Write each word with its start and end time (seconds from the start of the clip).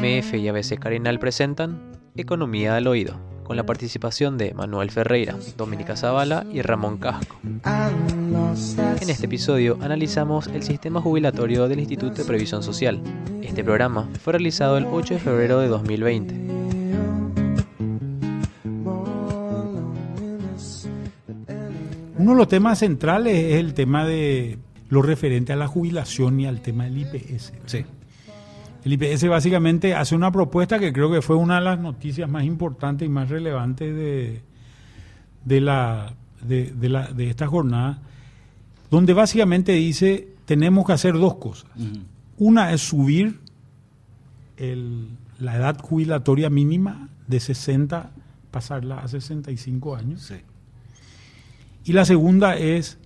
AMF 0.00 0.32
y 0.32 0.48
ABC 0.48 0.78
Carinal 0.78 1.18
presentan 1.18 1.78
Economía 2.16 2.74
del 2.74 2.86
Oído, 2.86 3.20
con 3.44 3.56
la 3.56 3.66
participación 3.66 4.38
de 4.38 4.54
Manuel 4.54 4.90
Ferreira, 4.90 5.36
Dominica 5.58 5.94
Zavala 5.94 6.46
y 6.50 6.62
Ramón 6.62 6.96
Casco. 6.96 7.38
En 7.44 9.10
este 9.10 9.26
episodio 9.26 9.76
analizamos 9.82 10.46
el 10.46 10.62
sistema 10.62 11.02
jubilatorio 11.02 11.68
del 11.68 11.80
Instituto 11.80 12.14
de 12.14 12.24
Previsión 12.24 12.62
Social. 12.62 13.02
Este 13.42 13.62
programa 13.62 14.08
fue 14.22 14.32
realizado 14.32 14.78
el 14.78 14.86
8 14.86 15.14
de 15.14 15.20
febrero 15.20 15.60
de 15.60 15.68
2020. 15.68 16.34
Uno 22.16 22.30
de 22.30 22.36
los 22.36 22.48
temas 22.48 22.78
centrales 22.78 23.34
es 23.34 23.56
el 23.56 23.74
tema 23.74 24.06
de 24.06 24.58
lo 24.88 25.02
referente 25.02 25.52
a 25.52 25.56
la 25.56 25.66
jubilación 25.66 26.40
y 26.40 26.46
al 26.46 26.62
tema 26.62 26.84
del 26.84 26.98
IPS. 26.98 27.52
Sí. 27.66 27.84
El 28.84 28.92
IPS 28.94 29.28
básicamente 29.28 29.94
hace 29.94 30.14
una 30.14 30.32
propuesta 30.32 30.78
que 30.78 30.92
creo 30.92 31.10
que 31.10 31.20
fue 31.22 31.36
una 31.36 31.56
de 31.56 31.60
las 31.64 31.78
noticias 31.78 32.28
más 32.30 32.44
importantes 32.44 33.06
y 33.06 33.08
más 33.10 33.28
relevantes 33.28 33.94
de, 33.94 34.42
de, 35.44 35.60
la, 35.60 36.14
de, 36.42 36.70
de 36.72 36.88
la, 36.88 37.08
de 37.12 37.28
esta 37.28 37.46
jornada, 37.46 38.00
donde 38.90 39.12
básicamente 39.12 39.72
dice 39.72 40.28
tenemos 40.46 40.86
que 40.86 40.92
hacer 40.94 41.14
dos 41.14 41.36
cosas. 41.36 41.70
Una 42.38 42.72
es 42.72 42.80
subir 42.80 43.38
el- 44.56 45.08
la 45.38 45.56
edad 45.56 45.78
jubilatoria 45.80 46.50
mínima 46.50 47.08
de 47.26 47.40
60, 47.40 48.10
pasarla 48.50 48.98
a 49.00 49.08
65 49.08 49.94
años. 49.96 50.22
Sí. 50.22 50.34
Y 51.84 51.92
la 51.92 52.04
segunda 52.04 52.56
es, 52.56 52.98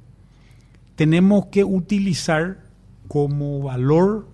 tenemos 0.97 1.47
que 1.47 1.63
utilizar 1.65 2.61
como 3.09 3.61
valor 3.61 4.27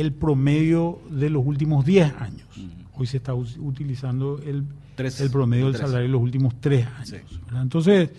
el 0.00 0.12
promedio 0.12 1.00
de 1.10 1.30
los 1.30 1.44
últimos 1.44 1.84
10 1.84 2.12
años. 2.20 2.48
Hoy 2.94 3.06
se 3.06 3.18
está 3.18 3.34
utilizando 3.34 4.40
el, 4.44 4.64
Tres, 4.96 5.20
el 5.20 5.30
promedio 5.30 5.66
del 5.66 5.76
salario 5.76 6.02
de 6.06 6.08
los 6.12 6.20
últimos 6.22 6.54
3 6.60 6.86
años. 6.86 7.22
Entonces, 7.54 8.10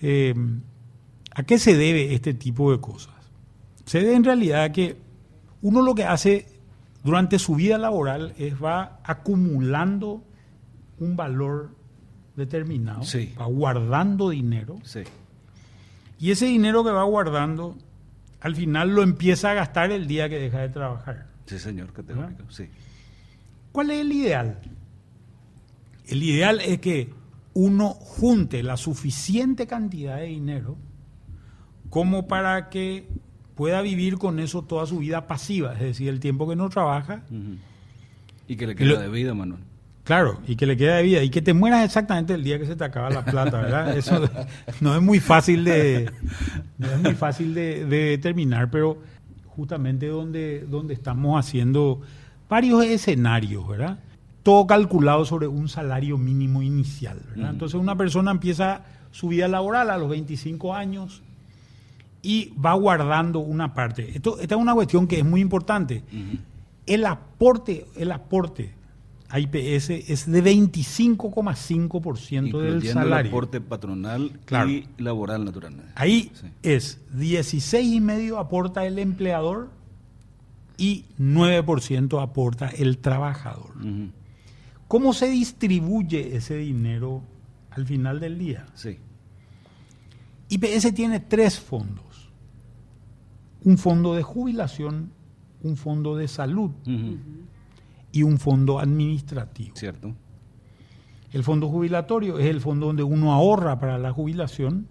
eh, 0.00 0.34
¿a 1.34 1.42
qué 1.44 1.58
se 1.58 1.76
debe 1.76 2.14
este 2.14 2.34
tipo 2.34 2.70
de 2.72 2.80
cosas? 2.80 3.14
Se 3.86 4.00
debe 4.00 4.14
en 4.14 4.24
realidad 4.24 4.64
a 4.64 4.72
que 4.72 4.96
uno 5.62 5.80
lo 5.82 5.94
que 5.94 6.04
hace 6.04 6.46
durante 7.04 7.38
su 7.38 7.54
vida 7.54 7.78
laboral 7.78 8.34
es 8.38 8.62
va 8.62 9.00
acumulando 9.04 10.22
un 10.98 11.16
valor 11.16 11.70
determinado, 12.36 13.02
Sí. 13.02 13.34
va 13.38 13.46
guardando 13.46 14.30
dinero 14.30 14.78
Sí. 14.84 15.00
y 16.18 16.30
ese 16.30 16.46
dinero 16.46 16.84
que 16.84 16.90
va 16.90 17.02
guardando 17.04 17.76
al 18.42 18.54
final 18.56 18.90
lo 18.94 19.02
empieza 19.02 19.50
a 19.50 19.54
gastar 19.54 19.90
el 19.92 20.06
día 20.06 20.28
que 20.28 20.38
deja 20.38 20.58
de 20.60 20.68
trabajar. 20.68 21.26
Sí, 21.46 21.58
señor, 21.58 21.92
categórico. 21.92 22.42
Sí. 22.50 22.66
¿Cuál 23.72 23.90
es 23.90 24.00
el 24.00 24.12
ideal? 24.12 24.58
El 26.06 26.22
ideal 26.22 26.60
es 26.60 26.78
que 26.80 27.10
uno 27.54 27.90
junte 27.90 28.62
la 28.62 28.76
suficiente 28.76 29.66
cantidad 29.66 30.16
de 30.16 30.24
dinero 30.26 30.76
como 31.90 32.26
para 32.26 32.68
que 32.70 33.06
pueda 33.54 33.82
vivir 33.82 34.18
con 34.18 34.40
eso 34.40 34.62
toda 34.62 34.86
su 34.86 34.98
vida 34.98 35.26
pasiva, 35.26 35.74
es 35.74 35.80
decir, 35.80 36.08
el 36.08 36.20
tiempo 36.20 36.48
que 36.48 36.56
no 36.56 36.68
trabaja. 36.70 37.22
Y 38.48 38.56
que 38.56 38.66
le 38.66 38.74
queda 38.74 38.88
lo- 38.88 39.00
de 39.00 39.08
vida, 39.08 39.34
Manuel. 39.34 39.60
Claro, 40.04 40.40
y 40.46 40.56
que 40.56 40.66
le 40.66 40.76
queda 40.76 40.96
de 40.96 41.02
vida, 41.02 41.22
y 41.22 41.30
que 41.30 41.42
te 41.42 41.54
mueras 41.54 41.84
exactamente 41.84 42.34
el 42.34 42.42
día 42.42 42.58
que 42.58 42.66
se 42.66 42.76
te 42.76 42.84
acaba 42.84 43.10
la 43.10 43.24
plata, 43.24 43.60
¿verdad? 43.60 43.96
Eso 43.96 44.28
no 44.80 44.94
es 44.94 45.02
muy 45.02 45.20
fácil 45.20 45.64
de, 45.64 46.10
no 46.78 46.90
es 46.90 47.00
muy 47.00 47.14
fácil 47.14 47.54
de, 47.54 47.84
de 47.86 48.04
determinar, 48.10 48.70
pero 48.70 48.98
justamente 49.56 50.06
donde, 50.06 50.66
donde 50.68 50.94
estamos 50.94 51.38
haciendo 51.38 52.00
varios 52.48 52.84
escenarios, 52.84 53.66
¿verdad? 53.66 53.98
Todo 54.42 54.66
calculado 54.66 55.24
sobre 55.24 55.46
un 55.46 55.68
salario 55.68 56.18
mínimo 56.18 56.62
inicial, 56.62 57.20
¿verdad? 57.30 57.50
Entonces 57.50 57.78
una 57.78 57.96
persona 57.96 58.30
empieza 58.30 58.82
su 59.10 59.28
vida 59.28 59.46
laboral 59.46 59.90
a 59.90 59.98
los 59.98 60.08
25 60.08 60.74
años 60.74 61.22
y 62.22 62.52
va 62.54 62.72
guardando 62.74 63.40
una 63.40 63.74
parte. 63.74 64.10
Esto, 64.16 64.38
esta 64.40 64.54
es 64.54 64.60
una 64.60 64.74
cuestión 64.74 65.06
que 65.06 65.18
es 65.18 65.24
muy 65.24 65.40
importante. 65.40 66.02
El 66.86 67.04
aporte, 67.06 67.86
el 67.96 68.10
aporte 68.10 68.74
a 69.34 69.40
IPS 69.40 69.88
es 70.10 70.30
de 70.30 70.42
25,5% 70.44 72.32
del 72.32 72.44
Incluyendo 72.46 72.76
el 72.76 72.92
salario. 72.92 73.30
aporte 73.30 73.60
patronal 73.62 74.38
Claro. 74.44 74.68
y 74.70 74.86
laboral, 74.98 75.44
naturalmente. 75.46 75.90
Ahí 75.94 76.30
Sí. 76.34 76.46
es 76.62 77.00
16,5% 77.14 78.38
aporta 78.38 78.84
el 78.86 78.98
empleador 78.98 79.70
y 80.76 81.06
9% 81.18 82.20
aporta 82.20 82.68
el 82.68 82.98
trabajador. 82.98 83.72
¿Cómo 84.86 85.14
se 85.14 85.30
distribuye 85.30 86.36
ese 86.36 86.56
dinero 86.56 87.22
al 87.70 87.86
final 87.86 88.20
del 88.20 88.38
día? 88.38 88.66
Sí. 88.74 88.98
IPS 90.50 90.92
tiene 90.92 91.20
tres 91.20 91.58
fondos. 91.58 92.28
Un 93.64 93.78
fondo 93.78 94.14
de 94.14 94.22
jubilación, 94.22 95.10
un 95.62 95.76
fondo 95.78 96.16
de 96.16 96.28
salud. 96.28 96.72
Y 98.12 98.22
un 98.22 98.38
fondo 98.38 98.78
administrativo. 98.78 99.74
Cierto. 99.76 100.14
El 101.32 101.44
fondo 101.44 101.68
jubilatorio 101.68 102.38
es 102.38 102.46
el 102.46 102.60
fondo 102.60 102.86
donde 102.86 103.02
uno 103.02 103.32
ahorra 103.32 103.80
para 103.80 103.96
la 103.98 104.12
jubilación. 104.12 104.86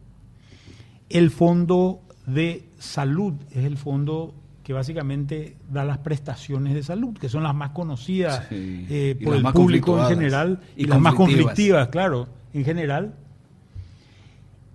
El 1.09 1.29
fondo 1.29 2.01
de 2.25 2.65
salud 2.79 3.33
es 3.51 3.63
el 3.65 3.77
fondo 3.77 4.33
que 4.63 4.73
básicamente 4.73 5.57
da 5.71 5.83
las 5.83 5.97
prestaciones 5.99 6.73
de 6.73 6.83
salud, 6.83 7.17
que 7.17 7.29
son 7.29 7.43
las 7.43 7.53
más 7.55 7.71
conocidas 7.71 8.45
Sí. 8.49 8.85
eh, 8.89 9.19
por 9.23 9.35
el 9.35 9.43
público 9.43 9.99
en 10.01 10.07
general 10.07 10.59
y, 10.75 10.83
Y 10.83 10.85
las 10.85 10.99
más 10.99 11.13
conflictivas. 11.15 11.89
claro, 11.89 12.27
en 12.53 12.63
general. 12.65 13.13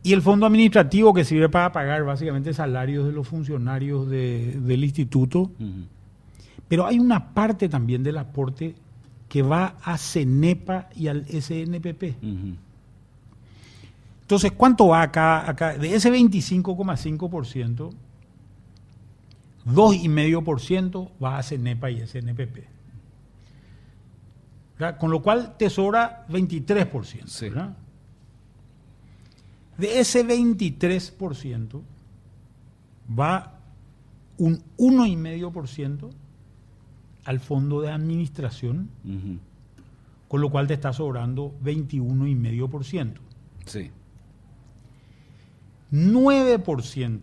Y 0.03 0.13
el 0.13 0.23
fondo 0.23 0.47
administrativo 0.47 1.13
que 1.15 1.25
sirve 1.25 1.49
para 1.49 1.73
pagar 1.73 2.05
básicamente 2.05 2.53
salarios 2.55 3.07
de 3.07 3.13
los 3.13 3.27
funcionarios 3.27 4.09
de- 4.09 4.61
del 4.61 4.85
instituto. 4.85 5.41
Ujú. 5.41 5.87
Pero 6.69 6.87
hay 6.87 6.99
una 6.99 7.33
parte 7.33 7.69
también 7.69 8.03
del 8.03 8.19
aporte 8.19 8.75
que 9.29 9.43
va 9.43 9.77
a 9.83 9.99
CENEPA 9.99 10.89
y 10.95 11.09
al 11.09 11.27
SNPP. 11.27 12.17
Entonces, 14.23 14.53
¿cuánto 14.53 14.89
va 14.89 15.03
acá? 15.03 15.49
acá? 15.49 15.77
De 15.79 15.95
ese 15.95 16.11
25,5%, 16.11 17.93
2,5% 19.67 21.11
va 21.23 21.39
a 21.39 21.43
CENEPA 21.43 21.91
y 21.91 22.07
SNPP. 22.07 22.59
¿Verdad? 24.79 24.99
Con 24.99 25.11
lo 25.11 25.23
cual 25.23 25.57
te 25.57 25.71
sobra 25.71 26.27
23%. 26.29 27.27
Sí. 27.27 27.49
¿verdad? 27.49 27.77
De 29.79 30.01
ese 30.01 30.27
23% 30.27 31.81
va 33.19 33.55
un 34.39 34.63
1,5% 34.79 36.11
al 37.27 37.41
fondo 37.41 37.81
de 37.81 37.91
administración, 37.91 38.89
con 40.29 40.41
lo 40.41 40.49
cual 40.51 40.67
te 40.67 40.75
está 40.75 40.93
sobrando 40.93 41.53
21,5%. 41.63 43.15
Sí. 43.67 43.91
9% 45.93 47.21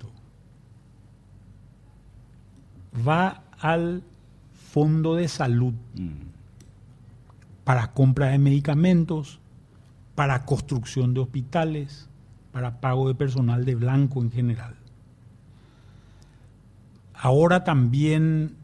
va 3.07 3.43
al 3.59 4.03
fondo 4.53 5.15
de 5.15 5.27
salud 5.27 5.73
Ujú. 5.95 6.11
para 7.63 7.93
compra 7.93 8.27
de 8.27 8.39
medicamentos, 8.39 9.39
para 10.15 10.45
construcción 10.45 11.13
de 11.13 11.21
hospitales, 11.21 12.09
para 12.51 12.79
pago 12.81 13.07
de 13.07 13.15
personal 13.15 13.65
de 13.65 13.75
blanco 13.75 14.21
en 14.21 14.31
general. 14.31 14.75
Ahora 17.13 17.63
también 17.63 18.55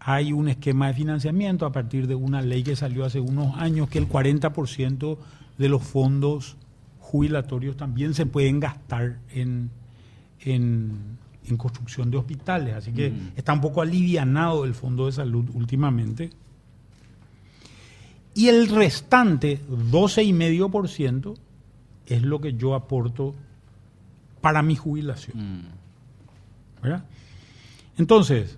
hay 0.00 0.32
un 0.32 0.48
esquema 0.48 0.88
de 0.88 0.94
financiamiento 0.94 1.66
a 1.66 1.72
partir 1.72 2.06
de 2.06 2.14
una 2.14 2.40
ley 2.42 2.62
que 2.62 2.74
salió 2.74 3.04
hace 3.04 3.20
unos 3.20 3.56
años 3.58 3.88
que 3.88 3.98
el 3.98 4.08
40% 4.08 5.18
de 5.58 5.68
los 5.68 5.82
fondos 5.82 6.56
jubilatorios 7.00 7.76
también 7.76 8.14
se 8.14 8.24
pueden 8.26 8.60
gastar 8.60 9.18
en, 9.32 9.70
en- 10.40 11.18
en 11.46 11.56
construcción 11.56 12.10
de 12.10 12.16
hospitales. 12.18 12.74
Así 12.76 12.92
que 12.92 13.10
Mm. 13.10 13.32
está 13.36 13.52
un 13.52 13.60
poco 13.60 13.82
alivianado 13.82 14.64
el 14.64 14.74
fondo 14.74 15.06
de 15.06 15.12
salud 15.12 15.44
últimamente. 15.54 16.30
Y 18.34 18.48
el 18.48 18.68
restante, 18.68 19.60
12,5%, 19.68 21.34
es 22.06 22.22
lo 22.22 22.40
que 22.40 22.54
yo 22.54 22.74
aporto 22.74 23.34
para 24.40 24.62
mi 24.62 24.76
jubilación. 24.76 25.36
Mm. 25.38 25.62
¿verdad? 26.82 27.04
Entonces, 27.98 28.56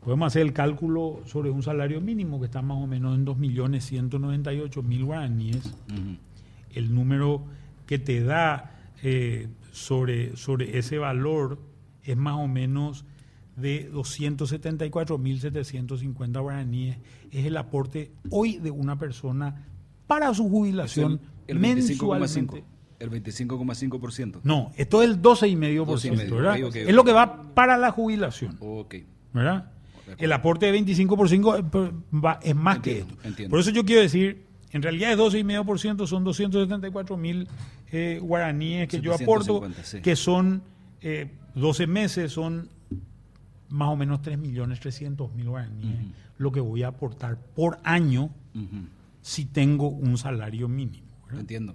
podemos 0.00 0.26
hacer 0.26 0.42
el 0.42 0.52
cálculo 0.52 1.20
sobre 1.26 1.50
un 1.50 1.62
salario 1.62 2.00
mínimo 2.00 2.40
que 2.40 2.46
está 2.46 2.62
más 2.62 2.78
o 2.78 2.86
menos 2.86 3.16
en 3.16 3.26
2.198.000 3.26 5.04
guaraníes. 5.04 5.74
El 6.74 6.94
número 6.94 7.44
que 7.86 7.98
te 7.98 8.22
da 8.22 8.78
eh, 9.02 9.48
sobre, 9.72 10.36
sobre 10.36 10.78
ese 10.78 10.98
valor 10.98 11.58
es 12.04 12.16
más 12.16 12.34
o 12.34 12.46
menos 12.48 13.04
de 13.56 13.92
274.750 13.92 16.40
guaraníes 16.40 16.98
es 17.30 17.46
el 17.46 17.56
aporte 17.56 18.12
hoy 18.30 18.58
de 18.58 18.70
una 18.70 18.96
persona 18.98 19.66
para 20.06 20.32
su 20.34 20.48
jubilación 20.48 21.20
el, 21.46 21.56
el 21.56 21.60
mensualmente. 21.60 22.64
El 22.98 23.10
25,5%. 23.10 24.40
No, 24.42 24.72
esto 24.76 25.02
es 25.02 25.08
el 25.08 25.22
12,5%, 25.22 26.30
¿verdad? 26.30 26.52
Okay, 26.52 26.64
okay, 26.64 26.82
es 26.82 26.94
lo 26.94 27.02
que 27.02 27.12
va 27.12 27.54
para 27.54 27.78
la 27.78 27.92
jubilación. 27.92 28.58
Okay. 28.60 29.06
¿Verdad? 29.32 29.70
El 30.18 30.32
aporte 30.32 30.70
de 30.70 30.78
25% 30.78 32.40
es 32.42 32.54
más 32.54 32.76
entiendo, 32.76 32.82
que 32.82 32.98
esto. 33.00 33.14
Entiendo. 33.24 33.50
Por 33.50 33.60
eso 33.60 33.70
yo 33.70 33.84
quiero 33.84 34.02
decir, 34.02 34.44
en 34.72 34.82
realidad 34.82 35.12
es 35.12 35.18
12,5%, 35.18 36.06
son 36.06 36.24
274 36.24 37.16
mil 37.16 37.48
eh, 37.92 38.18
guaraníes 38.22 38.88
que 38.88 38.98
750, 38.98 39.46
yo 39.48 39.56
aporto, 39.56 39.82
sí. 39.82 40.00
que 40.00 40.16
son 40.16 40.62
eh, 41.00 41.30
12 41.54 41.86
meses, 41.86 42.32
son 42.32 42.68
más 43.68 43.88
o 43.88 43.96
menos 43.96 44.22
3 44.22 44.38
millones 44.38 44.80
300 44.80 45.32
mil 45.34 45.48
guaraníes, 45.48 45.84
uh 45.84 46.02
-huh. 46.02 46.12
lo 46.38 46.52
que 46.52 46.60
voy 46.60 46.82
a 46.82 46.88
aportar 46.88 47.38
por 47.54 47.78
año 47.84 48.24
uh 48.54 48.58
-huh. 48.58 48.86
si 49.22 49.44
tengo 49.44 49.88
un 49.88 50.18
salario 50.18 50.68
mínimo. 50.68 51.06
¿verdad? 51.26 51.40
Entiendo. 51.40 51.74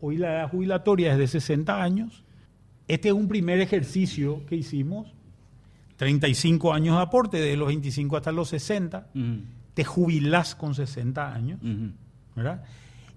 Hoy 0.00 0.16
la 0.16 0.32
edad 0.34 0.50
jubilatoria 0.50 1.12
es 1.12 1.18
de 1.18 1.26
60 1.26 1.82
años. 1.82 2.24
Este 2.86 3.08
es 3.08 3.14
un 3.14 3.28
primer 3.28 3.60
ejercicio 3.60 4.46
que 4.46 4.56
hicimos. 4.56 5.12
35 5.98 6.72
años 6.72 6.96
de 6.96 7.02
aporte, 7.02 7.36
de 7.38 7.56
los 7.56 7.68
25 7.68 8.16
hasta 8.16 8.32
los 8.32 8.48
60. 8.48 9.08
Uh 9.14 9.18
-huh. 9.18 9.44
Te 9.74 9.84
jubilás 9.84 10.54
con 10.54 10.74
60 10.74 11.34
años. 11.34 11.60
Uh 11.62 11.66
-huh. 11.66 11.92
¿verdad? 12.34 12.64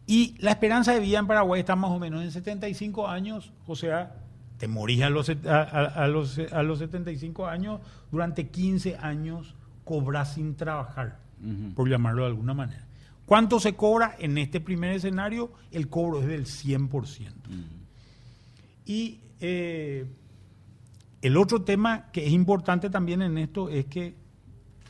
Y 0.08 0.36
la 0.40 0.52
esperanza 0.52 0.94
de 0.94 1.00
vida 1.00 1.20
en 1.20 1.28
Paraguay 1.28 1.62
está 1.62 1.76
más 1.76 1.92
o 1.92 2.00
menos 2.00 2.24
en 2.24 2.32
75 2.32 3.08
años, 3.08 3.54
o 3.68 3.76
sea, 3.76 4.16
te 4.58 4.68
morís 4.68 5.04
a 5.04 5.10
los, 5.10 5.30
a, 5.30 5.34
a, 5.62 5.86
a 6.04 6.08
los, 6.08 6.38
a 6.52 6.64
los 6.64 6.80
75 6.80 7.48
años, 7.48 7.80
durante 8.12 8.48
15 8.50 8.98
años 8.98 9.56
cobras 9.86 10.34
sin 10.34 10.56
trabajar, 10.56 11.20
Uh 11.44 11.48
-huh. 11.48 11.74
por 11.74 11.88
llamarlo 11.90 12.22
de 12.24 12.28
alguna 12.30 12.54
manera. 12.54 12.86
¿Cuánto 13.26 13.60
se 13.60 13.74
cobra 13.76 14.16
en 14.20 14.38
este 14.38 14.60
primer 14.60 14.94
escenario? 14.96 15.52
El 15.72 15.88
cobro 15.88 16.20
es 16.22 16.28
del 16.28 16.46
100%. 16.46 17.48
Uh 17.50 17.54
-huh. 17.54 17.64
Y 18.86 19.20
eh, 19.40 20.06
el 21.22 21.38
otro 21.38 21.62
tema 21.62 22.12
que 22.12 22.26
es 22.26 22.34
importante 22.34 22.90
también 22.90 23.22
en 23.22 23.38
esto 23.38 23.70
es 23.70 23.86
que 23.86 24.16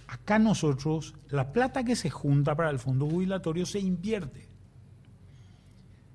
acá 0.07 0.39
nosotros, 0.39 1.13
la 1.29 1.51
plata 1.51 1.83
que 1.83 1.95
se 1.95 2.09
junta 2.09 2.55
para 2.55 2.69
el 2.69 2.79
fondo 2.79 3.07
jubilatorio 3.07 3.65
se 3.65 3.79
invierte. 3.79 4.47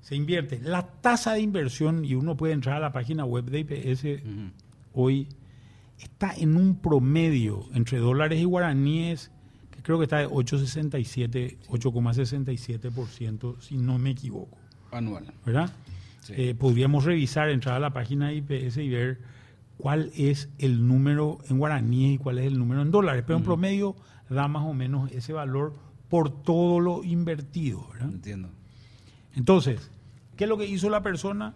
Se 0.01 0.15
invierte. 0.15 0.61
La 0.63 0.87
tasa 0.87 1.33
de 1.33 1.41
inversión, 1.41 2.05
y 2.05 2.15
uno 2.15 2.37
puede 2.37 2.53
entrar 2.53 2.77
a 2.77 2.81
la 2.81 2.93
página 2.93 3.25
web 3.25 3.47
de 3.47 3.61
IPS 3.61 4.05
Uh 4.05 4.29
-huh. 4.29 4.53
hoy, 4.93 5.29
está 5.99 6.33
en 6.37 6.57
un 6.57 6.77
promedio 6.81 7.67
entre 7.75 7.99
dólares 7.99 8.39
y 8.41 8.45
guaraníes 8.45 9.31
que 9.71 9.83
creo 9.83 9.99
que 9.99 10.05
está 10.05 10.19
de 10.19 10.29
8,67, 10.29 11.59
8,67%, 11.69 13.61
si 13.61 13.77
no 13.77 13.99
me 13.99 14.11
equivoco. 14.11 14.57
Anual. 14.93 15.25
¿Verdad? 15.45 15.71
Sí. 16.21 16.35
Eh, 16.37 16.55
podríamos 16.55 17.05
revisar, 17.05 17.49
entrar 17.51 17.77
a 17.77 17.81
la 17.81 17.93
página 17.93 18.29
de 18.29 18.37
IPS 18.37 18.77
y 18.79 18.89
ver 18.89 19.19
cuál 19.79 20.11
es 20.17 20.49
el 20.59 20.87
número 20.87 21.39
en 21.49 21.59
guaraníes 21.59 22.15
y 22.15 22.19
cuál 22.19 22.39
es 22.39 22.47
el 22.47 22.59
número 22.59 22.83
en 22.83 22.91
dólares. 22.91 23.25
Pero 23.27 23.39
en 23.39 23.45
promedio 23.45 23.97
da 24.29 24.49
más 24.49 24.65
o 24.65 24.73
menos 24.73 25.11
ese 25.13 25.33
valor 25.33 25.75
por 26.09 26.43
todo 26.43 26.81
lo 26.81 27.05
invertido. 27.05 27.87
¿verdad? 27.93 28.11
Entiendo. 28.11 28.49
Entonces, 29.35 29.91
¿qué 30.37 30.45
es 30.45 30.51
lo 30.51 30.57
que 30.57 30.67
hizo 30.67 30.89
la 30.89 31.03
persona? 31.03 31.55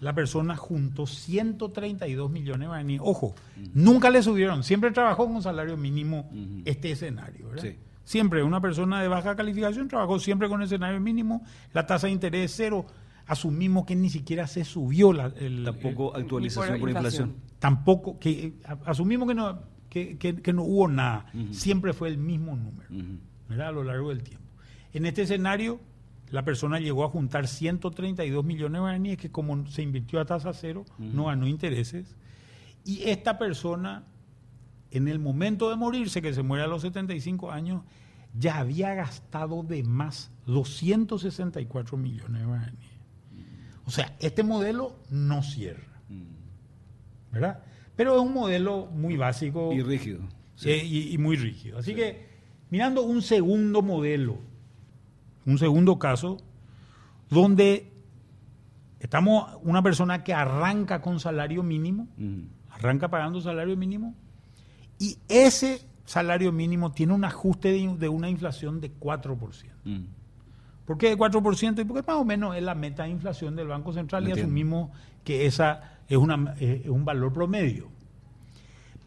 La 0.00 0.14
persona 0.14 0.56
juntó 0.56 1.06
132 1.06 2.30
millones 2.30 2.60
de 2.60 2.66
guaraníes. 2.66 3.00
Ojo, 3.02 3.34
nunca 3.74 4.10
le 4.10 4.22
subieron, 4.22 4.62
siempre 4.62 4.92
trabajó 4.92 5.26
con 5.26 5.42
salario 5.42 5.76
mínimo 5.76 6.30
este 6.64 6.92
escenario. 6.92 7.48
¿verdad? 7.48 7.62
Sí. 7.62 7.76
Siempre, 8.04 8.42
una 8.42 8.60
persona 8.60 9.02
de 9.02 9.08
baja 9.08 9.34
calificación 9.34 9.88
trabajó 9.88 10.18
siempre 10.18 10.48
con 10.48 10.62
escenario 10.62 11.00
mínimo, 11.00 11.42
la 11.74 11.86
tasa 11.86 12.06
de 12.06 12.14
interés 12.14 12.52
es 12.52 12.56
cero. 12.56 12.86
Asumimos 13.28 13.84
que 13.86 13.94
ni 13.94 14.10
siquiera 14.10 14.46
se 14.46 14.64
subió 14.64 15.12
la, 15.12 15.26
el, 15.38 15.62
Tampoco 15.64 16.14
el- 16.16 16.22
actualización 16.22 16.80
por 16.80 16.88
inflación. 16.90 17.34
tampoco, 17.58 18.18
que 18.18 18.54
asumimos 18.86 19.28
que 19.28 19.34
no, 19.34 19.60
que, 19.90 20.16
que- 20.18 20.36
que 20.42 20.52
no 20.52 20.62
hubo 20.64 20.88
nada, 20.88 21.26
siempre 21.52 21.92
fue 21.92 22.08
el 22.08 22.18
mismo 22.18 22.56
número. 22.56 22.88
¿verdad? 23.48 23.68
a 23.68 23.72
lo 23.72 23.84
largo 23.84 24.08
del 24.10 24.22
tiempo. 24.22 24.44
En 24.92 25.06
este 25.06 25.22
escenario, 25.22 25.80
la 26.30 26.44
persona 26.44 26.78
llegó 26.80 27.04
a 27.04 27.08
juntar 27.08 27.46
132 27.48 28.44
millones 28.44 28.72
de 28.74 28.80
guaraníes 28.80 29.16
que 29.18 29.30
como 29.30 29.66
se 29.66 29.82
invirtió 29.82 30.20
a 30.20 30.24
tasa 30.26 30.52
cero, 30.52 30.84
no 30.98 31.26
ganó 31.26 31.46
intereses. 31.46 32.14
Y 32.84 33.02
esta 33.04 33.38
persona, 33.38 34.04
en 34.90 35.08
el 35.08 35.18
momento 35.18 35.68
de 35.70 35.76
morirse, 35.76 36.20
que 36.22 36.32
se 36.34 36.42
muere 36.42 36.64
a 36.64 36.66
los 36.66 36.82
75 36.82 37.50
años, 37.50 37.82
ya 38.38 38.58
había 38.58 38.94
gastado 38.94 39.62
de 39.62 39.82
más 39.82 40.30
264 40.46 41.96
millones 41.96 42.40
de 42.40 42.46
guaraníes. 42.46 42.97
O 43.88 43.90
sea, 43.90 44.14
este 44.20 44.42
modelo 44.42 44.96
no 45.08 45.42
cierra. 45.42 46.02
¿verdad? 47.32 47.62
Pero 47.96 48.16
es 48.16 48.20
un 48.20 48.34
modelo 48.34 48.84
muy 48.86 49.16
básico. 49.16 49.72
Y 49.72 49.82
rígido. 49.82 50.20
Sí. 50.56 50.68
Eh, 50.68 50.84
y, 50.84 51.14
y 51.14 51.16
muy 51.16 51.36
rígido. 51.36 51.78
Así 51.78 51.94
que, 51.94 52.28
mirando 52.68 53.02
un 53.02 53.22
segundo 53.22 53.80
modelo, 53.80 54.40
un 55.46 55.56
segundo 55.56 55.98
caso, 55.98 56.36
donde 57.30 57.90
estamos 59.00 59.58
una 59.62 59.82
persona 59.82 60.22
que 60.22 60.34
arranca 60.34 61.00
con 61.00 61.18
salario 61.18 61.62
mínimo, 61.62 62.08
arranca 62.68 63.08
pagando 63.08 63.40
salario 63.40 63.74
mínimo, 63.74 64.14
y 64.98 65.16
ese 65.28 65.80
salario 66.04 66.52
mínimo 66.52 66.92
tiene 66.92 67.14
un 67.14 67.24
ajuste 67.24 67.72
de, 67.72 67.96
de 67.96 68.08
una 68.10 68.28
inflación 68.28 68.82
de 68.82 68.92
4%. 68.92 69.64
Mm. 69.84 70.17
¿Por 70.88 70.96
qué 70.96 71.10
de 71.10 71.18
4%? 71.18 71.82
Y 71.82 71.84
porque 71.84 72.02
más 72.06 72.16
o 72.16 72.24
menos 72.24 72.56
es 72.56 72.62
la 72.62 72.74
meta 72.74 73.02
de 73.02 73.10
inflación 73.10 73.54
del 73.54 73.68
Banco 73.68 73.92
Central 73.92 74.26
y 74.26 74.32
asumimos 74.32 74.88
que 75.22 75.44
esa 75.44 75.98
es, 76.08 76.16
una, 76.16 76.54
eh, 76.58 76.80
es 76.82 76.90
un 76.90 77.04
valor 77.04 77.30
promedio. 77.30 77.90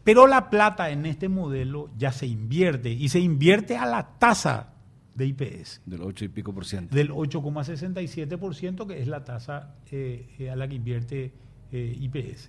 Pero 0.04 0.28
la 0.28 0.48
plata 0.48 0.90
en 0.90 1.06
este 1.06 1.28
modelo 1.28 1.90
ya 1.98 2.12
se 2.12 2.28
invierte 2.28 2.88
y 2.92 3.08
se 3.08 3.18
invierte 3.18 3.76
a 3.76 3.86
la 3.86 4.16
tasa 4.20 4.74
de 5.16 5.26
IPS 5.26 5.80
Del 5.84 6.02
8 6.02 6.24
y 6.26 6.28
pico 6.28 6.54
por 6.54 6.64
ciento. 6.66 6.94
del 6.94 7.10
8,67%, 7.10 8.86
que 8.86 9.02
es 9.02 9.08
la 9.08 9.24
tasa 9.24 9.74
eh, 9.90 10.28
eh, 10.38 10.50
a 10.50 10.54
la 10.54 10.68
que 10.68 10.76
invierte 10.76 11.32
eh, 11.72 11.98
IPS. 12.00 12.48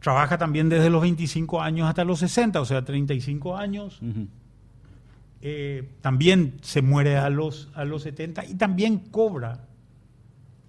Trabaja 0.00 0.36
también 0.36 0.68
desde 0.68 0.90
los 0.90 1.00
25 1.00 1.62
años 1.62 1.88
hasta 1.88 2.04
los 2.04 2.18
60, 2.18 2.60
o 2.60 2.64
sea, 2.66 2.84
35 2.84 3.56
años. 3.56 4.02
Ujú. 4.02 4.28
Eh, 5.42 5.96
también 6.00 6.58
se 6.62 6.82
muere 6.82 7.16
a 7.16 7.28
los, 7.28 7.68
a 7.74 7.84
los 7.84 8.02
70 8.02 8.44
y 8.46 8.54
también 8.54 8.98
cobra 8.98 9.66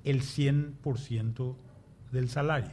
el 0.03 0.21
100% 0.21 1.55
del 2.11 2.29
salario. 2.29 2.71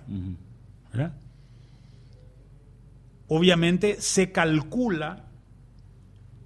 Obviamente 3.29 4.01
se 4.01 4.33
calcula 4.33 5.27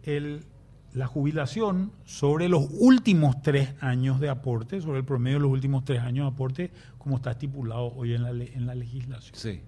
el- 0.03 0.45
la 0.93 1.07
jubilación 1.07 1.93
sobre 2.05 2.49
los 2.49 2.69
últimos 2.79 3.43
tres 3.43 3.75
años 3.81 4.21
de 4.21 4.29
aporte, 4.29 4.81
sobre 4.81 4.99
el 4.99 5.05
promedio 5.05 5.39
de 5.39 5.43
los 5.43 5.51
últimos 5.51 5.85
tres 5.85 6.01
años 6.01 6.27
de 6.27 6.33
aporte, 6.35 6.71
como 6.99 7.17
está 7.17 7.33
estipulado 7.33 7.93
hoy 7.95 8.15
en 8.15 8.23
la, 8.23 8.31
en 8.31 8.67
la 8.67 8.75
legislación. 8.75 9.35
Sí. 9.35 9.61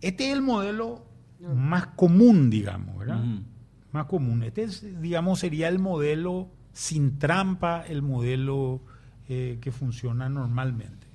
Este 0.00 0.28
es 0.28 0.32
el 0.34 0.42
modelo 0.42 1.04
más 1.54 1.88
común, 1.88 2.48
digamos, 2.50 2.98
¿verdad? 2.98 3.22
Más 3.92 4.06
común. 4.06 4.42
Este, 4.42 4.62
es, 4.62 5.00
digamos, 5.02 5.40
sería 5.40 5.68
el 5.68 5.78
modelo 5.78 6.48
sin 6.72 7.18
trampa, 7.18 7.82
el 7.86 8.02
modelo 8.02 8.80
eh, 9.28 9.58
que 9.60 9.72
funciona 9.72 10.28
normalmente. 10.28 11.06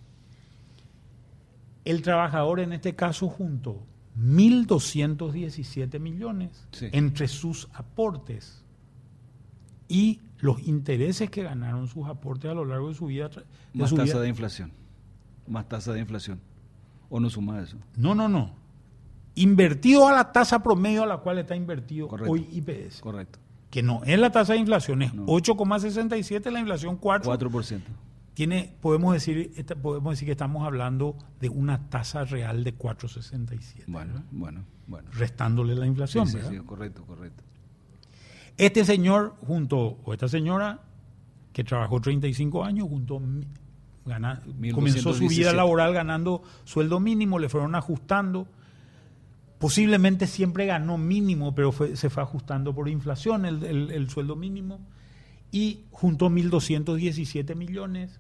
El 1.85 2.01
trabajador 2.01 2.59
en 2.59 2.73
este 2.73 2.95
caso 2.95 3.27
juntó 3.29 3.85
1.217 4.19 5.99
millones 5.99 6.67
Sí. 6.71 6.87
entre 6.91 7.27
sus 7.27 7.67
aportes 7.73 8.63
y 9.87 10.21
los 10.39 10.61
intereses 10.67 11.29
que 11.29 11.43
ganaron 11.43 11.87
sus 11.87 12.07
aportes 12.07 12.49
a 12.49 12.53
lo 12.53 12.65
largo 12.65 12.89
de 12.89 12.95
su 12.95 13.05
vida. 13.07 13.29
de 13.29 13.43
Más 13.73 13.89
su 13.89 13.95
tasa 13.95 14.13
vida. 14.13 14.21
de 14.21 14.29
inflación. 14.29 14.71
Más 15.47 15.67
tasa 15.69 15.93
de 15.93 15.99
inflación. 15.99 16.39
¿O 17.09 17.19
no 17.19 17.29
suma 17.29 17.61
eso? 17.61 17.77
No, 17.95 18.15
no, 18.15 18.27
no. 18.27 18.55
Invertido 19.35 20.07
a 20.07 20.13
la 20.13 20.31
tasa 20.31 20.63
promedio 20.63 21.03
a 21.03 21.05
la 21.05 21.17
cual 21.17 21.39
está 21.39 21.55
invertido 21.55 22.07
Correcto. 22.07 22.31
hoy 22.31 22.47
IPS. 22.51 23.01
Correcto. 23.01 23.39
Que 23.69 23.83
no 23.83 24.01
es 24.05 24.17
la 24.17 24.31
tasa 24.31 24.53
de 24.53 24.59
inflación, 24.59 25.01
es 25.01 25.13
No. 25.13 25.25
8,67, 25.25 26.49
la 26.51 26.59
inflación 26.59 26.95
4. 26.97 27.37
4%. 27.37 27.81
Tiene, 28.33 28.73
podemos, 28.81 29.13
decir, 29.13 29.53
podemos 29.81 30.11
decir 30.13 30.25
que 30.25 30.31
estamos 30.33 30.65
hablando 30.65 31.15
de 31.39 31.49
una 31.49 31.89
tasa 31.89 32.23
real 32.25 32.63
de 32.63 32.73
4,67. 32.77 33.83
Bueno, 33.87 34.13
¿verdad? 34.13 34.25
bueno, 34.31 34.63
bueno. 34.87 35.09
Restándole 35.13 35.75
la 35.75 35.85
inflación. 35.85 36.27
sí, 36.27 36.37
sí, 36.49 36.57
correcto, 36.65 37.03
correcto. 37.05 37.43
Este 38.57 38.85
señor 38.85 39.35
junto, 39.45 39.97
o 40.05 40.13
esta 40.13 40.27
señora, 40.29 40.79
que 41.51 41.63
trabajó 41.63 41.99
35 41.99 42.63
años, 42.63 42.87
juntó 42.89 43.19
mi- 43.19 43.45
gana- 44.05 44.41
comenzó 44.73 45.13
su 45.13 45.27
vida 45.27 45.51
1217. 45.51 45.55
laboral 45.55 45.93
ganando 45.93 46.41
sueldo 46.63 46.99
mínimo, 47.01 47.39
le 47.39 47.49
fueron 47.49 47.75
ajustando. 47.75 48.47
Posiblemente 49.59 50.27
siempre 50.27 50.65
ganó 50.65 50.97
mínimo, 50.97 51.55
pero 51.55 51.71
fue- 51.71 51.95
se 51.95 52.09
fue 52.09 52.21
ajustando 52.23 52.73
por 52.75 52.89
inflación 52.89 53.45
el, 53.45 53.63
el- 53.63 53.91
el 53.91 54.09
sueldo 54.09 54.35
mínimo. 54.35 54.79
Y 55.51 55.81
juntó 55.91 56.29
1.217 56.29 57.55
millones. 57.55 58.19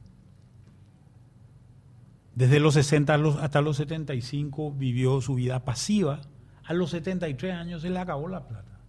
Desde 2.35 2.59
los 2.59 2.73
60 2.73 3.13
a 3.13 3.17
los- 3.17 3.37
hasta 3.37 3.61
los 3.61 3.77
75 3.77 4.71
vivió 4.71 5.21
su 5.21 5.35
vida 5.35 5.63
pasiva. 5.63 6.21
A 6.63 6.73
los 6.73 6.89
73 6.91 7.53
años 7.53 7.81
se 7.81 7.89
le 7.89 7.99
acabó 7.99 8.27
la 8.27 8.47
plata. 8.47 8.79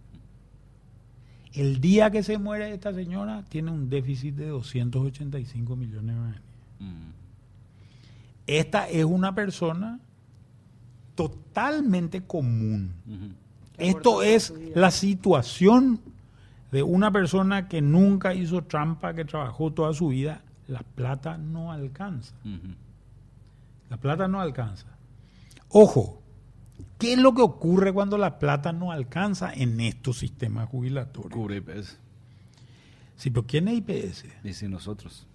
El 1.53 1.79
día 1.81 2.11
que 2.11 2.23
se 2.23 2.37
muere 2.37 2.71
esta 2.73 2.93
señora 2.93 3.43
tiene 3.49 3.71
un 3.71 3.89
déficit 3.89 4.35
de 4.35 4.47
285 4.47 5.75
millones 5.75 6.15
de. 6.15 6.85
Mm. 6.85 7.11
Esta 8.47 8.87
es 8.89 9.05
una 9.05 9.33
persona 9.35 9.99
totalmente 11.17 12.21
común. 12.21 12.93
Esto 13.77 14.21
es 14.21 14.53
la 14.75 14.91
situación 14.91 15.99
de 16.71 16.83
una 16.83 17.11
persona 17.11 17.67
que 17.67 17.81
nunca 17.81 18.33
hizo 18.35 18.63
trampa, 18.63 19.13
que 19.13 19.25
trabajó 19.25 19.73
toda 19.73 19.93
su 19.93 20.09
vida. 20.09 20.43
La 20.67 20.81
plata 20.81 21.37
no 21.37 21.71
alcanza. 21.71 22.35
La 23.89 23.97
plata 23.97 24.27
no 24.27 24.39
alcanza. 24.39 24.85
Ojo, 25.69 26.21
¿qué 26.99 27.13
es 27.13 27.19
lo 27.19 27.33
que 27.33 27.41
ocurre 27.41 27.91
cuando 27.91 28.17
la 28.17 28.37
plata 28.37 28.71
no 28.71 28.91
alcanza 28.91 29.51
en 29.51 29.79
estos 29.81 30.19
sistemas 30.19 30.69
jubilatorios? 30.69 31.33
Cubre 31.33 31.57
IPS. 31.57 31.97
Sí, 33.15 33.31
pero 33.31 33.47
¿quién 33.47 33.67
es 33.67 33.77
IPS? 33.79 34.25
Y 34.43 34.53
si 34.53 34.67
nosotros. 34.67 35.25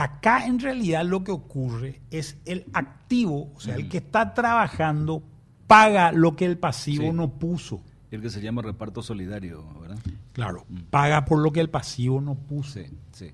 Acá 0.00 0.46
en 0.46 0.60
realidad 0.60 1.04
lo 1.04 1.24
que 1.24 1.32
ocurre 1.32 2.00
es 2.12 2.38
el 2.44 2.66
activo, 2.72 3.50
o 3.56 3.58
sea, 3.60 3.74
el 3.74 3.82
Ujú. 3.82 3.90
que 3.90 3.98
está 3.98 4.32
trabajando 4.32 5.24
paga 5.66 6.12
lo 6.12 6.36
que 6.36 6.44
el 6.44 6.56
pasivo 6.56 7.04
Sí. 7.04 7.12
no 7.12 7.28
puso. 7.32 7.80
El 8.12 8.22
que 8.22 8.30
se 8.30 8.40
llama 8.40 8.62
reparto 8.62 9.02
solidario, 9.02 9.64
¿verdad? 9.80 9.98
Claro, 10.32 10.64
Mm. 10.68 10.76
paga 10.90 11.24
por 11.24 11.40
lo 11.40 11.50
que 11.50 11.58
el 11.60 11.68
pasivo 11.68 12.20
no 12.20 12.36
puso. 12.36 12.74
Sí, 12.78 12.86
sí. 13.10 13.30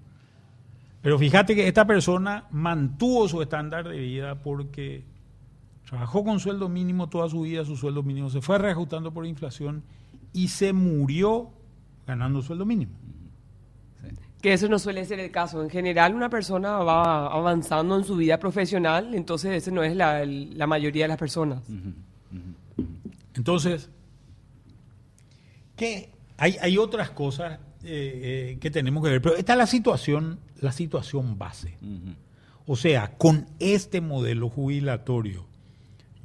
Pero 1.02 1.18
fíjate 1.18 1.54
que 1.54 1.68
esta 1.68 1.87
persona 1.87 2.47
mantuvo 2.50 3.28
su 3.28 3.42
estándar 3.42 3.87
de 3.87 3.99
vida 3.99 4.37
porque 4.37 5.04
trabajó 5.87 6.25
con 6.25 6.40
sueldo 6.40 6.71
mínimo 6.71 7.11
toda 7.11 7.28
su 7.28 7.42
vida, 7.42 7.62
su 7.66 7.76
sueldo 7.76 8.02
mínimo 8.02 8.30
se 8.30 8.40
fue 8.40 8.56
reajustando 8.56 9.12
por 9.12 9.26
inflación 9.26 9.83
y 10.33 10.49
se 10.49 10.73
murió 10.73 11.50
ganando 12.06 12.40
sueldo 12.40 12.64
mínimo. 12.64 12.92
sí. 13.02 13.23
Que 14.44 14.52
eso 14.52 14.68
no 14.68 14.78
suele 14.78 15.06
ser 15.06 15.20
el 15.20 15.30
caso. 15.30 15.62
En 15.62 15.70
general, 15.70 16.14
una 16.14 16.28
persona 16.28 16.72
va 16.80 17.28
avanzando 17.28 17.96
en 17.96 18.04
su 18.04 18.14
vida 18.16 18.38
profesional, 18.38 19.14
entonces 19.14 19.52
ese 19.54 19.72
no 19.72 19.82
es 19.82 19.96
la, 19.96 20.20
el- 20.22 20.58
la 20.58 20.66
mayoría 20.66 21.04
de 21.04 21.08
las 21.08 21.16
personas. 21.16 21.62
Entonces, 23.34 23.88
¿qué? 25.76 26.10
Hay, 26.36 26.56
hay 26.60 26.76
otras 26.78 27.10
cosas 27.10 27.58
eh, 27.84 28.50
eh, 28.54 28.58
que 28.60 28.70
tenemos 28.70 29.02
que 29.02 29.10
ver, 29.10 29.22
pero 29.22 29.36
esta 29.36 29.52
es 29.52 29.58
la 29.58 29.66
situación, 29.66 30.38
la 30.60 30.72
situación 30.72 31.38
base. 31.38 31.78
O 32.66 32.76
sea, 32.76 33.12
con 33.16 33.46
este 33.60 34.00
modelo 34.02 34.48
jubilatorio, 34.50 35.46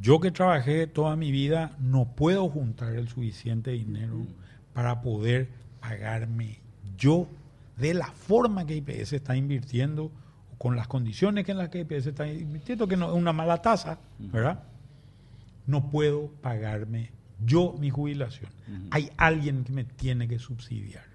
yo 0.01 0.19
que 0.19 0.31
trabajé 0.31 0.87
toda 0.87 1.15
mi 1.15 1.31
vida 1.31 1.71
no 1.79 2.05
puedo 2.15 2.49
juntar 2.49 2.95
el 2.95 3.07
suficiente 3.07 3.71
dinero 3.71 4.25
para 4.73 5.01
poder 5.01 5.47
pagarme 5.79 6.59
yo 6.97 7.27
de 7.79 7.93
la 7.93 8.11
forma 8.11 8.65
que 8.65 8.75
IPS 8.75 9.13
está 9.13 9.35
invirtiendo, 9.35 10.11
con 10.57 10.75
las 10.75 10.87
condiciones 10.87 11.45
que 11.45 11.53
en 11.53 11.57
las 11.57 11.69
que 11.69 11.79
IPS 11.79 12.07
está 12.07 12.27
invirtiendo, 12.27 12.87
que 12.87 12.97
no 12.97 13.07
es 13.07 13.13
una 13.13 13.31
mala 13.31 13.61
tasa, 13.61 13.99
¿verdad? 14.19 14.63
No 15.65 15.89
puedo 15.89 16.27
pagarme 16.41 17.11
yo 17.45 17.75
mi 17.79 17.89
jubilación. 17.89 18.51
Hay 18.91 19.09
alguien 19.17 19.63
que 19.63 19.71
me 19.71 19.85
tiene 19.85 20.27
que 20.27 20.39
subsidiar. 20.39 21.05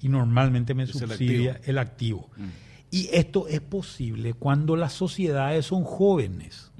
Y 0.00 0.08
normalmente 0.08 0.74
me 0.74 0.84
Es 0.84 0.90
el 0.90 1.08
subsidia 1.08 1.52
activo. 1.52 1.70
el 1.70 1.78
activo. 1.78 2.30
Y 2.90 3.08
esto 3.12 3.46
es 3.48 3.60
posible 3.60 4.34
cuando 4.34 4.74
las 4.74 4.92
sociedades 4.92 5.66
son 5.66 5.84
jóvenes, 5.84 6.72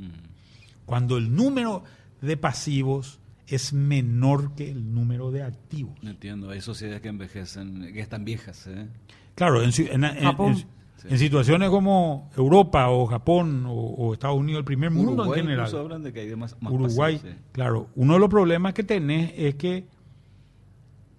cuando 0.87 1.17
el 1.17 1.35
número 1.35 1.85
de 2.21 2.37
pasivos 2.37 3.21
es 3.49 3.73
menor 3.73 4.55
que 4.55 4.71
el 4.71 4.93
número 4.95 5.31
de 5.31 5.43
activos. 5.43 5.99
Entiendo, 6.03 6.51
hay 6.51 6.61
sociedades 6.61 7.01
que 7.01 7.09
envejecen, 7.09 7.93
que 7.93 8.01
están 8.01 8.25
viejas, 8.25 8.67
¿eh? 8.67 8.89
Claro, 9.35 9.63
en, 9.63 9.73
situaciones 9.73 11.71
como 11.71 12.29
Europa 12.37 12.91
o 12.91 13.07
Japón 13.07 13.65
o, 13.67 13.73
o 13.73 14.13
Estados 14.13 14.37
Unidos, 14.37 14.61
el 14.61 14.65
primer 14.65 14.91
mundo 14.91 15.13
Uruguay 15.13 15.41
en 15.41 15.47
general, 15.47 15.67
incluso 15.67 15.83
hablan 15.83 16.03
de 16.03 16.13
que 16.13 16.21
hay 16.21 16.29
de 16.29 16.37
más, 16.37 16.57
más 16.61 16.73
Uruguay, 16.73 17.21
sí. 17.23 17.29
claro, 17.53 17.89
uno 17.95 18.15
de 18.15 18.21
los 18.21 18.29
problemas 18.29 18.75
que 18.75 18.83
tenés 18.83 19.33
es 19.37 19.55
que 19.55 19.87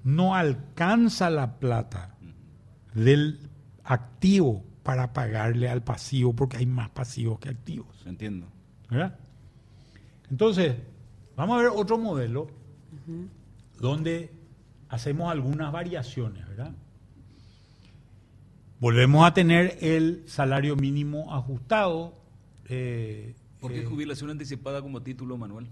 no 0.03 0.36
alcanza 0.36 1.29
la 1.29 1.59
plata 1.59 2.17
del 2.93 3.39
activo 3.83 4.63
para 4.83 5.13
pagarle 5.13 5.69
al 5.69 5.83
pasivo 5.83 6.33
porque 6.33 6.57
hay 6.57 6.65
más 6.65 6.89
pasivos 6.89 7.39
que 7.39 7.50
activos. 7.50 8.03
Entiendo. 8.05 8.48
¿verdad? 8.89 9.17
Entonces, 10.29 10.75
vamos 11.39 11.58
a 11.60 11.62
ver 11.63 11.72
otro 11.75 11.98
modelo 11.98 12.48
donde 13.79 14.29
hacemos 14.89 15.31
algunas 15.31 15.72
variaciones, 15.72 16.48
¿verdad? 16.48 16.72
Volvemos 18.79 19.25
a 19.27 19.34
tener 19.34 19.77
el 19.81 20.24
salario 20.27 20.75
mínimo 20.75 21.34
ajustado. 21.34 22.13
eh, 22.69 23.36
¿Por 23.60 23.72
qué 23.74 23.81
eh, 23.81 23.86
jubilación 23.86 24.29
anticipada 24.29 24.81
como 24.81 25.01
título, 25.01 25.38
Manuel? 25.38 25.67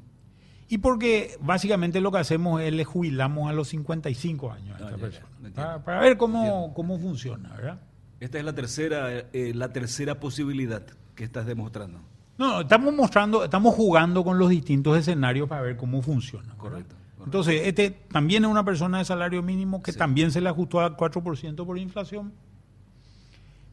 y 0.70 0.80
porque 0.80 1.38
básicamente 1.40 2.02
lo 2.02 2.12
que 2.12 2.18
hacemos 2.18 2.62
es 2.62 2.74
le 2.74 2.84
jubilamos 2.84 3.50
a 3.50 3.54
los 3.54 3.70
55 3.70 4.52
años 4.52 4.72
a 4.72 4.74
Ah, 4.74 4.90
esta 4.90 4.92
ya, 4.92 4.98
persona. 4.98 5.28
para, 5.56 5.84
para 5.86 6.00
ver 6.02 6.18
cómo, 6.18 6.74
cómo 6.74 7.00
funciona, 7.00 7.54
¿verdad? 7.56 7.80
Esta 8.20 8.38
es 8.40 8.44
la 8.44 8.54
tercera, 8.54 9.10
eh, 9.32 9.54
la 9.56 9.72
tercera 9.72 10.20
posibilidad 10.20 10.86
que 11.16 11.24
estás 11.24 11.46
demostrando. 11.46 12.02
No, 12.38 12.62
estamos 12.62 12.94
mostrando, 12.94 13.44
estamos 13.44 13.74
jugando 13.76 14.24
con 14.24 14.38
los 14.38 14.50
distintos 14.50 14.98
escenarios 14.98 15.48
para 15.50 15.62
ver 15.62 15.76
cómo 15.78 16.02
funciona. 16.02 16.54
Correcto. 16.58 16.96
correcto. 16.96 16.96
Entonces, 17.26 17.62
este 17.66 17.90
también 17.92 18.46
es 18.46 18.52
una 18.52 18.64
persona 18.64 19.00
de 19.00 19.06
salario 19.06 19.42
mínimo 19.44 19.82
que 19.82 19.92
Sí. 19.92 19.98
también 19.98 20.32
se 20.32 20.40
le 20.40 20.50
ajustó 20.50 20.80
al 20.82 20.96
4% 20.96 21.66
por 21.66 21.78
inflación. 21.80 22.32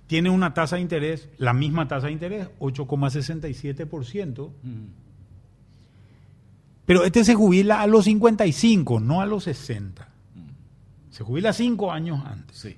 Tiene 0.07 0.29
una 0.31 0.53
tasa 0.55 0.77
de 0.77 0.83
interés, 0.83 1.29
la 1.39 1.53
misma 1.55 1.87
tasa 1.89 2.07
de 2.09 2.13
interés, 2.13 2.49
8,67%. 2.59 4.43
Ujú. 4.47 4.53
Pero 6.87 7.05
este 7.05 7.25
se 7.25 7.35
jubila 7.35 7.81
a 7.81 7.87
los 7.87 8.05
55, 8.05 9.01
no 9.01 9.21
a 9.21 9.27
los 9.27 9.45
60. 9.45 10.09
Se 11.11 11.23
jubila 11.25 11.53
cinco 11.53 11.93
años 11.93 12.21
antes. 12.27 12.59
Sí. 12.59 12.77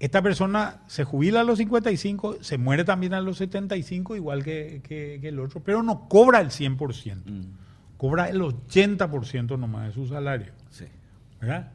Esta 0.00 0.22
persona 0.22 0.82
se 0.86 1.02
jubila 1.04 1.40
a 1.40 1.44
los 1.44 1.58
55, 1.58 2.38
se 2.40 2.56
muere 2.56 2.84
también 2.84 3.14
a 3.14 3.20
los 3.20 3.38
75, 3.38 4.14
igual 4.14 4.44
que, 4.44 4.80
que- 4.84 5.18
que 5.20 5.28
el 5.28 5.40
otro, 5.40 5.60
pero 5.62 5.82
no 5.82 6.08
cobra 6.08 6.40
el 6.40 6.50
100%. 6.50 7.22
Mm. 7.24 7.42
Cobra 7.96 8.28
el 8.28 8.40
80% 8.40 9.58
nomás 9.58 9.88
de 9.88 9.92
su 9.94 10.06
salario. 10.06 10.52
Sí. 10.70 10.84
¿verdad? 11.40 11.72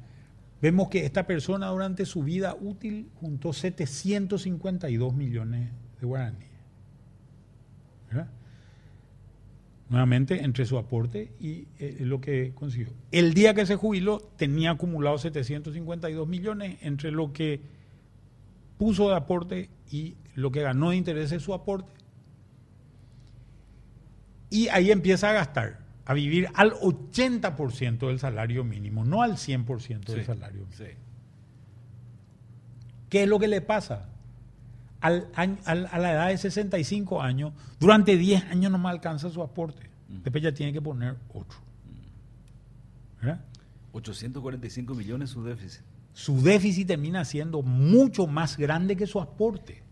Vemos 0.62 0.88
que 0.88 1.06
esta 1.06 1.28
persona 1.28 1.68
durante 1.68 2.06
su 2.06 2.24
vida 2.24 2.56
útil 2.60 3.10
juntó 3.20 3.52
752 3.52 5.14
millones 5.14 5.70
de 6.00 6.08
guaraníes. 6.08 6.50
¿verdad? 8.10 8.28
Nuevamente, 9.90 10.44
entre 10.44 10.66
su 10.66 10.78
aporte 10.78 11.34
y 11.42 11.68
eh, 11.80 11.98
lo 12.00 12.22
que 12.22 12.54
consiguió. 12.56 12.94
El 13.12 13.34
día 13.34 13.54
que 13.54 13.66
se 13.66 13.76
jubiló 13.76 14.20
tenía 14.38 14.72
acumulado 14.72 15.18
752 15.18 16.26
millones 16.28 16.78
entre 16.82 17.12
lo 17.12 17.34
que 17.34 17.62
puso 18.84 19.08
de 19.10 19.16
aporte 19.16 19.70
y 19.90 20.18
lo 20.36 20.52
que 20.52 20.62
ganó 20.62 20.90
de 20.90 20.98
interés 20.98 21.30
de 21.30 21.40
su 21.40 21.54
aporte. 21.54 21.90
Y 24.50 24.68
ahí 24.68 24.92
empieza 24.92 25.30
a 25.30 25.34
gastar, 25.34 25.80
a 26.06 26.14
vivir 26.14 26.50
al 26.54 26.74
80% 26.74 28.08
del 28.08 28.20
salario 28.20 28.66
mínimo, 28.66 29.06
no 29.06 29.22
al 29.22 29.38
100% 29.38 30.12
del 30.12 30.20
Sí. 30.22 30.26
salario 30.26 30.66
mínimo. 30.66 30.76
Sí. 30.78 30.98
¿Qué 33.10 33.24
es 33.24 33.30
lo 33.30 33.40
que 33.40 33.48
le 33.48 33.62
pasa? 33.62 34.10
Al 35.00 35.30
año- 35.36 35.58
al- 35.66 35.88
a 35.92 35.98
la 36.00 36.12
edad 36.12 36.28
de 36.28 36.38
65 36.38 37.22
años, 37.22 37.54
durante 37.80 38.18
10 38.18 38.44
años 38.52 38.70
no 38.70 38.78
me 38.80 38.90
alcanza 38.90 39.30
su 39.30 39.42
aporte. 39.42 39.90
Después 40.10 40.44
ya 40.44 40.54
tiene 40.54 40.74
que 40.74 40.82
poner 40.82 41.16
otro. 41.34 41.58
¿Verdad? 43.22 43.40
845 43.94 44.94
millones 44.94 45.30
su 45.30 45.42
déficit. 45.44 45.84
Su 46.14 46.42
déficit 46.42 46.88
termina 46.88 47.26
siendo 47.26 47.62
mucho 47.62 48.28
más 48.28 48.58
grande 48.58 48.96
que 48.96 49.08
su 49.08 49.20
aporte. 49.20 49.84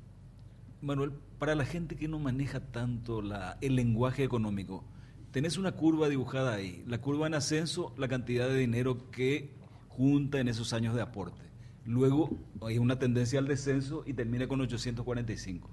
Manuel, 0.81 1.11
para 1.39 1.55
la 1.55 1.65
gente 1.65 1.95
que 1.95 2.07
no 2.07 2.19
maneja 2.19 2.59
tanto 2.59 3.21
la, 3.21 3.57
el 3.61 3.75
lenguaje 3.75 4.23
económico, 4.23 4.83
tenés 5.31 5.57
una 5.57 5.71
curva 5.73 6.09
dibujada 6.09 6.53
ahí, 6.53 6.83
la 6.87 6.99
curva 7.01 7.27
en 7.27 7.33
ascenso, 7.33 7.93
la 7.97 8.07
cantidad 8.07 8.47
de 8.47 8.57
dinero 8.57 9.09
que 9.11 9.49
junta 9.89 10.39
en 10.39 10.47
esos 10.47 10.73
años 10.73 10.95
de 10.95 11.01
aporte. 11.01 11.41
luego 11.85 12.29
hay 12.61 12.77
una 12.77 12.99
tendencia 12.99 13.39
al 13.39 13.47
descenso 13.47 14.03
y 14.05 14.13
termina 14.13 14.47
con 14.47 14.61
845. 14.61 15.67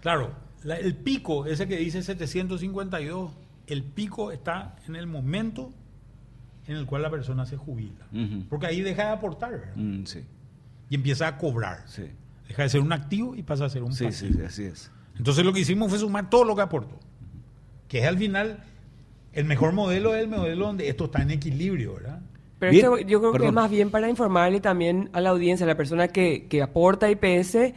Claro, 0.00 0.34
la- 0.64 0.76
el 0.78 0.96
pico, 0.96 1.46
ese 1.46 1.68
que 1.68 1.76
dice 1.76 2.02
752, 2.02 3.30
el 3.68 3.84
pico 3.84 4.32
está 4.32 4.74
en 4.88 4.96
el 4.96 5.06
momento 5.06 5.72
en 6.66 6.76
el 6.76 6.86
cual 6.86 7.02
la 7.02 7.10
persona 7.10 7.44
se 7.46 7.56
jubila. 7.56 8.06
Ujú. 8.12 8.44
Porque 8.48 8.66
ahí 8.66 8.80
deja 8.80 9.04
de 9.06 9.10
aportar. 9.10 9.72
Mm, 9.76 10.04
sí, 10.04 10.24
y 10.90 10.94
empieza 10.94 11.26
a 11.28 11.38
cobrar. 11.38 11.84
sí. 11.86 12.04
Deja 12.48 12.64
de 12.64 12.68
ser 12.68 12.80
un 12.82 12.92
activo 12.92 13.34
y 13.34 13.42
pasa 13.42 13.64
a 13.64 13.68
ser 13.70 13.82
un 13.82 13.92
Sí, 13.92 13.98
sí, 14.12 14.26
pasivo. 14.26 14.34
sí, 14.40 14.44
así 14.44 14.64
es. 14.64 14.90
Entonces 15.16 15.42
lo 15.44 15.52
que 15.54 15.60
hicimos 15.60 15.88
fue 15.88 15.98
sumar 15.98 16.28
todo 16.28 16.44
lo 16.44 16.54
que 16.54 16.60
aportó. 16.62 16.98
Que 17.88 18.00
es 18.00 18.06
al 18.06 18.18
final 18.18 18.62
el 19.32 19.44
mejor 19.46 19.72
modelo 19.72 20.14
es 20.14 20.22
el 20.22 20.28
modelo 20.28 20.66
donde 20.66 20.88
esto 20.88 21.06
está 21.06 21.22
en 21.22 21.30
equilibrio, 21.30 21.94
¿verdad? 21.94 22.20
Pero 22.58 22.72
Bien, 22.72 22.84
esto 22.84 22.98
yo 22.98 23.18
creo 23.20 23.32
que 23.32 23.38
perdón. 23.38 23.48
es 23.48 23.54
más 23.54 23.70
bien 23.70 23.90
para 23.90 24.08
informarle 24.10 24.60
también 24.60 25.08
a 25.14 25.20
la 25.22 25.30
audiencia, 25.30 25.64
a 25.64 25.66
la 25.68 25.76
persona 25.76 26.08
que, 26.08 26.46
que 26.48 26.60
aporta 26.62 27.10
IPS, 27.10 27.52
de, 27.54 27.74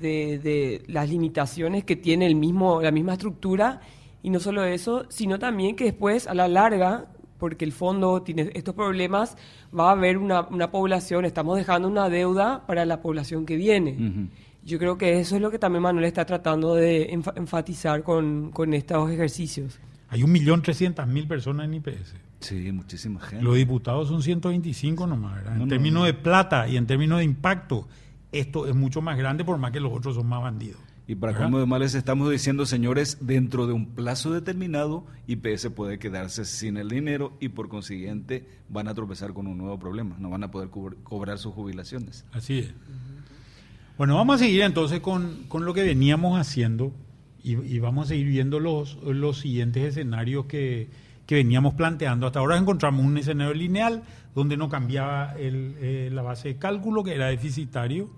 de- 0.00 0.40
de 0.42 0.82
las 0.86 1.08
limitaciones 1.08 1.84
que 1.84 1.96
tiene 1.96 2.26
el 2.26 2.34
mismo, 2.34 2.82
la 2.82 2.90
misma 2.90 3.14
estructura. 3.14 3.80
Y 4.22 4.28
no 4.30 4.40
solo 4.40 4.64
eso, 4.64 5.06
sino 5.08 5.38
también 5.38 5.74
que 5.76 5.84
después, 5.84 6.26
a 6.26 6.34
la 6.34 6.48
larga, 6.48 7.06
porque 7.44 7.66
el 7.66 7.72
fondo 7.72 8.22
tiene 8.22 8.50
estos 8.54 8.74
problemas, 8.74 9.36
va 9.78 9.90
a 9.90 9.92
haber 9.92 10.16
una, 10.16 10.40
una 10.48 10.70
población, 10.70 11.26
estamos 11.26 11.58
dejando 11.58 11.86
una 11.88 12.08
deuda 12.08 12.64
para 12.66 12.86
la 12.86 13.02
población 13.02 13.44
que 13.44 13.56
viene. 13.56 14.30
Yo 14.64 14.78
creo 14.78 14.96
que 14.96 15.20
eso 15.20 15.36
es 15.36 15.42
lo 15.42 15.50
que 15.50 15.58
también 15.58 15.82
Manuel 15.82 16.06
está 16.06 16.24
tratando 16.24 16.74
de 16.74 17.10
enfa- 17.12 17.34
enfatizar 17.36 18.02
con, 18.02 18.50
con 18.50 18.72
estos 18.72 19.10
ejercicios. 19.10 19.78
Hay 20.08 20.22
un 20.22 20.32
millón 20.32 20.62
trescientas 20.62 21.06
mil 21.06 21.26
personas 21.28 21.66
en 21.66 21.74
IPS. 21.74 22.14
Sí, 22.40 22.72
muchísima 22.72 23.20
gente. 23.20 23.44
Los 23.44 23.56
diputados 23.56 24.08
son 24.08 24.22
125 24.22 25.06
nomás, 25.06 25.34
¿verdad? 25.34 25.52
En 25.52 25.58
No, 25.58 25.64
no, 25.66 25.68
términos 25.68 26.00
no. 26.00 26.06
de 26.06 26.14
plata 26.14 26.66
y 26.66 26.78
en 26.78 26.86
términos 26.86 27.18
de 27.18 27.24
impacto, 27.26 27.86
esto 28.32 28.66
es 28.66 28.74
mucho 28.74 29.02
más 29.02 29.18
grande 29.18 29.44
por 29.44 29.58
más 29.58 29.70
que 29.70 29.80
los 29.80 29.92
otros 29.92 30.14
son 30.14 30.26
más 30.26 30.40
bandidos. 30.40 30.80
Y 31.06 31.16
para 31.16 31.36
colmo 31.36 31.58
de 31.58 31.66
males 31.66 31.94
estamos 31.94 32.30
diciendo, 32.30 32.64
señores, 32.64 33.18
dentro 33.20 33.66
de 33.66 33.74
un 33.74 33.94
plazo 33.94 34.32
determinado, 34.32 35.04
IPS 35.26 35.68
puede 35.68 35.98
quedarse 35.98 36.46
sin 36.46 36.78
el 36.78 36.88
dinero 36.88 37.36
y 37.40 37.50
por 37.50 37.68
consiguiente 37.68 38.46
van 38.70 38.88
a 38.88 38.94
tropezar 38.94 39.34
con 39.34 39.46
un 39.46 39.58
nuevo 39.58 39.78
problema. 39.78 40.16
No 40.18 40.30
van 40.30 40.44
a 40.44 40.50
poder 40.50 40.70
cobrar 40.70 41.38
sus 41.38 41.52
jubilaciones. 41.52 42.24
Así 42.32 42.60
es. 42.60 42.74
Bueno, 43.98 44.16
vamos 44.16 44.36
a 44.36 44.44
seguir 44.44 44.62
entonces 44.62 45.00
con, 45.00 45.44
con 45.48 45.66
lo 45.66 45.74
que 45.74 45.82
veníamos 45.82 46.40
haciendo 46.40 46.92
y, 47.42 47.56
y 47.56 47.78
vamos 47.80 48.06
a 48.06 48.08
seguir 48.08 48.28
viendo 48.28 48.58
los, 48.58 48.96
los 49.02 49.40
siguientes 49.40 49.84
escenarios 49.84 50.46
que, 50.46 50.88
que 51.26 51.34
veníamos 51.36 51.74
planteando. 51.74 52.26
Hasta 52.26 52.38
ahora 52.38 52.56
encontramos 52.56 53.04
un 53.04 53.16
escenario 53.18 53.54
lineal 53.54 54.02
donde 54.34 54.56
no 54.56 54.68
cambiaba 54.68 55.34
el, 55.38 55.76
eh, 55.80 56.10
la 56.12 56.22
base 56.22 56.48
de 56.48 56.56
cálculo, 56.56 57.04
que 57.04 57.14
era 57.14 57.26
deficitario. 57.26 58.10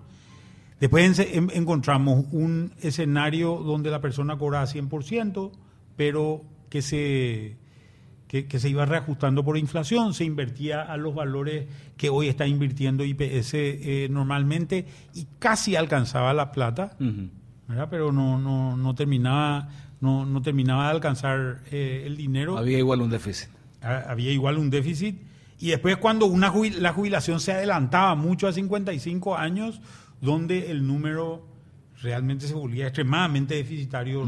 Después 0.79 1.19
en- 1.19 1.35
en- 1.49 1.51
encontramos 1.53 2.25
un 2.31 2.71
escenario 2.81 3.55
donde 3.57 3.89
la 3.89 3.99
persona 4.01 4.37
cobraba 4.37 4.65
100%, 4.67 5.51
pero 5.95 6.43
que 6.69 6.81
se, 6.81 7.57
que, 8.27 8.45
que 8.45 8.59
se 8.59 8.69
iba 8.69 8.85
reajustando 8.85 9.43
por 9.43 9.57
inflación, 9.57 10.13
se 10.13 10.23
invertía 10.25 10.81
a 10.83 10.97
los 10.97 11.15
valores 11.15 11.65
que 11.95 12.09
hoy 12.09 12.27
está 12.27 12.45
invirtiendo 12.45 13.03
IPS 13.03 13.53
eh, 13.53 14.07
normalmente 14.11 14.85
y 15.15 15.25
casi 15.39 15.75
alcanzaba 15.75 16.33
la 16.33 16.51
plata, 16.51 16.95
pero 17.89 18.11
no, 18.11 18.37
no, 18.37 18.77
no, 18.77 18.95
terminaba, 18.95 19.69
no, 19.99 20.25
no 20.25 20.41
terminaba 20.41 20.85
de 20.85 20.91
alcanzar 20.91 21.61
eh, 21.71 22.03
el 22.05 22.17
dinero 22.17 22.57
Había 22.57 22.77
igual 22.77 23.01
un 23.01 23.09
déficit. 23.09 23.49
ha- 23.81 24.11
había 24.11 24.31
igual 24.31 24.57
un 24.57 24.69
déficit. 24.69 25.21
Y 25.59 25.69
después 25.69 25.97
cuando 25.97 26.27
una 26.27 26.53
la 26.79 26.93
jubilación 26.93 27.39
se 27.39 27.51
adelantaba 27.53 28.13
mucho 28.13 28.47
a 28.47 28.53
55 28.53 29.35
años, 29.37 29.81
donde 30.21 30.71
el 30.71 30.85
número 30.85 31.45
realmente 32.01 32.47
se 32.47 32.53
volvía 32.53 32.85
extremadamente 32.87 33.55
deficitario, 33.55 34.25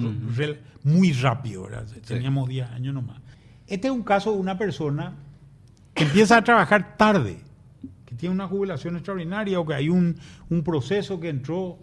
muy 0.84 1.12
rápido, 1.14 1.64
¿verdad? 1.64 1.86
Teníamos 2.06 2.50
10 2.50 2.70
años 2.72 2.94
nomás. 2.94 3.22
Este 3.68 3.88
es 3.88 3.94
un 3.94 4.04
caso 4.04 4.32
de 4.34 4.40
una 4.40 4.58
persona 4.58 5.16
que 5.94 6.04
empieza 6.06 6.38
a 6.38 6.44
trabajar 6.44 6.98
tarde, 6.98 7.38
que 8.06 8.16
tiene 8.16 8.34
una 8.34 8.48
jubilación 8.48 8.96
extraordinaria 8.96 9.60
o 9.60 9.66
que 9.66 9.74
hay 9.76 9.90
un, 9.90 10.16
un 10.50 10.64
proceso 10.64 11.20
que 11.20 11.30
entró, 11.30 11.78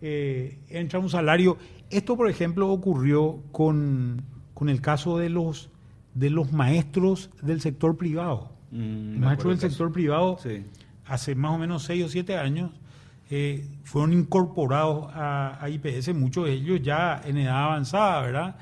eh, 0.00 0.58
entra 0.68 0.98
un 1.00 1.10
salario. 1.10 1.56
Esto, 1.90 2.16
por 2.16 2.30
ejemplo, 2.30 2.70
ocurrió 2.70 3.42
con, 3.50 4.22
con 4.52 4.68
el 4.68 4.80
caso 4.80 5.18
de 5.18 5.30
los, 5.30 5.70
de 6.14 6.30
los 6.30 6.52
maestros 6.52 7.30
del 7.42 7.60
sector 7.60 7.96
privado. 7.96 8.52
Mm, 8.70 9.18
maestros 9.18 9.58
del 9.60 9.70
sector 9.70 9.90
privado, 9.92 10.38
Sí. 10.40 10.64
hace 11.06 11.34
más 11.34 11.52
o 11.52 11.58
menos 11.58 11.82
6 11.84 12.04
o 12.04 12.08
7 12.08 12.36
años, 12.36 12.70
eh, 13.30 13.66
fueron 13.84 14.12
incorporados 14.12 15.10
a, 15.14 15.58
a 15.62 15.70
IPS, 15.70 16.14
muchos 16.14 16.46
de 16.46 16.52
ellos 16.52 16.82
ya 16.82 17.22
en 17.24 17.38
edad 17.38 17.64
avanzada, 17.64 18.22
¿verdad? 18.22 18.56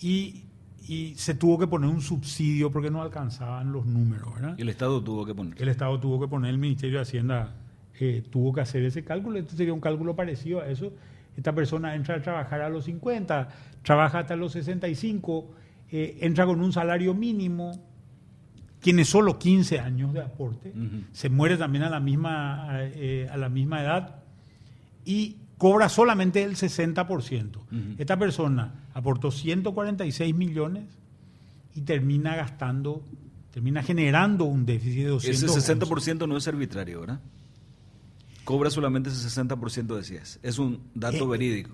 Y, 0.00 0.44
y 0.86 1.14
se 1.16 1.34
tuvo 1.34 1.58
que 1.58 1.66
poner 1.66 1.88
un 1.88 2.00
subsidio 2.00 2.70
porque 2.70 2.90
no 2.90 3.02
alcanzaban 3.02 3.72
los 3.72 3.86
números, 3.86 4.34
¿verdad? 4.34 4.54
Y 4.58 4.62
el 4.62 4.68
Estado 4.68 5.02
tuvo 5.02 5.24
que 5.24 5.34
poner. 5.34 5.60
El 5.60 5.68
Estado 5.68 5.98
tuvo 5.98 6.20
que 6.20 6.28
poner, 6.28 6.50
el 6.50 6.58
Ministerio 6.58 6.98
de 6.98 7.02
Hacienda 7.02 7.54
eh, 7.98 8.22
tuvo 8.30 8.52
que 8.52 8.60
hacer 8.60 8.84
ese 8.84 9.04
cálculo, 9.04 9.38
este 9.38 9.56
sería 9.56 9.72
un 9.72 9.80
cálculo 9.80 10.14
parecido 10.14 10.60
a 10.60 10.68
eso. 10.68 10.92
Esta 11.36 11.52
persona 11.54 11.94
entra 11.94 12.16
a 12.16 12.22
trabajar 12.22 12.60
a 12.60 12.68
los 12.68 12.84
50, 12.84 13.48
trabaja 13.82 14.20
hasta 14.20 14.36
los 14.36 14.52
65, 14.52 15.46
eh, 15.90 16.18
entra 16.20 16.46
con 16.46 16.60
un 16.60 16.72
salario 16.72 17.14
mínimo, 17.14 17.72
tiene 18.84 19.04
solo 19.06 19.38
15 19.38 19.80
años 19.80 20.12
de 20.12 20.20
aporte, 20.20 20.72
se 21.12 21.30
muere 21.30 21.56
también 21.56 21.84
a 21.84 21.88
la 21.90 22.00
misma, 22.00 22.68
eh, 22.80 23.26
a 23.32 23.36
la 23.38 23.48
misma 23.48 23.80
edad 23.82 24.16
y 25.06 25.36
cobra 25.56 25.88
solamente 25.88 26.42
el 26.42 26.54
60%. 26.56 27.60
Ujú. 27.60 27.80
Esta 27.96 28.18
persona 28.18 28.84
aportó 28.92 29.30
146 29.30 30.34
millones 30.34 30.84
y 31.74 31.80
termina 31.80 32.36
gastando, 32.36 33.02
termina 33.52 33.82
generando 33.82 34.44
un 34.44 34.66
déficit 34.66 35.04
de 35.04 35.08
211. 35.08 35.58
Ese 35.58 35.72
60% 35.74 36.28
no 36.28 36.36
es 36.36 36.46
arbitrario, 36.46 37.00
¿verdad? 37.00 37.20
Cobra 38.44 38.68
solamente 38.68 39.08
ese 39.08 39.26
60%, 39.30 39.96
decías. 39.96 40.38
Es 40.42 40.58
un 40.58 40.80
dato 40.94 41.24
Eh, 41.24 41.26
verídico. 41.28 41.70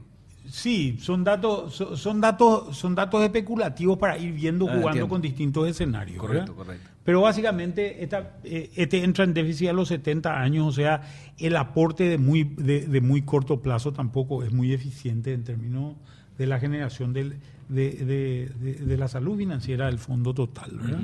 Sí, 0.49 0.97
son 1.01 1.23
datos, 1.25 1.75
son, 1.75 1.97
son 1.97 2.21
datos, 2.21 2.77
son 2.77 2.95
datos 2.95 3.23
especulativos 3.23 3.99
para 3.99 4.17
ir 4.17 4.33
viendo, 4.33 4.65
Ah, 4.67 4.69
jugando 4.71 4.89
entiendo. 4.89 5.09
con 5.09 5.21
distintos 5.23 5.69
escenarios. 5.69 6.19
Correcto, 6.19 6.55
¿verdad? 6.55 6.65
correcto. 6.79 6.90
Pero 7.05 7.23
básicamente 7.23 8.03
esta, 8.05 8.37
eh, 8.45 8.71
este 8.77 9.03
entra 9.03 9.25
en 9.25 9.33
déficit 9.35 9.69
a 9.69 9.73
los 9.73 9.89
70 9.89 10.39
años, 10.41 10.67
o 10.67 10.73
sea, 10.73 11.03
el 11.39 11.57
aporte 11.57 12.05
de 12.05 12.19
muy, 12.19 12.45
de, 12.45 12.87
de 12.87 13.01
muy 13.01 13.23
corto 13.23 13.61
plazo 13.63 13.93
tampoco 13.93 14.43
es 14.45 14.53
muy 14.53 14.73
eficiente 14.75 15.33
en 15.33 15.43
términos 15.45 15.97
de 16.37 16.47
la 16.47 16.61
generación 16.61 17.13
del- 17.13 17.37
de, 17.69 17.91
de- 17.93 18.51
de- 18.61 18.75
de 18.85 18.97
la 18.97 19.09
salud 19.09 19.37
financiera 19.39 19.87
del 19.87 19.99
fondo 19.99 20.35
total. 20.35 20.71
¿verdad? 20.79 21.01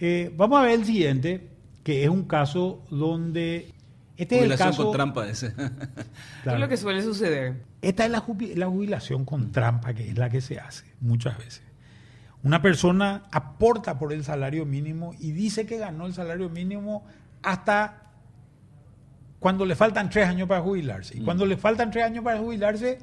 Eh, 0.00 0.32
vamos 0.36 0.58
a 0.60 0.62
ver 0.62 0.78
el 0.78 0.84
siguiente, 0.84 1.48
que 1.82 2.04
es 2.04 2.08
un 2.08 2.24
caso 2.24 2.84
donde... 2.90 3.72
Este 4.16 4.36
es 4.36 4.42
el 4.42 4.48
Jubilación 4.48 4.68
caso... 4.70 4.84
con 4.84 4.92
trampa 4.92 5.28
ese. 5.28 5.52
Claro. 5.52 5.74
es 6.54 6.60
lo 6.60 6.68
que 6.68 6.76
suele 6.76 7.02
suceder. 7.02 7.62
Esta 7.82 8.04
es 8.06 8.10
la 8.10 8.20
jubilación 8.20 9.24
con 9.24 9.52
trampa, 9.52 9.92
que 9.94 10.08
es 10.08 10.16
la 10.16 10.30
que 10.30 10.40
se 10.40 10.58
hace 10.58 10.84
muchas 11.00 11.36
veces. 11.38 11.62
Una 12.46 12.62
persona 12.62 13.24
aporta 13.32 13.98
por 13.98 14.12
el 14.12 14.22
salario 14.22 14.64
mínimo 14.66 15.12
y 15.18 15.32
dice 15.32 15.66
que 15.66 15.78
ganó 15.78 16.06
el 16.06 16.14
salario 16.14 16.48
mínimo 16.48 17.04
hasta 17.42 18.12
cuando 19.40 19.66
le 19.66 19.74
faltan 19.74 20.10
tres 20.10 20.28
años 20.28 20.46
para 20.46 20.60
jubilarse. 20.60 21.18
Y 21.18 21.22
cuando 21.22 21.44
le 21.44 21.56
faltan 21.56 21.90
tres 21.90 22.04
años 22.04 22.22
para 22.22 22.38
jubilarse, 22.38 23.00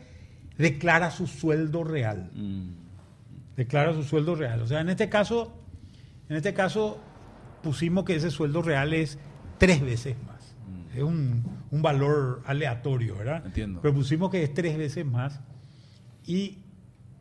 declara 0.57 1.11
su 1.11 1.27
sueldo 1.27 1.83
real. 1.83 2.31
Mm. 2.33 2.69
Declara 3.57 3.93
su 3.93 4.03
sueldo 4.03 4.35
real. 4.35 4.61
O 4.61 4.65
sea, 4.65 4.79
en 4.79 4.87
este 4.87 5.09
caso, 5.09 5.53
en 6.29 6.37
este 6.37 6.53
caso 6.53 7.01
pusimos 7.61 8.05
que 8.05 8.15
ese 8.15 8.31
sueldo 8.31 8.61
real 8.61 8.93
es 8.93 9.19
tres 9.57 9.81
veces 9.81 10.15
más. 10.25 10.55
Es 10.95 11.03
un, 11.03 11.43
un 11.69 11.81
valor 11.81 12.43
aleatorio, 12.45 13.17
¿verdad? 13.17 13.45
Entiendo. 13.45 13.81
Pero 13.81 13.93
pusimos 13.93 14.29
que 14.29 14.41
es 14.41 14.53
tres 14.53 14.77
veces 14.77 15.05
más. 15.05 15.41
Y 16.25 16.62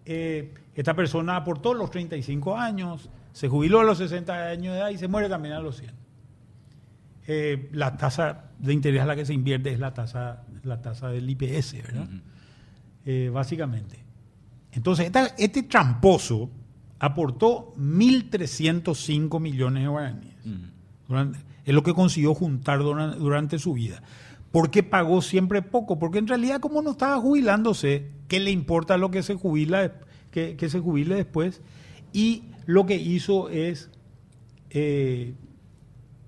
eh, 0.07 0.53
esta 0.75 0.95
persona 0.95 1.37
aportó 1.37 1.75
los 1.75 1.91
35 1.91 2.57
años, 2.57 3.09
se 3.33 3.49
jubiló 3.49 3.81
a 3.81 3.85
los 3.85 3.99
60 3.99 4.49
años 4.49 4.75
de 4.75 4.81
edad 4.81 4.91
y 4.91 4.99
se 4.99 5.09
muere 5.09 5.29
también 5.29 5.55
a 5.55 5.61
los 5.61 5.77
100. 5.79 5.93
Eh, 7.27 7.69
la 7.73 7.97
tasa 7.97 8.51
de 8.59 8.73
interés 8.73 9.01
a 9.03 9.07
la 9.07 9.15
que 9.15 9.25
se 9.25 9.33
invierte 9.33 9.73
es 9.73 9.79
la 9.79 9.95
tasa, 9.95 10.43
la 10.65 10.81
tasa 10.83 11.09
del 11.09 11.29
IPS, 11.31 11.75
¿verdad? 11.83 12.09
Eh, 13.05 13.31
básicamente. 13.33 13.99
Entonces, 14.73 15.07
esta- 15.07 15.35
este 15.39 15.63
tramposo 15.65 16.51
aportó 16.99 17.73
1.305 17.77 19.39
millones 19.41 19.83
de 19.85 19.89
guaraníes. 19.89 20.35
Durante- 21.09 21.39
es 21.65 21.75
lo 21.75 21.83
que 21.83 21.95
consiguió 21.95 22.35
juntar 22.35 22.81
duran- 22.81 23.19
durante, 23.19 23.59
su 23.59 23.73
vida. 23.75 24.03
¿Por 24.53 24.71
qué 24.71 24.83
pagó 24.83 25.23
siempre 25.23 25.63
poco? 25.63 25.99
Porque 25.99 26.19
en 26.19 26.29
realidad, 26.29 26.61
como 26.61 26.83
no 26.83 26.91
estaba 26.93 27.19
jubilándose, 27.19 28.11
¿qué 28.29 28.39
le 28.39 28.51
importa 28.51 28.97
lo 28.99 29.11
que 29.11 29.23
se 29.23 29.35
jubila, 29.35 29.93
que, 30.31 30.57
que 30.57 30.69
se 30.69 30.79
jubile 30.79 31.15
después? 31.15 31.63
Y 32.13 32.45
lo 32.67 32.85
que 32.85 32.97
hizo 32.97 33.49
es, 33.49 33.91
eh, 34.71 35.33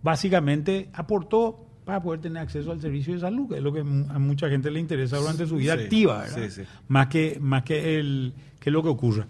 básicamente, 0.03 0.89
aportó 0.95 1.61
para 1.85 2.03
poder 2.03 2.21
tener 2.23 2.43
acceso 2.43 2.73
al 2.73 2.81
servicio 2.81 3.13
de 3.13 3.21
salud, 3.21 3.47
que 3.51 3.57
es 3.57 3.63
lo 3.63 3.73
que 3.73 3.81
a 3.81 4.19
mucha 4.19 4.49
gente 4.49 4.71
le 4.71 4.81
interesa 4.81 5.19
durante 5.19 5.47
su 5.47 5.57
vida 5.57 5.77
Sí, 5.77 5.83
activa, 5.83 6.21
¿verdad? 6.21 6.37
sí, 6.49 6.51
sí. 6.51 6.63
Más 6.89 7.09
que, 7.09 7.37
más 7.41 7.63
que, 7.63 7.99
el, 7.99 8.33
que 8.59 8.71
lo 8.71 8.83
que 8.83 8.89
ocurra. 8.89 9.27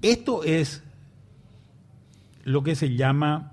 Esto 0.00 0.42
es 0.42 0.82
lo 2.44 2.62
que 2.62 2.74
se 2.74 2.96
llama, 2.96 3.52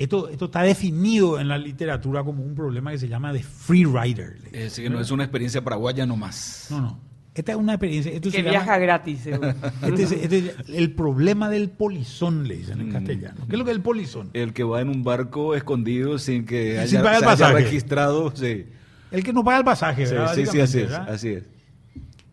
esto, 0.00 0.28
esto 0.30 0.46
está 0.46 0.62
definido 0.62 1.38
en 1.38 1.46
la 1.48 1.58
literatura 1.58 2.24
como 2.24 2.42
un 2.42 2.54
problema 2.54 2.90
que 2.90 2.98
se 2.98 3.06
llama 3.08 3.32
de 3.32 3.42
free 3.42 3.84
rider. 3.84 4.38
Es 4.46 4.52
decir, 4.64 4.84
que 4.84 4.90
no 4.90 4.98
es 5.00 5.10
una 5.10 5.24
experiencia 5.24 5.62
paraguaya 5.62 6.06
nomás. 6.06 6.68
No, 6.70 6.80
no. 6.80 7.00
Esta 7.34 7.52
es 7.52 7.58
una 7.58 7.74
experiencia. 7.74 8.10
Esto 8.10 8.30
Que 8.30 8.38
se 8.38 8.42
viaja 8.42 8.64
llama- 8.66 8.78
gratis, 8.78 9.26
este 9.82 10.02
es, 10.02 10.12
este 10.12 10.38
es 10.38 10.54
el 10.70 10.92
problema 10.92 11.48
del 11.48 11.68
polizón, 11.70 12.48
le 12.48 12.56
dicen 12.56 12.80
en 12.80 12.88
Mm. 12.88 12.92
castellano. 12.92 13.46
¿Qué 13.46 13.52
es 13.54 13.58
lo 13.58 13.64
que 13.64 13.70
es 13.70 13.76
el 13.76 13.82
polizón? 13.82 14.30
El 14.32 14.52
que 14.52 14.64
va 14.64 14.80
en 14.80 14.88
un 14.88 15.04
barco 15.04 15.54
escondido 15.54 16.18
sin 16.18 16.44
que 16.46 16.78
haya, 16.80 16.86
Sin 16.88 16.98
pagar 16.98 17.12
el 17.16 17.18
haya 17.18 17.26
pasaje. 17.26 17.54
registrado. 17.54 18.34
Sí, 18.34 18.64
El 19.12 19.22
que 19.22 19.32
no 19.32 19.44
paga 19.44 19.58
el 19.58 19.64
pasaje, 19.64 20.06
sí, 20.06 20.14
¿verdad? 20.14 20.34
sí, 20.34 20.46
sí, 20.46 20.60
así 20.60 20.78
es, 20.80 20.90
así 20.92 21.28
es. 21.28 21.44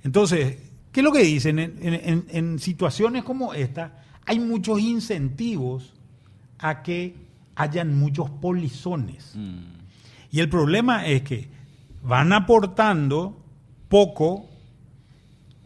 Entonces, 0.03 0.57
¿qué 0.91 1.01
es 1.01 1.03
lo 1.03 1.11
que 1.11 1.23
dicen? 1.23 1.59
En, 1.59 1.73
en- 1.81 1.93
en- 1.93 2.25
en 2.29 2.59
situaciones 2.59 3.23
como 3.23 3.53
esta, 3.53 4.03
hay 4.25 4.39
muchos 4.39 4.79
incentivos 4.79 5.93
a 6.59 6.81
que 6.81 7.26
hayan 7.57 7.97
muchos 7.99 8.29
polizones. 8.29 9.33
Mm. 9.35 9.57
Y 10.31 10.39
el 10.39 10.49
problema 10.49 11.05
es 11.05 11.23
que 11.23 11.47
van 12.03 12.31
aportando 12.33 13.37
poco, 13.89 14.45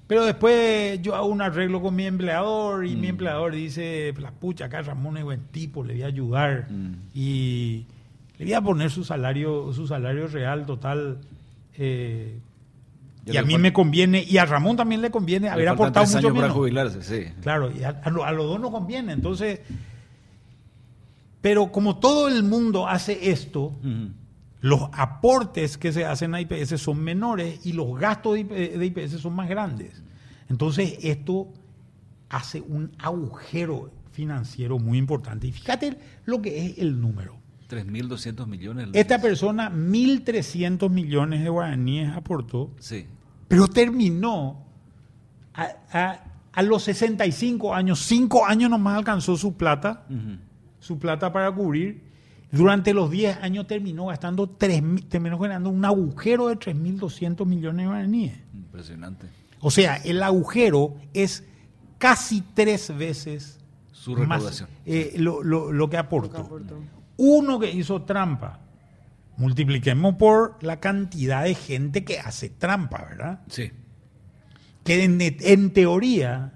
pero 0.07 0.25
después 0.25 1.01
yo 1.01 1.15
hago 1.15 1.27
un 1.27 1.41
arreglo 1.41 1.81
con 1.81 1.95
mi 1.95 2.05
empleador 2.05 2.85
y 2.85 2.95
mi 2.95 3.07
Mm. 3.07 3.11
empleador 3.11 3.53
dice, 3.55 4.13
la 4.19 4.31
pucha, 4.31 4.65
acá 4.65 4.81
Ramón 4.81 5.17
es 5.17 5.23
buen 5.23 5.41
tipo, 5.51 5.83
le 5.83 5.93
voy 5.93 6.03
a 6.03 6.07
ayudar 6.07 6.67
Mm. 6.69 6.93
y 7.13 7.85
le 8.37 8.45
voy 8.45 8.53
a 8.53 8.61
poner 8.61 8.89
su 8.91 9.03
salario, 9.03 9.71
su 9.73 9.87
salario 9.87 10.27
real 10.27 10.65
total. 10.65 11.19
eh, 11.77 12.37
y 13.25 13.37
a 13.37 13.43
mí 13.43 13.57
me 13.57 13.71
conviene, 13.71 14.23
y 14.27 14.37
a 14.37 14.45
Ramón 14.45 14.75
también 14.75 15.01
le 15.01 15.09
conviene 15.11 15.45
Le 15.47 15.51
haber 15.53 15.69
aportado 15.69 16.05
mucho 16.05 16.17
años 16.17 16.31
para 16.31 16.41
menos. 16.47 16.57
jubilarse, 16.57 17.01
sí. 17.03 17.31
Claro, 17.41 17.71
y 17.71 17.83
a, 17.83 17.89
a 18.03 18.27
a 18.27 18.31
los 18.31 18.45
dos 18.47 18.59
nos 18.59 18.71
conviene. 18.71 19.13
Entonces, 19.13 19.61
pero 21.41 21.71
como 21.71 21.97
todo 21.97 22.27
el 22.27 22.43
mundo 22.43 22.87
hace 22.87 23.31
esto, 23.31 23.73
los 24.61 24.81
aportes 24.93 25.77
que 25.77 25.91
se 25.91 26.05
hacen 26.05 26.35
a 26.35 26.41
IPS 26.41 26.79
son 26.79 26.99
menores 26.99 27.65
y 27.65 27.73
los 27.73 27.97
gastos 27.99 28.33
de 28.35 28.39
IP 28.41 28.49
de 28.51 28.85
IPS 28.85 29.19
son 29.21 29.33
más 29.33 29.49
grandes. 29.49 30.01
Entonces, 30.49 30.97
esto 31.01 31.47
hace 32.29 32.61
un 32.61 32.91
agujero 32.99 33.91
financiero 34.11 34.77
muy 34.77 34.97
importante. 34.97 35.47
Y 35.47 35.51
fíjate 35.51 35.97
lo 36.25 36.41
que 36.41 36.65
es 36.65 36.77
el 36.77 36.99
número. 37.01 37.37
3.200 37.69 38.45
millones. 38.47 38.89
Esta 38.93 39.19
persona, 39.21 39.69
1.300 39.71 40.89
millones 40.89 41.41
de 41.41 41.49
guaraníes 41.49 42.11
aportó, 42.15 42.69
Sí. 42.79 43.05
pero 43.47 43.67
terminó 43.67 44.65
a, 45.53 45.67
a- 45.91 46.23
a 46.53 46.61
los 46.63 46.83
65 46.83 47.73
años, 47.73 47.99
5 48.01 48.45
años 48.45 48.69
nomás 48.69 48.97
alcanzó 48.97 49.37
su 49.37 49.53
plata, 49.55 50.05
Ujú. 50.09 50.37
Su 50.81 50.99
plata 50.99 51.31
para 51.31 51.49
cubrir. 51.53 52.03
Durante 52.51 52.93
los 52.93 53.09
10 53.09 53.37
años 53.41 53.65
terminó 53.65 54.07
gastando 54.07 54.49
3, 54.49 54.83
terminó 55.07 55.39
generando 55.39 55.69
un 55.69 55.85
agujero 55.85 56.49
de 56.49 56.57
3.200 56.59 57.45
millones 57.45 57.83
de 57.85 57.87
guaraníes. 57.87 58.33
Impresionante. 58.53 59.27
O 59.61 59.71
sea, 59.71 59.95
el 59.95 60.21
agujero 60.21 60.95
es 61.13 61.45
casi 61.97 62.41
tres 62.53 62.93
veces 62.97 63.57
Su 63.93 64.11
más 64.17 64.19
recaudación. 64.41 64.67
eh, 64.85 65.13
lo, 65.15 65.41
lo- 65.43 65.71
lo 65.71 65.89
que 65.89 65.95
aportó. 65.95 66.39
aportó. 66.41 66.77
Uno 67.15 67.57
que 67.57 67.71
hizo 67.71 68.01
trampa, 68.01 68.59
multipliquemos 69.37 70.15
por 70.15 70.57
la 70.61 70.79
cantidad 70.81 71.43
de 71.45 71.55
gente 71.55 72.03
que 72.03 72.19
hace 72.19 72.49
trampa, 72.49 73.05
¿verdad? 73.09 73.41
Sí. 73.47 73.71
Que 74.83 75.03
en, 75.05 75.19
en 75.21 75.71
teoría, 75.71 76.53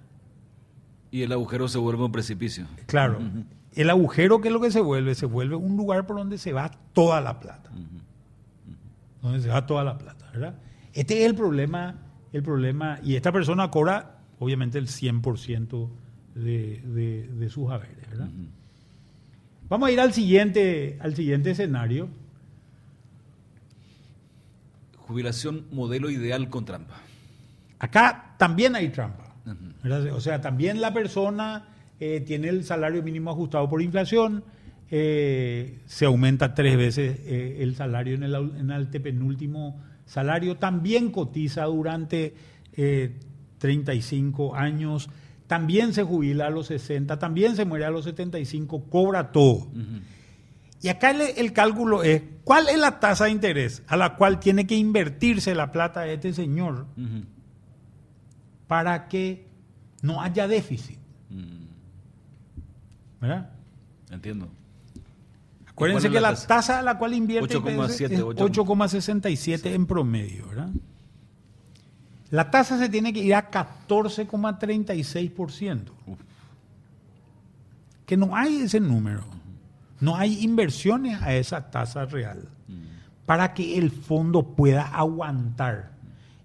Y 1.12 1.22
el 1.22 1.32
agujero 1.32 1.68
se 1.70 1.78
vuelve 1.78 2.04
un 2.04 2.12
precipicio. 2.12 2.66
claro, 2.88 3.20
el 3.76 3.90
agujero 3.90 4.42
que 4.42 4.48
es 4.48 4.54
lo 4.54 4.62
que 4.62 4.72
se 4.72 4.80
vuelve, 4.80 5.16
se 5.16 5.26
vuelve 5.26 5.56
un 5.56 5.78
lugar 5.78 6.08
por 6.08 6.18
donde 6.18 6.38
se 6.38 6.54
va 6.54 6.72
toda 6.94 7.22
la 7.22 7.40
plata. 7.40 7.70
Donde 9.22 9.42
se 9.42 9.50
va 9.50 9.66
toda 9.66 9.84
la 9.84 9.98
plata, 9.98 10.30
¿verdad? 10.32 10.56
Este 10.94 11.22
es 11.22 11.26
el 11.26 11.36
problema, 11.36 11.96
el 12.32 12.42
problema, 12.42 13.00
y 13.04 13.16
esta 13.16 13.32
persona 13.32 13.70
cobra 13.70 14.20
obviamente 14.40 14.78
el 14.78 14.88
100% 14.88 15.90
de, 16.36 16.82
de, 16.86 17.28
de 17.28 17.50
sus 17.50 17.70
haberes, 17.70 18.10
¿verdad? 18.10 18.30
Vamos 19.68 19.90
a 19.90 19.92
ir 19.92 20.00
al 20.00 20.14
siguiente, 20.14 20.98
al 21.02 21.16
siguiente 21.16 21.52
escenario. 21.52 22.08
Jubilación 24.98 25.66
modelo 25.72 26.10
ideal 26.10 26.50
con 26.50 26.66
trampa. 26.66 26.96
Acá 27.80 28.36
también 28.38 28.76
hay 28.76 28.90
trampa. 28.90 29.36
O 30.14 30.22
sea, 30.22 30.42
también 30.42 30.82
la 30.82 30.94
persona 30.94 31.75
eh, 32.00 32.22
tiene 32.26 32.50
el 32.50 32.64
salario 32.64 33.04
mínimo 33.04 33.32
ajustado 33.32 33.70
por 33.70 33.82
inflación, 33.82 34.44
eh, 34.92 35.80
se 35.88 36.06
aumenta 36.06 36.54
tres 36.54 36.78
veces 36.78 37.20
eh, 37.26 37.58
el 37.62 37.76
salario 37.76 38.14
en 38.16 38.24
el, 38.24 38.36
en 38.36 38.70
el 38.70 38.72
antepenúltimo 38.72 39.82
salario, 40.06 40.58
también 40.58 41.12
cotiza 41.12 41.64
durante 41.64 42.36
eh, 42.74 43.18
35 43.58 44.56
años, 44.56 45.10
también 45.48 45.94
se 45.94 46.04
jubila 46.04 46.48
a 46.48 46.50
los 46.52 46.68
60, 46.68 47.18
también 47.18 47.56
se 47.56 47.66
muere 47.66 47.86
a 47.86 47.90
los 47.90 48.06
75, 48.06 48.84
cobra 48.84 49.32
todo. 49.32 49.68
Y 50.82 50.88
acá 50.90 51.10
el, 51.10 51.22
el 51.36 51.52
cálculo 51.52 52.04
es, 52.04 52.22
¿cuál 52.44 52.68
es 52.70 52.78
la 52.78 53.00
tasa 53.00 53.26
de 53.26 53.32
interés 53.32 53.82
a 53.88 53.98
la 53.98 54.16
cual 54.16 54.40
tiene 54.40 54.68
que 54.68 54.76
invertirse 54.76 55.56
la 55.56 55.72
plata 55.72 56.02
de 56.02 56.14
este 56.14 56.32
señor 56.34 56.86
para 58.68 59.08
que 59.08 59.48
no 60.04 60.22
haya 60.22 60.48
déficit? 60.48 61.00
¿Verdad? 63.20 63.50
Entiendo. 64.10 64.48
Acuérdense 65.68 66.08
¿Cuál 66.08 66.14
que 66.14 66.22
la 66.22 66.30
tasa? 66.30 66.48
tasa 66.48 66.80
a 66.80 66.82
la 66.82 66.98
cual 66.98 67.14
invierte 67.14 67.58
8,7, 67.58 67.86
IPS 67.86 68.02
es 68.02 68.22
8,67 68.22 69.74
en 69.74 69.86
promedio, 69.86 70.48
¿verdad? 70.48 70.70
La 72.32 72.50
tasa 72.50 72.80
se 72.80 72.90
tiene 72.90 73.14
que 73.14 73.20
ir 73.20 73.36
a 73.36 73.52
14,36%. 73.52 75.92
Uf. 76.08 76.18
Que 78.06 78.18
no 78.18 78.36
hay 78.36 78.58
ese 78.58 78.80
número. 78.80 79.24
No 80.00 80.16
hay 80.16 80.44
inversiones 80.44 81.20
a 81.22 81.34
esa 81.34 81.70
tasa 81.72 82.06
real 82.06 82.48
para 83.26 83.54
que 83.54 83.78
el 83.78 83.92
fondo 83.92 84.44
pueda 84.44 84.84
aguantar. 84.84 85.92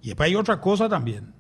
Y 0.02 0.09
después 0.09 0.28
hay 0.28 0.37
otra 0.37 0.61
cosa 0.61 0.88
también. 0.88 1.33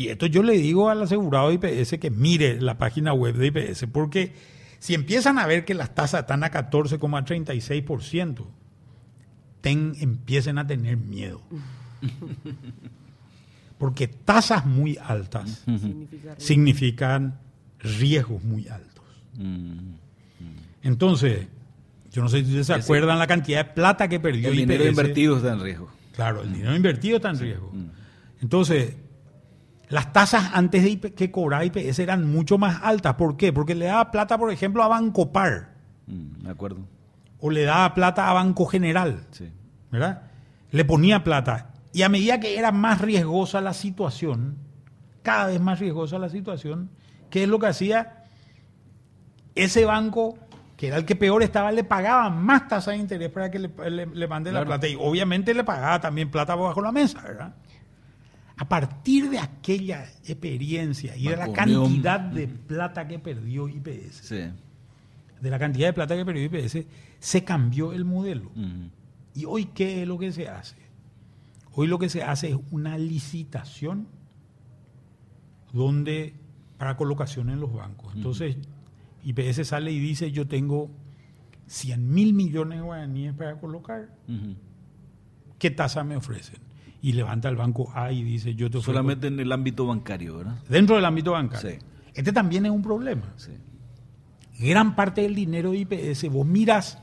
Y 0.00 0.08
esto 0.08 0.24
yo 0.24 0.42
le 0.42 0.54
digo 0.56 0.88
al 0.88 1.02
asegurado 1.02 1.50
de 1.50 1.56
IPS 1.56 1.98
que 1.98 2.08
mire 2.10 2.58
la 2.58 2.78
página 2.78 3.12
web 3.12 3.34
de 3.34 3.48
IPS, 3.48 3.84
porque 3.92 4.32
si 4.78 4.94
empiezan 4.94 5.38
a 5.38 5.46
ver 5.46 5.66
que 5.66 5.74
las 5.74 5.94
tasas 5.94 6.22
están 6.22 6.42
a 6.42 6.50
14,36%, 6.50 8.46
ten- 9.60 9.92
empiecen 10.00 10.56
a 10.56 10.66
tener 10.66 10.96
miedo. 10.96 11.42
Porque 13.76 14.08
tasas 14.08 14.64
muy 14.64 14.96
altas 15.04 15.64
significan 16.38 17.38
riesgos 17.80 18.42
muy 18.42 18.68
altos. 18.68 19.04
Entonces, 20.82 21.46
yo 22.10 22.22
no 22.22 22.30
sé 22.30 22.38
si 22.38 22.44
ustedes 22.46 22.66
se 22.68 22.72
acuerdan 22.72 23.18
la 23.18 23.26
cantidad 23.26 23.66
de 23.66 23.72
plata 23.74 24.08
que 24.08 24.18
perdió 24.18 24.48
El 24.48 24.56
dinero 24.56 24.82
IPS. 24.84 24.90
invertido 24.92 25.36
está 25.36 25.52
en 25.52 25.60
riesgo. 25.62 25.90
Claro, 26.16 26.42
el 26.42 26.54
dinero 26.54 26.74
invertido 26.74 27.16
está 27.16 27.28
en 27.28 27.38
riesgo. 27.38 27.70
Mm. 27.74 27.90
Entonces, 28.40 28.94
las 29.90 30.12
tasas 30.12 30.50
antes 30.54 30.82
de 30.82 30.90
IP 30.90 31.14
que 31.14 31.30
cobraba 31.30 31.64
IPS 31.64 31.98
eran 31.98 32.30
mucho 32.30 32.56
más 32.58 32.80
altas. 32.82 33.14
¿Por 33.16 33.36
qué? 33.36 33.52
Porque 33.52 33.74
le 33.74 33.86
daba 33.86 34.10
plata, 34.10 34.38
por 34.38 34.50
ejemplo, 34.50 34.82
a 34.82 34.88
Bancopar 34.88 35.74
Mm, 36.06 36.42
De 36.44 36.50
acuerdo. 36.50 36.78
o 37.38 37.50
le 37.50 37.62
daba 37.64 37.92
plata 37.94 38.28
a 38.30 38.32
Banco 38.32 38.66
General, 38.66 39.26
Sí. 39.30 39.50
¿verdad? 39.90 40.22
Le 40.70 40.84
ponía 40.84 41.22
plata. 41.24 41.70
Y 41.92 42.02
a 42.02 42.08
medida 42.08 42.40
que 42.40 42.58
era 42.58 42.72
más 42.72 43.00
riesgosa 43.00 43.60
la 43.60 43.74
situación, 43.74 44.56
cada 45.22 45.46
vez 45.46 45.60
más 45.60 45.78
riesgosa 45.80 46.18
la 46.18 46.28
situación, 46.28 46.90
¿qué 47.28 47.42
es 47.44 47.48
lo 47.48 47.58
que 47.58 47.66
hacía? 47.66 48.24
Ese 49.54 49.84
banco, 49.84 50.38
que 50.76 50.88
era 50.88 50.96
el 50.96 51.04
que 51.04 51.16
peor 51.16 51.42
estaba, 51.42 51.72
le 51.72 51.84
pagaba 51.84 52.30
más 52.30 52.68
tasa 52.68 52.92
de 52.92 52.98
interés 52.98 53.30
para 53.30 53.50
que 53.50 53.58
le, 53.58 53.70
le- 53.90 54.06
le 54.06 54.26
mande 54.28 54.52
la 54.52 54.64
plata. 54.64 54.86
Y 54.88 54.96
obviamente 54.98 55.52
le 55.54 55.64
pagaba 55.64 56.00
también 56.00 56.30
plata 56.30 56.54
bajo 56.54 56.80
la 56.80 56.92
mesa, 56.92 57.20
¿verdad? 57.22 57.54
A 58.60 58.68
partir 58.68 59.30
de 59.30 59.38
aquella 59.38 60.04
experiencia 60.22 61.16
y 61.16 61.28
de 61.28 61.36
la 61.36 61.50
cantidad 61.50 62.20
de 62.20 62.46
plata 62.46 63.08
que 63.08 63.18
perdió 63.18 63.68
IPS, 63.68 64.20
Sí. 64.22 64.36
de 65.40 65.50
la 65.50 65.58
cantidad 65.58 65.88
de 65.88 65.92
plata 65.94 66.14
que 66.14 66.26
perdió 66.26 66.44
IPS, 66.44 66.86
se 67.18 67.42
cambió 67.42 67.94
el 67.94 68.04
modelo. 68.04 68.50
¿Y 69.34 69.46
hoy 69.46 69.64
qué 69.64 70.02
es 70.02 70.08
lo 70.08 70.18
que 70.18 70.30
se 70.30 70.46
hace? 70.48 70.76
Hoy 71.72 71.86
lo 71.86 71.98
que 71.98 72.10
se 72.10 72.22
hace 72.22 72.50
es 72.50 72.56
una 72.70 72.98
licitación 72.98 74.08
donde 75.72 76.34
para 76.76 76.98
colocación 76.98 77.48
en 77.48 77.60
los 77.60 77.72
bancos. 77.72 78.14
Entonces, 78.14 78.58
IPS 79.24 79.64
sale 79.68 79.90
y 79.90 79.98
dice, 80.00 80.32
yo 80.32 80.46
tengo 80.46 80.90
100 81.66 82.12
mil 82.12 82.34
millones 82.34 82.80
de 82.80 82.84
guaraníes 82.84 83.32
para 83.32 83.58
colocar. 83.58 84.14
¿qué 85.58 85.70
tasa 85.70 86.04
me 86.04 86.16
ofrecen? 86.16 86.58
Y 87.02 87.12
levanta 87.12 87.48
el 87.48 87.56
banco 87.56 87.90
A 87.94 88.12
y 88.12 88.22
dice, 88.22 88.54
yo 88.54 88.70
te 88.70 88.78
ofrezco- 88.78 88.84
Solamente 88.86 89.26
en 89.28 89.40
el 89.40 89.50
ámbito 89.52 89.86
bancario, 89.86 90.36
¿verdad? 90.38 90.56
dentro 90.68 90.96
del 90.96 91.04
ámbito 91.04 91.32
bancario. 91.32 91.70
Sí. 91.70 91.78
Este 92.14 92.32
también 92.32 92.66
es 92.66 92.72
un 92.72 92.82
problema. 92.82 93.32
Sí. 93.36 93.52
Gran 94.58 94.94
parte 94.94 95.22
del 95.22 95.34
dinero 95.34 95.70
de 95.70 95.78
IPS, 95.78 96.28
vos 96.30 96.46
miras 96.46 96.98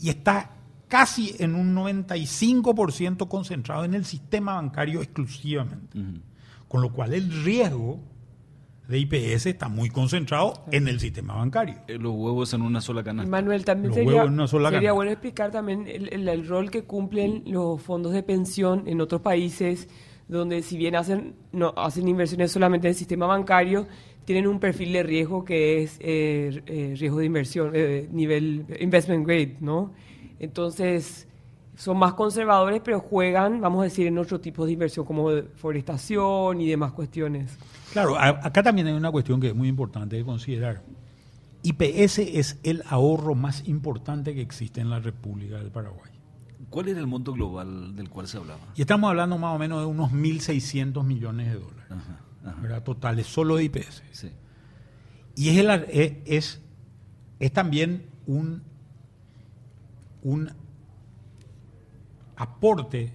y 0.00 0.10
está 0.10 0.50
casi 0.88 1.34
en 1.38 1.54
un 1.54 1.74
95% 1.74 3.28
concentrado 3.28 3.84
en 3.84 3.94
el 3.94 4.04
sistema 4.04 4.54
bancario 4.54 5.00
exclusivamente. 5.02 5.98
Con 6.68 6.82
lo 6.82 6.92
cual 6.92 7.14
el 7.14 7.44
riesgo 7.44 8.00
de 8.88 8.98
IPS 8.98 9.46
está 9.46 9.68
muy 9.68 9.90
concentrado 9.90 10.64
en 10.72 10.88
el 10.88 10.98
sistema 10.98 11.36
bancario. 11.36 11.76
Eh, 11.86 11.98
Los 11.98 12.12
huevos 12.14 12.52
en 12.54 12.62
una 12.62 12.80
sola 12.80 13.04
canasta. 13.04 13.30
Manuel, 13.30 13.64
también 13.64 13.88
Los 13.90 13.94
sería, 13.96 14.22
en 14.22 14.32
una 14.32 14.46
sola 14.48 14.70
sería 14.70 14.78
canasta. 14.80 14.92
bueno 14.94 15.10
explicar 15.12 15.50
también 15.50 15.86
el, 15.86 16.12
el- 16.12 16.28
el 16.28 16.48
rol 16.48 16.70
que 16.70 16.82
cumplen 16.84 17.42
los 17.46 17.80
fondos 17.82 18.12
de 18.12 18.22
pensión 18.22 18.84
en 18.86 19.00
otros 19.00 19.20
países, 19.20 19.88
donde 20.26 20.62
si 20.62 20.76
bien 20.78 20.96
hacen, 20.96 21.34
no, 21.52 21.72
hacen 21.76 22.08
inversiones 22.08 22.50
solamente 22.50 22.86
en 22.86 22.90
el 22.90 22.94
sistema 22.96 23.26
bancario, 23.26 23.86
tienen 24.24 24.46
un 24.46 24.58
perfil 24.60 24.92
de 24.92 25.02
riesgo 25.02 25.44
que 25.44 25.82
es 25.82 25.96
eh, 26.00 26.62
eh, 26.66 26.94
riesgo 26.98 27.18
de 27.18 27.24
inversión, 27.26 27.70
eh, 27.74 28.08
nivel 28.12 28.64
investment 28.80 29.26
grade, 29.26 29.56
¿no? 29.60 29.92
Entonces, 30.38 31.26
son 31.76 31.96
más 31.98 32.14
conservadores, 32.14 32.80
pero 32.84 33.00
juegan, 33.00 33.60
vamos 33.60 33.80
a 33.80 33.84
decir, 33.84 34.06
en 34.06 34.18
otro 34.18 34.40
tipo 34.40 34.66
de 34.66 34.72
inversión, 34.72 35.04
como 35.06 35.30
forestación 35.56 36.60
y 36.60 36.68
demás 36.68 36.92
cuestiones. 36.92 37.56
Claro, 37.92 38.16
a- 38.16 38.28
acá 38.46 38.62
también 38.62 38.86
hay 38.86 38.92
una 38.94 39.10
cuestión 39.10 39.40
que 39.40 39.48
es 39.48 39.54
muy 39.54 39.68
importante 39.68 40.16
de 40.16 40.24
considerar. 40.24 40.82
IPS 41.62 42.18
es 42.38 42.58
el 42.62 42.82
ahorro 42.88 43.34
más 43.34 43.66
importante 43.68 44.34
que 44.34 44.40
existe 44.40 44.80
en 44.80 44.90
la 44.90 45.00
República 45.00 45.56
del 45.58 45.70
Paraguay. 45.70 46.12
¿Cuál 46.70 46.88
era 46.88 47.00
el 47.00 47.06
monto 47.06 47.32
global 47.32 47.96
del 47.96 48.08
cual 48.10 48.28
se 48.28 48.36
hablaba? 48.36 48.60
Y 48.76 48.82
estamos 48.82 49.08
hablando 49.08 49.38
más 49.38 49.54
o 49.56 49.58
menos 49.58 49.80
de 49.80 49.86
unos 49.86 50.12
1.600 50.12 51.02
millones 51.04 51.48
de 51.48 51.54
dólares, 51.58 51.84
Ajá, 51.90 52.20
ajá. 52.44 52.60
¿verdad? 52.60 52.82
Totales, 52.82 53.26
solo 53.26 53.56
de 53.56 53.64
IPS. 53.64 54.02
Sí. 54.12 54.30
Y 55.34 55.48
es, 55.48 55.56
el 55.58 55.70
es, 55.90 56.12
es, 56.26 56.60
es 57.40 57.52
también 57.52 58.06
un, 58.26 58.62
un 60.22 60.50
aporte 62.36 63.12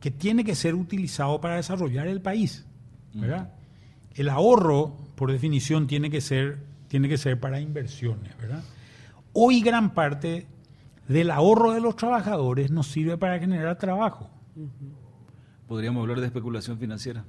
que 0.00 0.10
tiene 0.10 0.44
que 0.44 0.54
ser 0.54 0.74
utilizado 0.74 1.40
para 1.40 1.56
desarrollar 1.56 2.06
el 2.06 2.20
país. 2.22 2.64
¿verdad? 3.14 3.52
El 4.14 4.28
ahorro, 4.28 4.96
por 5.14 5.32
definición, 5.32 5.86
tiene 5.86 6.10
que 6.10 6.20
ser, 6.20 6.58
tiene 6.88 7.08
que 7.08 7.18
ser 7.18 7.40
para 7.40 7.60
inversiones. 7.60 8.36
¿verdad? 8.38 8.62
Hoy 9.32 9.60
gran 9.60 9.94
parte 9.94 10.46
del 11.08 11.30
ahorro 11.30 11.72
de 11.72 11.80
los 11.80 11.96
trabajadores 11.96 12.70
nos 12.70 12.86
sirve 12.86 13.16
para 13.16 13.38
generar 13.38 13.78
trabajo. 13.78 14.30
Podríamos 15.66 16.02
hablar 16.02 16.20
de 16.20 16.26
especulación 16.26 16.78
financiera. 16.78 17.24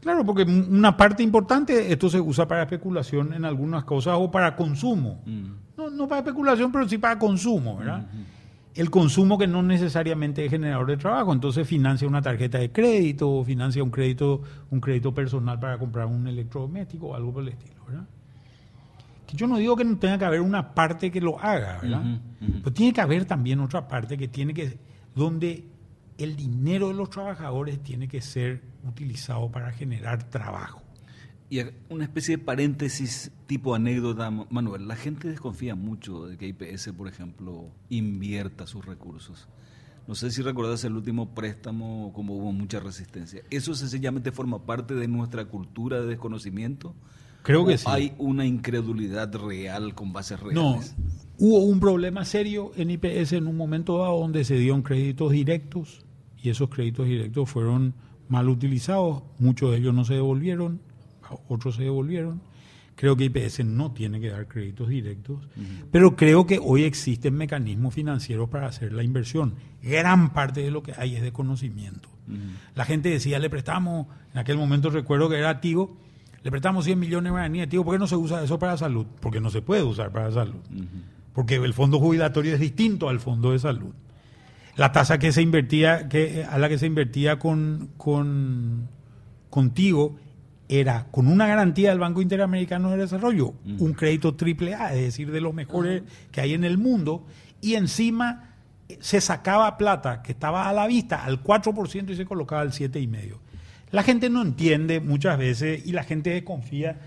Claro, 0.00 0.24
porque 0.24 0.42
una 0.44 0.96
parte 0.96 1.22
importante 1.22 1.92
esto 1.92 2.08
se 2.08 2.20
usa 2.20 2.46
para 2.46 2.62
especulación 2.62 3.32
en 3.32 3.44
algunas 3.44 3.84
cosas 3.84 4.14
o 4.18 4.30
para 4.30 4.54
consumo. 4.54 5.22
Mm. 5.26 5.46
No, 5.76 5.90
no 5.90 6.08
para 6.08 6.20
especulación, 6.20 6.70
pero 6.70 6.88
sí 6.88 6.96
para 6.96 7.18
consumo, 7.18 7.78
¿verdad? 7.78 8.06
El 8.76 8.90
consumo 8.90 9.38
que 9.38 9.46
no 9.46 9.62
necesariamente 9.62 10.44
es 10.44 10.50
generador 10.50 10.86
de 10.86 10.98
trabajo, 10.98 11.32
entonces 11.32 11.66
financia 11.66 12.06
una 12.06 12.20
tarjeta 12.20 12.58
de 12.58 12.70
crédito, 12.70 13.30
o 13.30 13.42
financia 13.44 13.82
un 13.82 13.90
crédito, 13.90 14.42
un 14.70 14.80
crédito 14.80 15.14
personal 15.14 15.58
para 15.58 15.78
comprar 15.78 16.06
un 16.06 16.26
electrodoméstico 16.28 17.08
o 17.08 17.14
algo 17.14 17.32
por 17.32 17.42
el 17.42 17.48
estilo, 17.48 17.82
¿verdad? 17.86 18.06
Que 19.26 19.36
yo 19.36 19.46
no 19.46 19.56
digo 19.56 19.76
que 19.76 19.84
no 19.84 19.96
tenga 19.96 20.18
que 20.18 20.24
haber 20.26 20.42
una 20.42 20.74
parte 20.74 21.10
que 21.10 21.20
lo 21.20 21.40
haga, 21.40 21.78
¿verdad? 21.80 22.20
Pero 22.38 22.72
tiene 22.72 22.92
que 22.92 23.00
haber 23.00 23.24
también 23.24 23.60
otra 23.60 23.88
parte 23.88 24.18
que 24.18 24.28
tiene 24.28 24.52
que, 24.52 24.78
donde 25.14 25.64
el 26.18 26.36
dinero 26.36 26.88
de 26.88 26.94
los 26.94 27.10
trabajadores 27.10 27.82
tiene 27.82 28.08
que 28.08 28.20
ser 28.20 28.62
utilizado 28.86 29.50
para 29.50 29.72
generar 29.72 30.24
trabajo. 30.24 30.82
Y 31.48 31.60
una 31.90 32.04
especie 32.04 32.36
de 32.38 32.44
paréntesis 32.44 33.30
tipo 33.46 33.74
anécdota, 33.74 34.30
Ma- 34.30 34.46
Manuel. 34.50 34.88
La 34.88 34.96
gente 34.96 35.28
desconfía 35.28 35.74
mucho 35.76 36.26
de 36.26 36.36
que 36.36 36.48
IPS, 36.48 36.88
por 36.96 37.06
ejemplo, 37.08 37.68
invierta 37.88 38.66
sus 38.66 38.84
recursos. 38.84 39.46
No 40.08 40.14
sé 40.14 40.30
si 40.30 40.42
recordás 40.42 40.84
el 40.84 40.94
último 40.94 41.34
préstamo, 41.34 42.12
como 42.14 42.36
hubo 42.36 42.52
mucha 42.52 42.80
resistencia. 42.80 43.42
¿Eso 43.50 43.74
sencillamente 43.74 44.32
forma 44.32 44.64
parte 44.66 44.94
de 44.94 45.08
nuestra 45.08 45.44
cultura 45.46 46.00
de 46.00 46.06
desconocimiento? 46.06 46.94
Creo 47.42 47.64
que 47.64 47.74
¿O 47.74 47.78
sí. 47.78 47.84
hay 47.88 48.12
una 48.18 48.44
incredulidad 48.44 49.32
real 49.36 49.94
con 49.94 50.12
bases 50.12 50.40
No, 50.52 50.72
reales? 50.72 50.94
hubo 51.38 51.58
un 51.58 51.78
problema 51.78 52.24
serio 52.24 52.72
en 52.76 52.90
IPS 52.90 53.32
en 53.34 53.46
un 53.46 53.56
momento 53.56 53.98
dado 53.98 54.18
donde 54.18 54.42
se 54.44 54.56
dieron 54.56 54.82
créditos 54.82 55.30
directos 55.30 56.04
y 56.42 56.50
esos 56.50 56.68
créditos 56.70 57.06
directos 57.06 57.48
fueron 57.48 57.94
mal 58.28 58.48
utilizados, 58.48 59.22
muchos 59.38 59.70
de 59.70 59.76
ellos 59.78 59.94
no 59.94 60.04
se 60.04 60.14
devolvieron, 60.14 60.80
otros 61.48 61.76
se 61.76 61.82
devolvieron. 61.84 62.40
Creo 62.96 63.14
que 63.14 63.24
IPS 63.24 63.64
no 63.64 63.92
tiene 63.92 64.20
que 64.20 64.30
dar 64.30 64.48
créditos 64.48 64.88
directos, 64.88 65.46
pero 65.90 66.16
creo 66.16 66.46
que 66.46 66.58
hoy 66.58 66.84
existen 66.84 67.34
mecanismos 67.34 67.92
financieros 67.92 68.48
para 68.48 68.68
hacer 68.68 68.94
la 68.94 69.02
inversión. 69.02 69.54
Gran 69.82 70.32
parte 70.32 70.62
de 70.62 70.70
lo 70.70 70.82
que 70.82 70.94
hay 70.96 71.14
es 71.14 71.22
de 71.22 71.30
conocimiento. 71.30 72.08
La 72.74 72.86
gente 72.86 73.10
decía, 73.10 73.38
le 73.38 73.50
prestamos, 73.50 74.06
en 74.32 74.38
aquel 74.38 74.56
momento 74.56 74.88
recuerdo 74.88 75.28
que 75.28 75.36
era 75.36 75.60
Tigo, 75.60 75.98
le 76.42 76.50
prestamos 76.50 76.86
100 76.86 76.98
millones 76.98 77.24
de 77.24 77.30
guaraníes, 77.32 77.68
Tigo, 77.68 77.84
¿por 77.84 77.94
qué 77.94 77.98
no 77.98 78.06
se 78.06 78.16
usa 78.16 78.42
eso 78.42 78.58
para 78.58 78.78
salud? 78.78 79.06
Porque 79.20 79.40
no 79.40 79.50
se 79.50 79.60
puede 79.60 79.82
usar 79.82 80.10
para 80.10 80.32
salud. 80.32 80.60
Porque 81.34 81.56
el 81.56 81.74
fondo 81.74 81.98
jubilatorio 81.98 82.54
es 82.54 82.60
distinto 82.60 83.10
al 83.10 83.20
fondo 83.20 83.52
de 83.52 83.58
salud. 83.58 83.92
La 84.74 84.92
tasa 84.92 85.18
que 85.18 85.32
se 85.32 85.42
invertía, 85.42 86.08
que, 86.08 86.44
a 86.48 86.58
la 86.58 86.70
que 86.70 86.78
se 86.78 86.86
invertía 86.86 87.38
con, 87.38 87.90
con 87.98 88.88
contigo 89.50 90.18
era 90.68 91.06
con 91.10 91.28
una 91.28 91.46
garantía 91.46 91.90
del 91.90 91.98
Banco 92.00 92.20
Interamericano 92.22 92.90
de 92.90 92.96
Desarrollo, 92.98 93.54
un 93.78 93.92
crédito 93.92 94.34
triple 94.34 94.74
A, 94.74 94.94
es 94.94 95.00
decir, 95.02 95.30
de 95.30 95.40
los 95.40 95.54
mejores 95.54 96.02
que 96.32 96.40
hay 96.40 96.54
en 96.54 96.64
el 96.64 96.76
mundo, 96.78 97.24
y 97.60 97.74
encima 97.74 98.54
eh, 98.88 98.98
se 99.00 99.20
sacaba 99.20 99.76
plata 99.78 100.22
que 100.22 100.32
estaba 100.32 100.68
a 100.68 100.72
la 100.72 100.86
vista 100.86 101.24
al 101.24 101.42
4% 101.42 102.10
y 102.10 102.16
se 102.16 102.24
colocaba 102.24 102.62
al 102.62 102.72
7,5%. 102.72 103.36
La 103.92 104.02
gente 104.02 104.28
no 104.28 104.42
entiende 104.42 105.00
muchas 105.00 105.38
veces 105.38 105.86
y 105.86 105.92
la 105.92 106.02
gente 106.02 106.30
desconfía. 106.30 106.98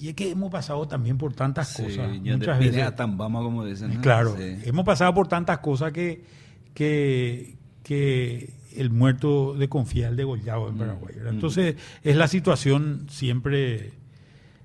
Y 0.00 0.08
es 0.08 0.14
que 0.14 0.30
hemos 0.30 0.50
pasado 0.50 0.88
también 0.88 1.18
por 1.18 1.34
tantas 1.34 1.68
Sí, 1.68 1.82
cosas. 1.82 2.10
muchas 2.18 2.58
veces. 2.58 2.82
a 2.82 2.94
Tambama, 2.96 3.40
como 3.40 3.64
dicen. 3.66 3.94
¿no? 3.94 4.00
Claro, 4.00 4.34
Sí. 4.36 4.56
hemos 4.64 4.84
pasado 4.86 5.12
por 5.12 5.28
tantas 5.28 5.58
cosas 5.58 5.92
que, 5.92 6.24
que, 6.72 7.56
que 7.82 8.54
el 8.76 8.90
muerto 8.90 9.54
desconfía 9.54 10.08
el 10.08 10.16
degollado 10.16 10.68
en 10.68 10.76
Paraguay. 10.78 11.14
¿verdad? 11.16 11.32
Entonces, 11.34 11.76
es 12.02 12.16
la 12.16 12.28
situación 12.28 13.06
siempre, 13.08 13.92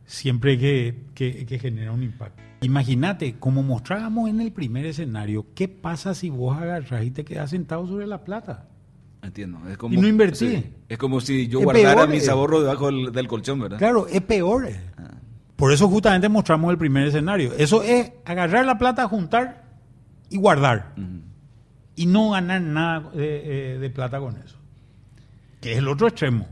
siempre 0.06 0.58
que, 0.58 0.96
que- 1.16 1.46
que 1.46 1.60
genera 1.60 1.92
un 1.92 2.04
impacto. 2.04 2.42
Imagínate, 2.62 3.36
como 3.40 3.62
mostrábamos 3.64 4.30
en 4.30 4.40
el 4.40 4.52
primer 4.52 4.86
escenario, 4.86 5.46
¿qué 5.54 5.68
pasa 5.68 6.14
si 6.16 6.30
vos 6.30 6.58
agarrás 6.58 7.04
y 7.06 7.12
te 7.12 7.26
quedas 7.26 7.50
sentado 7.50 7.86
sobre 7.88 8.08
la 8.08 8.24
plata? 8.24 8.68
Entiendo. 9.22 9.60
Es 9.70 9.78
como, 9.78 9.94
Y 9.94 9.98
no 10.02 10.08
invertí. 10.08 10.50
sí, 10.50 10.66
es 10.90 10.98
como 10.98 11.20
si 11.22 11.48
yo 11.48 11.60
Es 11.60 11.66
guardara 11.66 11.96
peor, 11.96 12.10
mis 12.10 12.28
eh. 12.28 12.32
ahorros 12.32 12.62
debajo 12.64 12.88
del, 12.88 13.12
del 13.12 13.28
colchón, 13.28 13.60
¿verdad? 13.60 13.78
Claro, 13.78 14.08
es 14.08 14.22
peor. 14.22 14.68
Ah. 14.98 15.12
Por 15.56 15.72
eso 15.72 15.88
justamente 15.88 16.28
mostramos 16.30 16.72
el 16.72 16.78
primer 16.78 17.08
escenario. 17.08 17.54
Eso 17.58 17.84
es 17.84 18.12
agarrar 18.26 18.66
la 18.66 18.78
plata, 18.78 19.08
juntar 19.08 19.64
y 20.30 20.38
guardar. 20.38 20.94
Y 21.96 22.06
no 22.06 22.32
ganar 22.32 22.62
nada 22.62 23.12
de, 23.12 23.76
eh, 23.76 23.80
de 23.80 23.90
plata 23.90 24.20
con 24.20 24.38
eso. 24.38 24.58
Que 25.62 25.74
es 25.74 25.78
el 25.78 25.88
otro 25.88 26.08
extremo. 26.08 26.48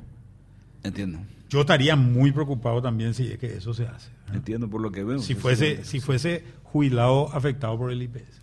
Entiendo. 0.83 1.19
Yo 1.49 1.61
estaría 1.61 1.95
muy 1.95 2.31
preocupado 2.31 2.81
también 2.81 3.13
si 3.13 3.27
es 3.27 3.37
que 3.37 3.57
eso 3.57 3.73
se 3.73 3.85
hace. 3.87 4.09
Entiendo 4.33 4.69
por 4.69 4.81
lo 4.81 4.91
que 4.91 5.03
veo. 5.03 5.19
Si 5.19 5.35
fuese, 5.35 5.77
sí. 5.77 5.83
si 5.83 5.99
fuese 5.99 6.43
jubilado 6.63 7.29
afectado 7.33 7.77
por 7.77 7.91
el 7.91 8.01
IPS. 8.01 8.41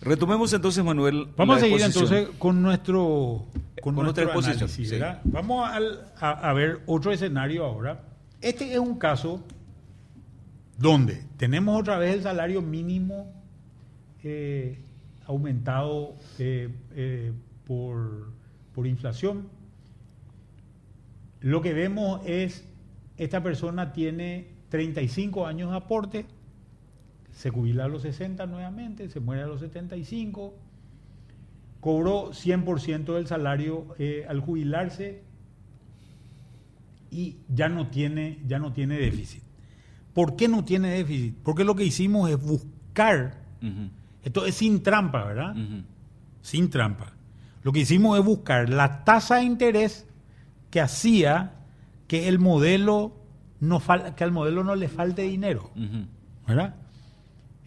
Retomemos 0.00 0.52
entonces, 0.52 0.84
Manuel. 0.84 1.26
Vamos 1.36 1.56
a 1.56 1.60
seguir 1.60 1.80
exposición. 1.80 2.18
entonces 2.18 2.38
con 2.38 2.62
nuestro, 2.62 3.46
con 3.82 3.94
Con 3.96 4.04
nuestro 4.04 4.32
nuestra 4.32 4.52
exposición, 4.52 5.02
análisis. 5.02 5.32
Vamos 5.32 5.68
al- 5.68 6.12
a, 6.20 6.30
a 6.50 6.52
ver 6.52 6.80
otro 6.86 7.10
escenario 7.10 7.64
ahora. 7.64 8.04
Este 8.40 8.72
es 8.72 8.78
un 8.78 8.96
caso 8.98 9.42
donde 10.78 11.24
tenemos 11.36 11.80
otra 11.80 11.98
vez 11.98 12.14
el 12.14 12.22
salario 12.22 12.62
mínimo 12.62 13.32
eh, 14.22 14.78
aumentado 15.28 16.16
eh, 16.38 16.68
eh, 16.92 17.32
por, 17.64 18.32
por 18.74 18.86
inflación. 18.86 19.48
Lo 21.40 21.62
que 21.62 21.74
vemos 21.74 22.20
es, 22.24 22.66
esta 23.18 23.42
persona 23.42 23.92
tiene 23.92 24.48
35 24.70 25.46
años 25.46 25.70
de 25.70 25.76
aporte, 25.76 26.26
se 27.30 27.50
jubila 27.50 27.84
a 27.84 27.88
los 27.88 28.02
60 28.02 28.46
nuevamente, 28.46 29.08
se 29.10 29.20
muere 29.20 29.42
a 29.42 29.46
los 29.46 29.60
75, 29.60 30.54
cobró 31.80 32.30
100% 32.30 33.14
del 33.14 33.26
salario 33.26 33.94
eh, 33.98 34.24
al 34.28 34.40
jubilarse 34.40 35.22
y 37.10 37.36
ya 37.48 37.68
no, 37.68 37.88
tiene, 37.88 38.40
ya 38.46 38.58
no 38.58 38.72
tiene 38.72 38.98
déficit. 38.98 39.42
¿Por 40.14 40.36
qué 40.36 40.48
no 40.48 40.64
tiene 40.64 40.88
déficit? 40.88 41.36
Porque 41.44 41.64
lo 41.64 41.76
que 41.76 41.84
hicimos 41.84 42.30
es 42.30 42.40
buscar. 42.40 43.46
Esto 44.28 44.44
es 44.44 44.56
sin 44.56 44.82
trampa, 44.82 45.24
¿verdad? 45.24 45.54
Sin 46.42 46.68
trampa. 46.68 47.12
Lo 47.62 47.72
que 47.72 47.80
hicimos 47.80 48.18
es 48.18 48.24
buscar 48.24 48.68
la 48.68 49.02
tasa 49.04 49.36
de 49.36 49.44
interés 49.44 50.06
que 50.70 50.80
hacía 50.82 51.54
que 52.06 52.28
el 52.28 52.38
modelo 52.38 53.12
no 53.60 53.80
fal- 53.80 54.14
que 54.14 54.24
al 54.24 54.32
modelo 54.32 54.62
no 54.64 54.74
le 54.74 54.88
falte 54.88 55.22
dinero. 55.22 55.70
¿verdad? 56.46 56.74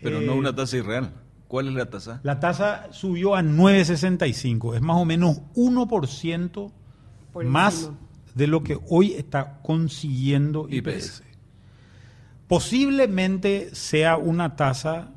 Pero 0.01 0.19
Eh, 0.21 0.25
no 0.25 0.35
una 0.35 0.53
tasa 0.55 0.77
irreal. 0.77 1.11
¿Cuál 1.47 1.67
es 1.67 1.73
la 1.73 1.89
tasa? 1.89 2.19
La 2.23 2.39
tasa 2.39 2.87
subió 2.91 3.35
a 3.35 3.41
9.65, 3.41 4.75
es 4.75 4.81
más 4.81 4.97
o 4.97 5.05
menos 5.05 5.41
1% 5.55 6.71
Por 7.33 7.45
más 7.45 7.73
encima. 7.75 7.97
de 8.35 8.47
lo 8.47 8.63
que 8.63 8.79
hoy 8.87 9.13
está 9.13 9.59
consiguiendo 9.63 10.67
IPS. 10.69 10.87
IPS. 10.87 11.23
Posiblemente 12.47 13.73
sea 13.75 14.17
una 14.17 14.55
tasa 14.55 15.09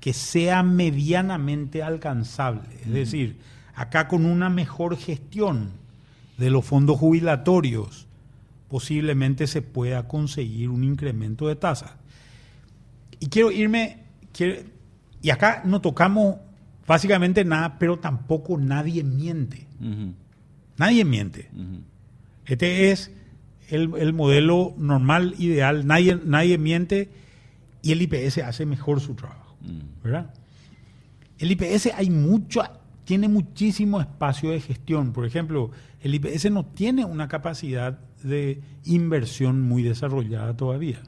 que 0.00 0.12
sea 0.12 0.62
medianamente 0.62 1.82
alcanzable, 1.82 2.68
es 2.84 2.92
decir, 2.92 3.36
acá 3.74 4.08
con 4.08 4.24
una 4.26 4.48
mejor 4.48 4.96
gestión 4.96 5.70
de 6.36 6.50
los 6.50 6.64
fondos 6.64 6.98
jubilatorios, 6.98 8.06
posiblemente 8.68 9.46
se 9.46 9.62
pueda 9.62 10.06
conseguir 10.06 10.68
un 10.68 10.84
incremento 10.84 11.48
de 11.48 11.56
tasa. 11.56 11.96
Y 13.18 13.26
quiero 13.28 13.50
irme, 13.50 13.98
quiero- 14.32 14.62
y 15.20 15.30
acá 15.30 15.62
no 15.64 15.80
tocamos 15.80 16.36
básicamente 16.86 17.44
nada, 17.44 17.78
pero 17.78 17.98
tampoco 17.98 18.56
nadie 18.58 19.02
miente. 19.02 19.66
Nadie 20.76 21.04
miente. 21.04 21.48
Este 22.46 22.90
es 22.92 23.10
el, 23.68 23.92
el 23.98 24.12
modelo 24.12 24.74
normal, 24.78 25.34
ideal. 25.38 25.86
Nadie, 25.86 26.18
nadie 26.24 26.56
miente 26.56 27.10
y 27.82 27.92
el 27.92 28.02
IPS 28.02 28.38
hace 28.38 28.64
mejor 28.64 29.00
su 29.00 29.14
trabajo. 29.14 29.37
Mm. 29.68 30.02
¿verdad? 30.02 30.34
El 31.38 31.52
IPS 31.52 31.90
hay 31.94 32.10
mucho, 32.10 32.62
tiene 33.04 33.28
muchísimo 33.28 34.00
espacio 34.00 34.50
de 34.50 34.60
gestión. 34.60 35.12
Por 35.12 35.24
ejemplo, 35.24 35.70
el 36.00 36.14
IPS 36.14 36.50
no 36.50 36.66
tiene 36.66 37.04
una 37.04 37.28
capacidad 37.28 37.98
de 38.22 38.60
inversión 38.84 39.62
muy 39.62 39.82
desarrollada 39.82 40.56
todavía. 40.56 41.00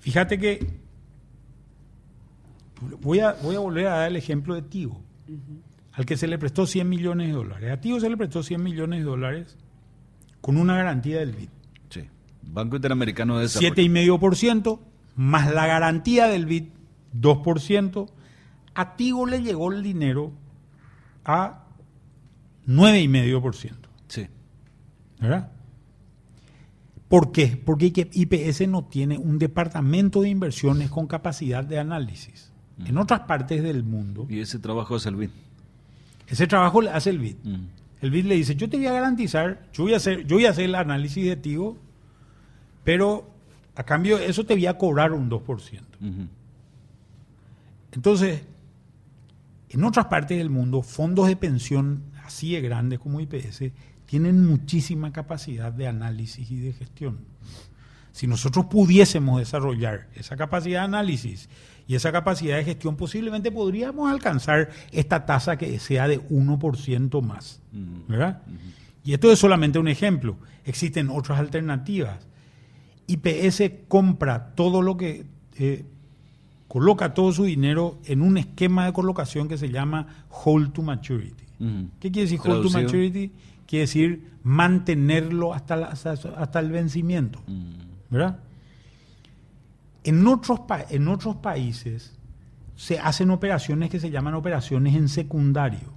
Fíjate 0.00 0.38
que 0.38 0.66
voy 3.00 3.20
a, 3.20 3.32
voy 3.42 3.56
a 3.56 3.60
volver 3.60 3.86
a 3.86 3.96
dar 3.98 4.10
el 4.10 4.16
ejemplo 4.16 4.54
de 4.54 4.62
Tigo, 4.62 5.00
al 5.92 6.04
que 6.04 6.16
se 6.16 6.26
le 6.26 6.38
prestó 6.38 6.66
100 6.66 6.88
millones 6.88 7.28
de 7.28 7.34
dólares. 7.34 7.72
A 7.72 7.80
Tigo 7.80 8.00
se 8.00 8.10
le 8.10 8.16
prestó 8.16 8.42
100 8.42 8.62
millones 8.62 9.00
de 9.00 9.04
dólares 9.04 9.56
con 10.40 10.56
una 10.56 10.76
garantía 10.76 11.20
del 11.20 11.32
BID. 11.32 11.48
Sí. 11.90 12.02
Banco 12.42 12.76
Interamericano 12.76 13.36
de 13.36 13.42
Desarrollo. 13.42 13.74
7,5% 13.74 14.80
más 15.16 15.54
la 15.54 15.66
garantía 15.66 16.26
del 16.26 16.46
BID 16.46 16.64
2%. 17.20 18.08
A 18.74 18.96
Tigo 18.96 19.26
le 19.26 19.42
llegó 19.42 19.72
el 19.72 19.82
dinero 19.82 20.32
a 21.24 21.64
9,5%. 22.66 23.72
Sí. 24.08 24.26
¿Verdad? 25.20 25.50
¿Por 27.08 27.30
qué? 27.32 27.60
Porque 27.64 27.92
IPS 28.12 28.66
no 28.68 28.84
tiene 28.84 29.18
un 29.18 29.38
departamento 29.38 30.22
de 30.22 30.30
inversiones 30.30 30.90
con 30.90 31.06
capacidad 31.06 31.64
de 31.64 31.78
análisis. 31.78 32.50
En 32.84 32.98
otras 32.98 33.20
partes 33.20 33.62
del 33.62 33.84
mundo, 33.84 34.26
Y 34.28 34.40
ese 34.40 34.58
trabajo 34.58 34.96
es 34.96 35.06
el 35.06 35.14
BID. 35.14 35.30
ese 36.26 36.48
trabajo 36.48 36.80
le 36.82 36.90
hace 36.90 37.10
el 37.10 37.20
BID. 37.20 37.36
Ujú. 37.44 37.58
El 38.00 38.10
BID 38.10 38.24
le 38.24 38.34
dice, 38.34 38.56
yo 38.56 38.68
te 38.68 38.76
voy 38.76 38.86
a 38.86 38.92
garantizar, 38.92 39.62
yo 39.72 39.84
voy 39.84 39.94
a 39.94 39.98
hacer, 39.98 40.26
yo 40.26 40.36
voy 40.36 40.46
a 40.46 40.50
hacer 40.50 40.64
el 40.64 40.74
análisis 40.74 41.24
de 41.24 41.36
Tigo, 41.36 41.76
pero 42.82 43.30
a 43.76 43.84
cambio 43.84 44.18
de 44.18 44.26
eso 44.26 44.44
te 44.44 44.54
voy 44.54 44.66
a 44.66 44.76
cobrar 44.76 45.12
un 45.12 45.30
2%. 45.30 45.40
Ujú. 46.00 46.26
Entonces, 47.94 48.42
en 49.68 49.84
otras 49.84 50.06
partes 50.06 50.38
del 50.38 50.50
mundo, 50.50 50.82
fondos 50.82 51.28
de 51.28 51.36
pensión 51.36 52.02
así 52.24 52.52
de 52.52 52.60
grandes 52.60 52.98
como 52.98 53.20
IPS 53.20 53.64
tienen 54.06 54.44
muchísima 54.46 55.12
capacidad 55.12 55.72
de 55.72 55.86
análisis 55.86 56.50
y 56.50 56.58
de 56.58 56.72
gestión. 56.72 57.18
Si 58.12 58.26
nosotros 58.26 58.66
pudiésemos 58.66 59.40
desarrollar 59.40 60.08
esa 60.14 60.36
capacidad 60.36 60.80
de 60.80 60.84
análisis 60.84 61.48
y 61.88 61.96
esa 61.96 62.12
capacidad 62.12 62.56
de 62.56 62.64
gestión, 62.64 62.96
posiblemente 62.96 63.50
podríamos 63.50 64.10
alcanzar 64.10 64.70
esta 64.92 65.26
tasa 65.26 65.56
que 65.56 65.78
sea 65.80 66.06
de 66.06 66.20
1% 66.20 67.22
más. 67.22 67.60
¿verdad? 68.06 68.42
Y 69.04 69.14
esto 69.14 69.32
es 69.32 69.38
solamente 69.38 69.78
un 69.78 69.88
ejemplo. 69.88 70.36
Existen 70.64 71.10
otras 71.10 71.40
alternativas. 71.40 72.26
IPS 73.06 73.62
compra 73.88 74.54
todo 74.54 74.80
lo 74.80 74.96
que 74.96 75.26
eh, 75.58 75.84
coloca 76.74 77.14
todo 77.14 77.30
su 77.32 77.44
dinero 77.44 77.98
en 78.04 78.20
un 78.20 78.36
esquema 78.36 78.84
de 78.86 78.92
colocación 78.92 79.46
que 79.46 79.56
se 79.56 79.70
llama 79.70 80.08
hold 80.44 80.72
to 80.72 80.82
maturity. 80.82 81.44
¿Qué 82.00 82.10
quiere 82.10 82.22
decir 82.28 82.40
hold 82.40 82.62
to 82.64 82.68
maturity? 82.82 83.30
Quiere 83.64 83.82
decir 83.82 84.30
mantenerlo 84.42 85.54
hasta, 85.54 85.76
la- 85.76 85.86
hasta, 85.86 86.12
hasta 86.12 86.58
el 86.58 86.72
vencimiento. 86.72 87.38
¿verdad? 88.10 88.40
En 90.02 90.26
otros, 90.26 90.60
pa- 90.66 90.84
en 90.90 91.06
otros 91.06 91.36
países 91.36 92.12
se 92.74 92.98
hacen 92.98 93.30
operaciones 93.30 93.88
que 93.88 94.00
se 94.00 94.10
llaman 94.10 94.34
operaciones 94.34 94.96
en 94.96 95.08
secundario. 95.08 95.94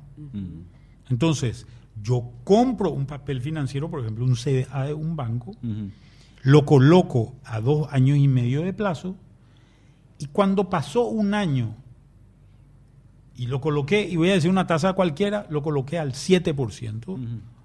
Entonces, 1.10 1.66
yo 2.04 2.32
compro 2.44 2.92
un 2.92 3.08
papel 3.08 3.42
financiero, 3.42 3.90
por 3.90 4.02
ejemplo, 4.02 4.26
un 4.26 4.36
CDA 4.36 4.84
de 4.86 4.94
un 4.94 5.16
banco, 5.16 5.56
lo 6.44 6.66
coloco 6.66 7.34
a 7.46 7.60
dos 7.62 7.88
años 7.92 8.18
y 8.20 8.28
medio 8.28 8.62
de 8.62 8.74
plazo, 8.74 9.16
y 10.20 10.26
cuando 10.28 10.70
pasó 10.70 11.06
un 11.08 11.34
año 11.34 11.76
y 13.36 13.46
lo 13.48 13.62
coloqué, 13.62 14.02
y 14.08 14.16
voy 14.16 14.30
a 14.32 14.34
decir 14.34 14.50
una 14.50 14.66
tasa 14.68 14.94
cualquiera, 14.94 15.46
lo 15.50 15.62
coloqué 15.62 16.00
al 16.00 16.14
7%, 16.14 17.08
Ujú. 17.08 17.20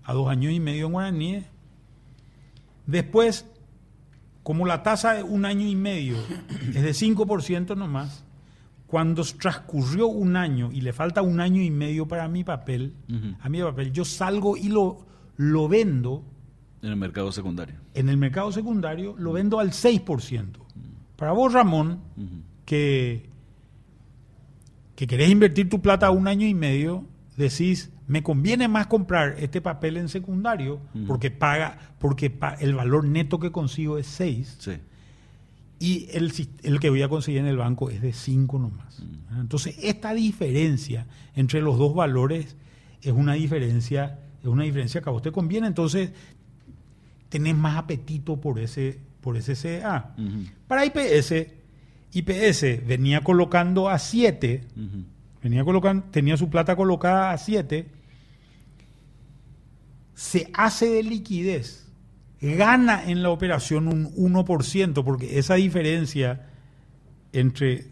a 0.04 0.12
dos 0.12 0.28
años 0.28 0.52
y 0.52 0.60
medio 0.60 0.86
en 0.86 0.92
guaraníes. 0.92 1.44
Después, 2.86 3.46
como 4.42 4.66
la 4.66 4.82
tasa 4.82 5.14
de 5.14 5.22
un 5.22 5.44
año 5.44 5.66
y 5.66 5.76
medio 5.76 6.16
es 6.74 6.82
de 6.82 6.90
5% 6.92 7.76
nomás, 7.76 8.24
cuando 8.86 9.24
transcurrió 9.24 10.08
un 10.08 10.36
año 10.36 10.70
y 10.72 10.82
le 10.82 10.92
falta 10.92 11.22
un 11.22 11.40
año 11.40 11.62
y 11.62 11.70
medio 11.70 12.06
para 12.06 12.28
mi 12.28 12.44
papel, 12.44 12.92
a 13.40 13.48
mi 13.48 13.62
papel, 13.62 13.92
yo 13.92 14.04
salgo 14.04 14.56
y 14.58 14.68
lo, 14.68 15.06
lo 15.38 15.68
vendo 15.68 16.22
En 16.82 16.90
el 16.90 16.96
mercado 16.96 17.32
secundario. 17.32 17.76
en 17.94 18.10
el 18.10 18.18
mercado 18.18 18.52
secundario, 18.52 19.14
lo 19.16 19.32
vendo 19.32 19.58
al 19.60 19.70
6%. 19.70 20.48
Para 21.22 21.30
vos, 21.34 21.52
Ramón, 21.52 22.00
que, 22.64 23.28
que 24.96 25.06
querés 25.06 25.30
invertir 25.30 25.68
tu 25.68 25.80
plata 25.80 26.10
un 26.10 26.26
año 26.26 26.48
y 26.48 26.52
medio, 26.52 27.04
decís, 27.36 27.92
me 28.08 28.24
conviene 28.24 28.66
más 28.66 28.88
comprar 28.88 29.36
este 29.38 29.60
papel 29.60 29.98
en 29.98 30.08
secundario 30.08 30.80
porque 31.06 31.30
paga, 31.30 31.78
porque 32.00 32.28
pa- 32.28 32.54
el 32.54 32.74
valor 32.74 33.04
neto 33.04 33.38
que 33.38 33.52
consigo 33.52 33.98
es 33.98 34.08
6 34.08 34.56
Sí. 34.58 34.72
y 35.78 36.08
el, 36.10 36.32
el 36.64 36.80
que 36.80 36.90
voy 36.90 37.02
a 37.02 37.08
conseguir 37.08 37.38
en 37.38 37.46
el 37.46 37.56
banco 37.56 37.88
es 37.88 38.02
de 38.02 38.12
5 38.12 38.58
nomás. 38.58 39.00
Mm. 39.30 39.42
Entonces, 39.42 39.76
esta 39.80 40.14
diferencia 40.14 41.06
entre 41.36 41.62
los 41.62 41.78
dos 41.78 41.94
valores 41.94 42.56
es 43.00 43.12
una 43.12 43.34
diferencia, 43.34 44.18
es 44.40 44.48
una 44.48 44.64
diferencia 44.64 45.00
que 45.02 45.08
a 45.08 45.12
vos 45.12 45.22
te 45.22 45.30
conviene, 45.30 45.68
entonces 45.68 46.10
tenés 47.28 47.54
más 47.56 47.76
apetito 47.76 48.40
por 48.40 48.58
ese, 48.58 48.98
por 49.22 49.38
ese 49.38 49.54
CA. 49.54 50.14
Ujú. 50.18 50.44
Para 50.66 50.84
IPS, 50.84 51.46
IPS 52.12 52.86
venía 52.86 53.22
colocando 53.22 53.88
a 53.88 53.98
7, 53.98 54.64
Ujú. 54.76 55.04
venía 55.42 55.64
colocando, 55.64 56.04
tenía 56.10 56.36
su 56.36 56.50
plata 56.50 56.76
colocada 56.76 57.30
a 57.30 57.38
7, 57.38 57.86
se 60.14 60.50
hace 60.52 60.88
de 60.90 61.02
liquidez, 61.02 61.88
gana 62.40 63.02
en 63.08 63.22
la 63.22 63.30
operación 63.30 63.88
un 63.88 64.14
1%, 64.14 65.04
porque 65.04 65.38
esa 65.38 65.54
diferencia 65.54 66.48
entre, 67.32 67.86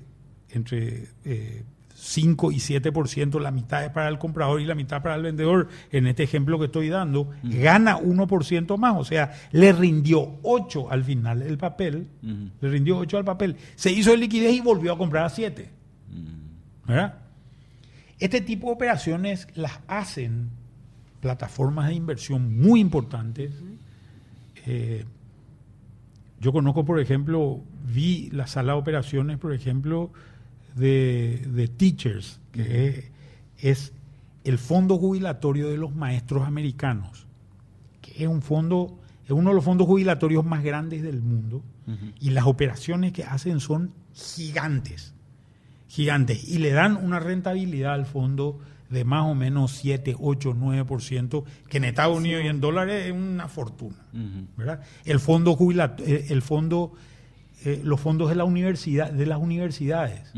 entre 0.51 1.09
eh, 1.25 1.65
5 2.01 2.51
y 2.51 2.57
7%, 2.57 3.39
la 3.41 3.51
mitad 3.51 3.85
es 3.85 3.91
para 3.91 4.09
el 4.09 4.19
comprador 4.19 4.61
y 4.61 4.65
la 4.65 4.75
mitad 4.75 5.03
para 5.03 5.17
el 5.17 5.23
vendedor, 5.23 5.69
en 5.93 6.07
este 6.07 6.23
ejemplo 6.23 6.59
que 6.59 6.65
estoy 6.67 6.89
dando, 6.89 7.29
gana 7.43 7.99
1% 7.99 8.79
más, 8.79 8.97
o 8.97 9.05
sea, 9.05 9.33
le 9.53 9.73
rindió 9.73 10.39
8 10.43 10.91
al 10.91 11.05
final 11.05 11.43
el 11.43 11.59
papel, 11.59 12.09
le 12.23 12.69
rindió 12.69 12.97
8 12.99 13.19
al 13.19 13.25
papel, 13.25 13.57
se 13.75 13.93
hizo 13.93 14.13
de 14.13 14.17
liquidez 14.17 14.55
y 14.55 14.61
volvió 14.61 14.95
a 14.95 14.99
comprar 14.99 15.27
a 15.27 15.29
7. 15.29 15.71
Mm. 16.09 16.89
¿verdad? 16.89 17.19
Este 18.19 18.41
tipo 18.41 18.69
de 18.69 18.73
operaciones 18.73 19.47
las 19.55 19.81
hacen 19.87 20.51
plataformas 21.21 21.89
de 21.89 21.95
inversión 21.95 22.59
muy 22.59 22.81
importantes. 22.81 23.53
Eh, 24.67 25.05
yo 26.41 26.53
conozco, 26.53 26.85
por 26.87 26.99
ejemplo, 26.99 27.61
vi 27.85 28.31
la 28.31 28.47
sala 28.47 28.73
de 28.73 28.79
operaciones, 28.79 29.39
por 29.39 29.53
ejemplo, 29.53 30.11
de, 30.75 31.47
de 31.53 31.69
Teachers, 31.69 32.41
que 32.53 33.11
es, 33.59 33.93
el 34.45 34.59
fondo 34.59 34.97
jubilatorio 34.97 35.69
de 35.69 35.77
los 35.77 35.95
maestros 35.95 36.47
americanos, 36.47 37.27
que 38.01 38.25
es 38.25 38.29
un 38.29 38.43
fondo, 38.43 38.99
es 39.25 39.31
uno 39.31 39.51
de 39.51 39.57
los 39.57 39.65
fondos 39.65 39.87
jubilatorios 39.87 40.45
más 40.45 40.63
grandes 40.63 41.03
del 41.03 41.21
mundo, 41.21 41.63
y 42.21 42.31
las 42.31 42.47
operaciones 42.47 43.13
que 43.13 43.25
hacen 43.25 43.59
son 43.59 43.93
gigantes 44.15 45.13
gigantes 45.91 46.45
y 46.49 46.59
le 46.59 46.71
dan 46.71 46.97
una 46.97 47.19
rentabilidad 47.19 47.95
al 47.95 48.07
fondo 48.07 48.61
de 48.91 49.05
más 49.05 49.27
o 49.27 49.35
menos 49.35 49.73
7, 49.73 50.17
8, 50.19 50.55
9%, 50.55 51.45
que 51.69 51.79
en 51.79 51.85
Estados 51.85 52.17
Unidos 52.17 52.45
y 52.45 52.49
en 52.49 52.61
dólares 52.61 53.07
es 53.07 53.13
una 53.13 53.49
fortuna. 53.49 53.97
¿verdad? 54.57 54.83
El 55.05 55.21
fondo 55.21 55.55
jubilato, 55.55 56.05
eh, 56.05 56.27
el 56.31 56.43
fondo, 56.43 56.93
eh, 57.65 57.81
los 57.85 58.01
fondos 58.01 58.29
de 58.29 58.35
la 58.35 58.45
universidad, 58.45 59.13
de 59.13 59.27
las 59.27 59.39
universidades. 59.39 60.33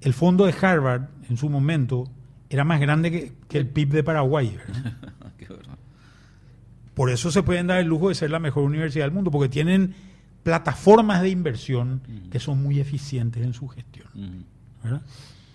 El 0.00 0.12
fondo 0.12 0.46
de 0.46 0.54
Harvard 0.60 1.08
en 1.28 1.36
su 1.36 1.48
momento 1.48 2.08
era 2.50 2.64
más 2.64 2.80
grande 2.80 3.10
que, 3.10 3.32
que 3.48 3.58
el 3.58 3.66
PIB 3.66 3.90
de 3.90 4.04
Paraguay. 4.04 4.56
Por 6.94 7.10
eso 7.10 7.30
se 7.30 7.42
pueden 7.42 7.66
dar 7.66 7.78
el 7.78 7.86
lujo 7.86 8.10
de 8.10 8.14
ser 8.14 8.30
la 8.30 8.38
mejor 8.38 8.64
universidad 8.64 9.06
del 9.06 9.14
mundo, 9.14 9.30
porque 9.30 9.48
tienen 9.48 9.94
plataformas 10.42 11.22
de 11.22 11.30
inversión 11.30 12.02
que 12.30 12.40
son 12.40 12.62
muy 12.62 12.80
eficientes 12.80 13.42
en 13.42 13.54
su 13.54 13.68
gestión. 13.68 14.44
¿verdad? 14.82 15.02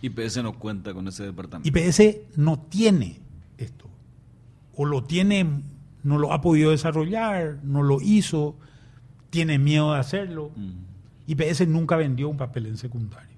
IPS 0.02 0.44
no 0.44 0.54
cuenta 0.54 0.94
con 0.94 1.08
ese 1.08 1.24
departamento. 1.24 1.68
IPS 1.68 2.38
no 2.38 2.60
tiene 2.60 3.20
esto. 3.58 3.88
O 4.76 4.86
lo 4.86 5.04
tiene, 5.04 5.64
no 6.04 6.18
lo 6.18 6.34
ha 6.34 6.42
podido 6.42 6.72
desarrollar, 6.72 7.60
no 7.64 7.84
lo 7.84 8.02
hizo, 8.02 8.56
tiene 9.30 9.60
miedo 9.60 9.94
de 9.94 10.00
hacerlo. 10.00 10.52
IPS 11.28 11.68
nunca 11.68 11.96
vendió 11.96 12.30
un 12.30 12.38
papel 12.38 12.68
en 12.68 12.78
secundario. 12.78 13.38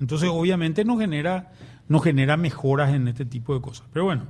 Entonces, 0.00 0.28
obviamente, 0.30 0.84
no 0.84 0.98
genera, 0.98 1.52
no 1.88 2.00
genera 2.00 2.36
mejoras 2.36 2.92
en 2.94 3.08
este 3.08 3.24
tipo 3.24 3.54
de 3.54 3.60
cosas. 3.60 3.86
Pero 3.92 4.04
bueno, 4.04 4.24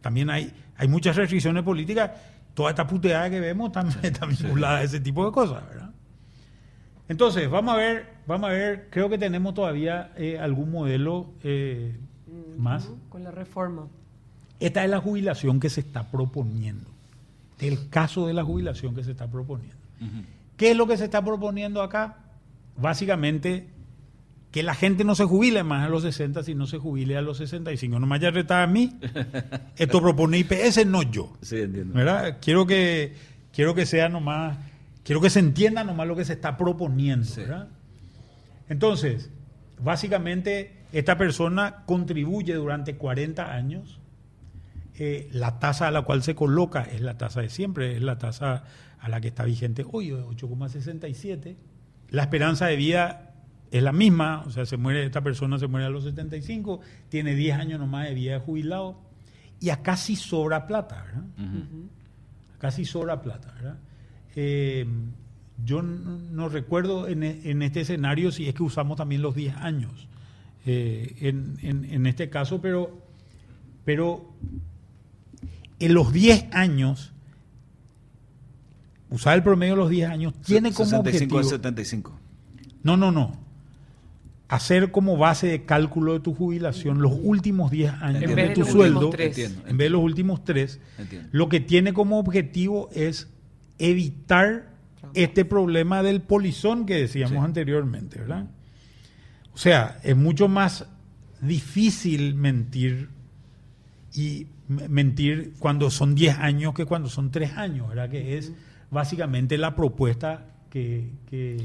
también 0.00 0.30
hay, 0.30 0.52
hay 0.76 0.88
muchas 0.88 1.16
restricciones 1.16 1.62
políticas. 1.62 2.10
Toda 2.54 2.70
esta 2.70 2.86
puteada 2.86 3.30
que 3.30 3.40
vemos 3.40 3.72
también 3.72 3.98
está 4.02 4.26
vinculada 4.26 4.78
a 4.78 4.82
ese 4.82 5.00
tipo 5.00 5.24
de 5.24 5.32
cosas, 5.32 5.66
¿verdad? 5.68 5.90
Entonces, 7.08 7.50
vamos 7.50 7.74
a 7.74 7.76
ver, 7.76 8.06
vamos 8.26 8.48
a 8.48 8.52
ver, 8.52 8.88
creo 8.90 9.08
que 9.08 9.18
tenemos 9.18 9.54
todavía 9.54 10.12
eh, 10.16 10.38
algún 10.38 10.70
modelo 10.70 11.30
eh, 11.42 11.94
más. 12.56 12.88
Con 13.08 13.22
la 13.24 13.30
reforma. 13.30 13.86
Esta 14.60 14.84
es 14.84 14.90
la 14.90 15.00
jubilación 15.00 15.60
que 15.60 15.68
se 15.68 15.80
está 15.80 16.10
proponiendo. 16.10 16.88
El 17.58 17.88
caso 17.90 18.26
de 18.26 18.32
la 18.32 18.44
jubilación 18.44 18.94
que 18.94 19.04
se 19.04 19.10
está 19.10 19.28
proponiendo. 19.28 19.76
¿Qué 20.56 20.70
es 20.72 20.76
lo 20.76 20.86
que 20.86 20.96
se 20.96 21.04
está 21.04 21.24
proponiendo 21.24 21.82
acá? 21.82 22.18
Básicamente, 22.76 23.68
que 24.50 24.62
la 24.62 24.74
gente 24.74 25.04
no 25.04 25.14
se 25.14 25.24
jubile 25.24 25.62
más 25.62 25.86
a 25.86 25.88
los 25.88 26.02
60, 26.02 26.42
sino 26.42 26.66
se 26.66 26.78
jubile 26.78 27.16
a 27.16 27.22
los 27.22 27.38
65. 27.38 27.98
No 27.98 28.06
me 28.06 28.16
haya 28.16 28.30
retado 28.30 28.62
a 28.62 28.66
mí. 28.66 28.98
Esto 29.76 30.00
propone 30.00 30.38
IPS, 30.38 30.86
no 30.86 31.02
yo. 31.02 31.32
Sí, 31.42 31.56
entiendo. 31.56 31.94
¿Verdad? 31.94 32.38
Quiero 32.40 32.66
que, 32.66 33.14
quiero 33.52 33.74
que 33.74 33.86
sea 33.86 34.08
nomás 34.08 34.56
Quiero 35.04 35.20
que 35.20 35.30
se 35.30 35.40
entienda 35.40 35.84
nomás 35.84 36.06
lo 36.06 36.16
que 36.16 36.24
se 36.24 36.34
está 36.34 36.56
proponiendo. 36.56 37.26
¿verdad? 37.36 37.68
Entonces, 38.68 39.30
básicamente, 39.80 40.84
esta 40.92 41.18
persona 41.18 41.82
contribuye 41.86 42.54
durante 42.54 42.96
40 42.96 43.52
años. 43.52 43.98
Eh, 44.98 45.28
la 45.32 45.58
tasa 45.58 45.88
a 45.88 45.90
la 45.90 46.02
cual 46.02 46.22
se 46.22 46.34
coloca 46.34 46.82
es 46.82 47.00
la 47.00 47.16
tasa 47.16 47.40
de 47.40 47.48
siempre, 47.48 47.96
es 47.96 48.02
la 48.02 48.18
tasa 48.18 48.64
a 49.02 49.08
la 49.08 49.20
que 49.20 49.28
está 49.28 49.44
vigente 49.44 49.84
hoy, 49.90 50.10
8,67. 50.10 51.56
La 52.10 52.22
esperanza 52.22 52.66
de 52.66 52.76
vida 52.76 53.34
es 53.70 53.82
la 53.82 53.92
misma, 53.92 54.44
o 54.46 54.50
sea, 54.50 54.64
se 54.64 54.76
muere, 54.76 55.04
esta 55.04 55.22
persona 55.22 55.58
se 55.58 55.66
muere 55.66 55.86
a 55.86 55.90
los 55.90 56.04
75, 56.04 56.80
tiene 57.08 57.34
10 57.34 57.58
años 57.58 57.80
nomás 57.80 58.08
de 58.08 58.14
vida 58.14 58.34
de 58.34 58.38
jubilado, 58.38 59.00
y 59.60 59.70
acá 59.70 59.96
sí 59.96 60.14
sobra 60.14 60.66
plata, 60.66 61.04
¿verdad? 61.04 61.24
Acá 62.56 62.70
sí 62.70 62.84
sobra 62.84 63.20
plata, 63.20 63.52
¿verdad? 63.54 63.78
Eh, 64.36 64.86
yo 65.64 65.82
no, 65.82 66.48
recuerdo 66.48 67.08
en, 67.08 67.22
este 67.62 67.80
escenario 67.80 68.30
si 68.30 68.48
es 68.48 68.54
que 68.54 68.62
usamos 68.62 68.96
también 68.96 69.22
los 69.22 69.34
10 69.34 69.56
años 69.56 70.08
eh, 70.64 71.16
en, 71.20 72.06
este 72.06 72.30
caso, 72.30 72.60
pero, 72.60 72.98
pero 73.84 74.32
en 75.80 75.94
los 75.94 76.12
10 76.12 76.48
años, 76.52 77.12
usar 79.12 79.36
el 79.36 79.42
promedio 79.42 79.74
de 79.74 79.80
los 79.80 79.90
10 79.90 80.10
años 80.10 80.34
tiene 80.40 80.72
como 80.72 80.90
65 80.90 81.36
objetivo... 81.36 81.42
75. 81.44 82.18
No, 82.82 82.96
no, 82.96 83.12
no. 83.12 83.40
Hacer 84.48 84.90
como 84.90 85.16
base 85.16 85.46
de 85.46 85.64
cálculo 85.64 86.14
de 86.14 86.20
tu 86.20 86.34
jubilación 86.34 87.00
los 87.00 87.12
últimos 87.22 87.70
10 87.70 87.92
años 88.02 88.34
de 88.34 88.48
tu 88.50 88.64
sueldo, 88.64 89.10
en 89.16 89.76
vez 89.76 89.86
de 89.86 89.90
los 89.90 90.02
últimos 90.02 90.44
3, 90.44 90.80
lo 91.30 91.48
que 91.48 91.60
tiene 91.60 91.92
como 91.94 92.18
objetivo 92.18 92.90
es 92.92 93.28
evitar 93.78 94.70
este 95.14 95.44
problema 95.44 96.02
del 96.02 96.20
polizón 96.20 96.86
que 96.86 96.96
decíamos 96.96 97.44
anteriormente, 97.44 98.18
¿verdad? 98.18 98.46
O 99.54 99.58
sea, 99.58 99.98
es 100.02 100.16
mucho 100.16 100.48
más 100.48 100.86
difícil 101.40 102.34
mentir 102.34 103.08
y 104.14 104.46
mentir 104.68 105.54
cuando 105.58 105.90
son 105.90 106.14
10 106.14 106.38
años 106.38 106.74
que 106.74 106.84
cuando 106.84 107.08
son 107.08 107.30
3 107.30 107.56
años, 107.56 107.88
¿verdad? 107.88 108.10
Que 108.10 108.38
es 108.38 108.52
básicamente 108.92 109.58
la 109.58 109.74
propuesta 109.74 110.46
que, 110.70 111.10
que 111.26 111.56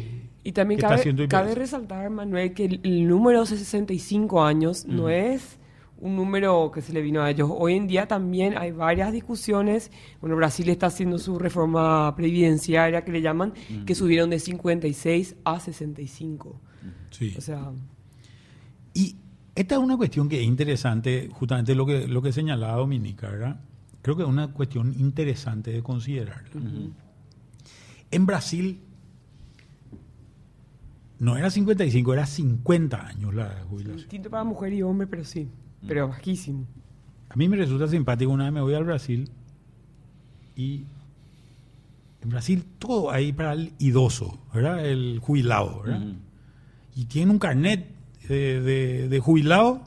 y 0.44 0.54
también 0.54 0.80
cabe, 0.80 1.28
cabe, 1.28 1.56
resaltar, 1.56 2.10
Manuel, 2.10 2.54
que 2.54 2.66
el, 2.66 3.08
número 3.08 3.42
de 3.42 3.48
65 3.48 4.44
años 4.44 4.86
no 4.86 5.10
es 5.10 5.60
un 6.00 6.16
número 6.16 6.72
que 6.72 6.82
se 6.82 6.94
le 6.94 7.02
vino 7.02 7.22
a 7.22 7.30
ellos. 7.30 7.50
Hoy 7.52 7.74
en 7.74 7.88
día 7.88 8.08
también 8.08 8.58
hay 8.58 8.72
varias 8.72 9.12
discusiones. 9.12 9.92
Bueno, 10.22 10.36
Brasil 10.36 10.70
está 10.70 10.88
haciendo 10.88 11.20
su 11.20 11.38
reforma 11.38 12.16
previdenciaria, 12.16 13.04
que 13.04 13.12
le 13.12 13.22
llaman, 13.22 13.54
que 13.86 13.94
subieron 13.96 14.30
de 14.30 14.40
56 14.40 15.36
a 15.44 15.60
65. 15.60 16.62
Sí. 17.12 17.34
O 17.38 17.42
sea... 17.42 17.72
Y 18.94 19.18
esta 19.54 19.76
es 19.76 19.82
una 19.82 19.98
cuestión 19.98 20.30
que 20.30 20.40
es 20.40 20.46
interesante, 20.46 21.30
justamente 21.32 21.76
lo 21.76 21.86
que, 21.86 22.08
lo 22.08 22.22
que 22.22 22.32
señalaba 22.32 22.78
Dominica, 22.78 23.30
¿verdad? 23.30 23.60
Creo 24.02 24.16
que 24.16 24.24
es 24.24 24.30
una 24.30 24.54
cuestión 24.54 24.94
interesante 24.98 25.72
de 25.72 25.84
considerar. 25.84 26.46
En 28.12 28.26
Brasil 28.26 28.82
no 31.20 31.36
era 31.38 31.50
55, 31.50 32.14
era 32.14 32.26
50 32.26 33.08
años 33.08 33.34
la 33.34 33.64
jubilación. 33.70 33.98
Distinto 33.98 34.30
para 34.30 34.44
mujer 34.44 34.74
y 34.74 34.82
hombre, 34.82 35.08
pero 35.08 35.24
sí 35.24 35.50
pero 35.86 36.08
bajísimo. 36.08 36.66
A 37.30 37.36
mí 37.36 37.50
me 37.50 37.58
resulta 37.58 37.88
simpático, 37.88 38.32
una 38.32 38.46
vez 38.46 38.54
me 38.54 38.62
voy 38.62 38.74
al 38.74 38.86
Brasil 38.86 39.30
y 40.56 40.86
en 42.22 42.30
Brasil 42.30 42.64
todo 42.80 43.12
ahí 43.12 43.34
para 43.34 43.54
el 43.54 43.74
idoso, 43.80 44.40
¿verdad? 44.54 44.86
El 44.86 45.20
jubilado, 45.20 45.82
¿verdad? 45.82 46.02
Y 46.96 47.06
tiene 47.06 47.32
un 47.32 47.40
carnet 47.40 47.88
de, 48.28 49.22
jubilado 49.24 49.84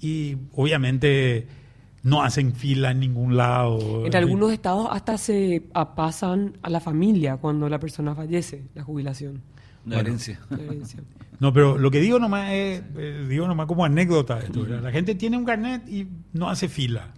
y 0.00 0.36
obviamente 0.54 1.46
no 2.02 2.22
hacen 2.22 2.54
fila 2.54 2.90
en 2.90 3.00
ningún 3.00 3.36
lado. 3.36 4.06
En 4.06 4.14
algunos 4.16 4.52
estados 4.52 4.88
hasta 4.90 5.18
se 5.18 5.62
pasan 5.94 6.58
a 6.62 6.70
la 6.70 6.80
familia 6.80 7.36
cuando 7.36 7.68
la 7.68 7.78
persona 7.78 8.14
fallece, 8.14 8.64
la 8.74 8.82
jubilación. 8.82 9.42
La 9.86 10.00
herencia. 10.00 10.40
No, 11.40 11.52
pero 11.52 11.76
lo 11.76 11.90
que 11.90 11.98
digo 11.98 12.20
nomás 12.20 12.52
es, 12.52 12.84
eh, 12.96 13.26
digo 13.28 13.48
nomás 13.48 13.66
como 13.66 13.84
anécdota 13.84 14.38
esto, 14.38 14.64
La 14.64 14.92
gente 14.92 15.16
tiene 15.16 15.36
un 15.36 15.44
carnet 15.44 15.88
y 15.88 16.06
no 16.34 16.48
hace 16.48 16.68
fila. 16.68 17.14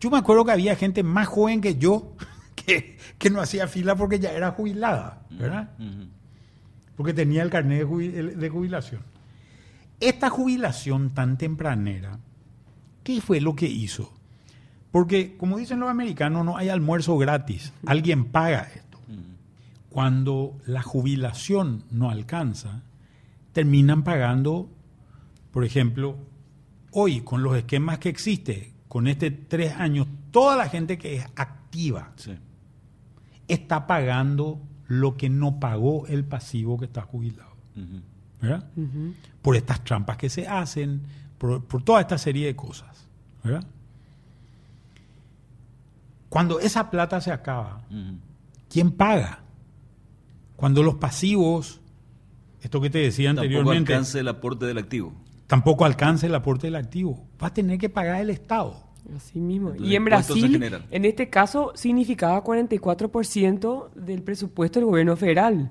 Yo 0.00 0.10
me 0.10 0.18
acuerdo 0.18 0.44
que 0.44 0.50
había 0.50 0.74
gente 0.74 1.04
más 1.04 1.28
joven 1.28 1.60
que 1.60 1.76
yo 1.76 2.16
que, 2.56 2.96
que 3.16 3.30
no 3.30 3.40
hacía 3.40 3.68
fila 3.68 3.94
porque 3.94 4.18
ya 4.18 4.32
era 4.32 4.50
jubilada, 4.50 5.22
¿verdad? 5.30 5.70
Porque 6.96 7.14
tenía 7.14 7.44
el 7.44 7.50
carnet 7.50 7.86
de 7.88 8.48
jubilación. 8.48 9.02
Esta 10.00 10.30
jubilación 10.30 11.10
tan 11.10 11.38
tempranera, 11.38 12.18
¿qué 13.08 13.22
fue 13.22 13.40
lo 13.40 13.56
que 13.56 13.66
hizo? 13.66 14.12
Porque, 14.90 15.34
como 15.38 15.56
dicen 15.56 15.80
los 15.80 15.88
americanos, 15.88 16.44
no 16.44 16.58
hay 16.58 16.68
almuerzo 16.68 17.16
gratis. 17.16 17.72
Alguien 17.86 18.26
paga 18.26 18.68
esto 18.74 18.98
cuando 19.88 20.58
la 20.66 20.82
jubilación 20.82 21.84
no 21.90 22.10
alcanza, 22.10 22.82
terminan 23.54 24.04
pagando, 24.04 24.68
por 25.52 25.64
ejemplo, 25.64 26.18
hoy 26.90 27.22
con 27.22 27.42
los 27.42 27.56
esquemas 27.56 27.98
que 27.98 28.10
existen, 28.10 28.74
con 28.88 29.08
este 29.08 29.30
tres 29.30 29.74
años, 29.74 30.06
toda 30.30 30.58
la 30.58 30.68
gente 30.68 30.98
que 30.98 31.16
es 31.16 31.24
activa 31.34 32.12
está 33.48 33.86
pagando 33.86 34.60
lo 34.86 35.16
que 35.16 35.30
no 35.30 35.58
pagó 35.58 36.06
el 36.08 36.26
pasivo 36.26 36.78
que 36.78 36.84
está 36.84 37.00
jubilado. 37.00 37.56
¿Verdad? 38.42 38.68
Por 39.40 39.56
estas 39.56 39.82
trampas 39.82 40.18
que 40.18 40.28
se 40.28 40.46
hacen, 40.46 41.00
por, 41.38 41.82
toda 41.82 42.00
esta 42.00 42.18
serie 42.18 42.46
de 42.46 42.56
cosas. 42.56 42.97
¿Verdad? 43.42 43.64
Cuando 46.28 46.60
esa 46.60 46.90
plata 46.90 47.20
se 47.20 47.32
acaba, 47.32 47.82
¿quién 48.68 48.92
paga? 48.92 49.40
Cuando 50.56 50.82
los 50.82 50.96
pasivos, 50.96 51.80
esto 52.60 52.80
que 52.80 52.90
te 52.90 52.98
decía 52.98 53.30
anteriormente... 53.30 53.92
Tampoco 53.92 53.92
alcance 53.92 54.20
el 54.20 54.28
aporte 54.28 54.66
del 54.66 54.78
activo. 54.78 55.12
Tampoco 55.46 55.84
alcance 55.84 56.26
el 56.26 56.34
aporte 56.34 56.66
del 56.66 56.76
activo. 56.76 57.24
Va 57.42 57.46
a 57.46 57.54
tener 57.54 57.78
que 57.78 57.88
pagar 57.88 58.20
el 58.20 58.30
Estado. 58.30 58.88
Así 59.16 59.38
mismo. 59.38 59.72
y 59.78 59.96
en 59.96 60.04
Brasil, 60.04 60.82
en 60.90 61.04
este 61.06 61.30
caso, 61.30 61.72
significaba 61.74 62.44
44% 62.44 63.94
del 63.94 64.22
presupuesto 64.22 64.80
del 64.80 64.86
gobierno 64.86 65.16
federal. 65.16 65.70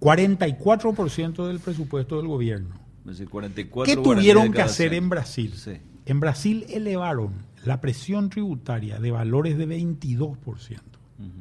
44% 0.00 1.46
del 1.46 1.60
presupuesto 1.60 2.16
del 2.16 2.26
gobierno. 2.26 2.74
Es 3.04 3.18
decir, 3.18 3.28
44 3.28 3.94
¿Qué 3.94 4.02
tuvieron 4.02 4.50
de 4.50 4.56
que 4.56 4.62
hacer 4.62 4.90
100. 4.90 5.02
en 5.04 5.08
Brasil? 5.08 5.54
Sí. 5.54 5.72
En 6.06 6.20
Brasil 6.20 6.64
elevaron 6.68 7.32
la 7.64 7.80
presión 7.80 8.28
tributaria 8.30 8.98
de 8.98 9.10
valores 9.10 9.56
de 9.56 9.66
22% 9.68 10.80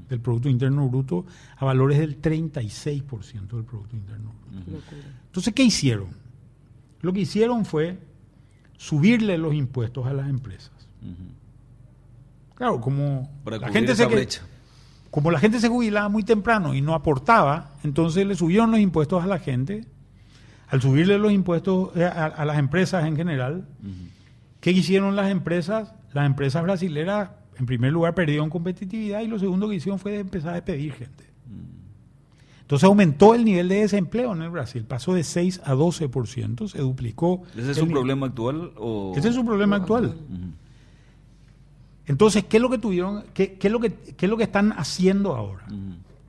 del 0.10 0.20
Producto 0.20 0.50
Interno 0.50 0.88
Bruto 0.88 1.26
a 1.58 1.66
valores 1.66 1.98
del 1.98 2.22
36% 2.22 3.48
del 3.56 3.64
Producto 3.64 3.96
Interno 3.96 4.34
Bruto. 4.52 4.82
Entonces, 5.28 5.54
¿qué 5.54 5.64
hicieron? 5.64 6.10
Lo 7.02 7.12
que 7.14 7.22
hicieron 7.22 7.66
fue 7.66 7.98
subirle 8.78 9.38
los 9.40 9.54
impuestos 9.56 10.06
a 10.06 10.14
las 10.14 10.30
empresas. 10.30 10.72
Claro, 12.56 12.80
como 12.80 13.30
Para 13.44 13.58
la 13.58 13.68
gente 13.74 13.96
se 13.96 14.04
que- 14.08 14.10
como 15.10 15.32
la 15.32 15.40
gente 15.40 15.60
se 15.60 15.68
jubilaba 15.68 16.08
muy 16.10 16.24
temprano 16.24 16.74
y 16.76 16.82
no 16.82 16.94
aportaba, 16.94 17.72
entonces 17.84 18.26
le 18.26 18.36
subieron 18.36 18.72
los 18.72 18.80
impuestos 18.80 19.24
a 19.24 19.28
la 19.28 19.40
gente. 19.40 19.86
Al 20.70 20.82
subirle 20.82 21.18
los 21.18 21.32
impuestos 21.34 21.90
eh, 21.98 22.06
a, 22.06 22.28
a 22.28 22.46
las 22.46 22.58
empresas 22.60 23.06
en 23.06 23.16
general, 23.18 23.68
¿qué 24.62 24.72
hicieron 24.72 25.18
las 25.18 25.30
empresas? 25.30 25.94
Las 26.14 26.26
empresas 26.26 26.64
brasileras, 26.64 27.32
en 27.58 27.66
primer 27.66 27.92
lugar, 27.92 28.16
perdieron 28.16 28.50
competitividad 28.50 29.20
y 29.22 29.28
lo 29.28 29.38
segundo 29.38 29.68
que 29.68 29.76
hicieron 29.76 30.00
fue 30.00 30.18
empezar 30.20 30.52
a 30.52 30.56
despedir 30.56 30.94
gente. 30.94 31.26
Entonces 32.62 32.86
aumentó 32.86 33.36
el 33.36 33.44
nivel 33.44 33.68
de 33.68 33.82
desempleo 33.82 34.32
en 34.32 34.44
el 34.44 34.50
Brasil, 34.50 34.86
pasó 34.86 35.14
de 35.14 35.26
6 35.26 35.60
a 35.66 35.76
12%, 35.76 36.70
se 36.70 36.78
duplicó. 36.78 37.44
¿Ese 37.58 37.72
es 37.72 37.78
un 37.80 37.90
problema 37.90 38.28
actual 38.28 38.72
o...? 38.78 39.14
Ese 39.14 39.28
es 39.28 39.36
un 39.36 39.46
problema 39.46 39.76
actual. 39.76 40.16
Entonces, 42.06 42.46
¿qué 42.46 42.58
es 42.58 42.64
lo 42.64 42.70
que 42.70 42.78
tuvieron, 42.78 43.26
qué, 43.34 43.56
qué 43.56 43.68
es 43.68 43.74
lo 43.74 43.82
que, 43.82 43.92
qué 43.92 44.26
es 44.26 44.30
lo 44.30 44.38
que 44.38 44.44
están 44.44 44.72
haciendo 44.72 45.36
ahora? 45.36 45.66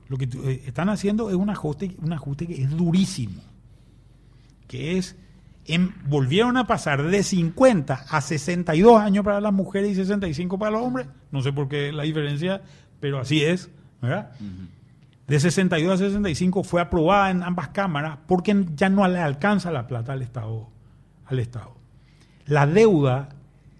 Lo 0.09 0.17
que 0.17 0.25
eh, 0.25 0.63
están 0.65 0.89
haciendo 0.89 1.29
es 1.29 1.35
un 1.35 1.49
ajuste, 1.49 1.95
un 2.01 2.11
ajuste 2.11 2.45
que 2.45 2.61
es 2.61 2.69
durísimo. 2.69 3.41
Que 4.67 4.97
es, 4.97 5.15
volvieron 6.05 6.57
a 6.57 6.67
pasar 6.67 7.03
de 7.03 7.23
50 7.23 8.05
a 8.09 8.21
62 8.21 8.99
años 8.99 9.23
para 9.23 9.39
las 9.41 9.53
mujeres 9.53 9.91
y 9.91 9.95
65 9.95 10.59
para 10.59 10.71
los 10.71 10.81
hombres. 10.81 11.07
No 11.31 11.41
sé 11.41 11.53
por 11.53 11.67
qué 11.67 11.91
la 11.91 12.03
diferencia, 12.03 12.61
pero 12.99 13.19
así 13.19 13.43
es, 13.43 13.69
¿verdad? 14.01 14.31
De 15.27 15.39
62 15.39 15.93
a 15.93 15.97
65 15.97 16.63
fue 16.63 16.81
aprobada 16.81 17.31
en 17.31 17.43
ambas 17.43 17.69
cámaras 17.69 18.19
porque 18.27 18.65
ya 18.75 18.89
no 18.89 19.07
le 19.07 19.19
alcanza 19.19 19.71
la 19.71 19.87
plata 19.87 20.13
al 20.13 20.21
Estado. 20.21 20.69
Al 21.25 21.39
Estado. 21.39 21.75
La 22.45 22.67
deuda 22.67 23.29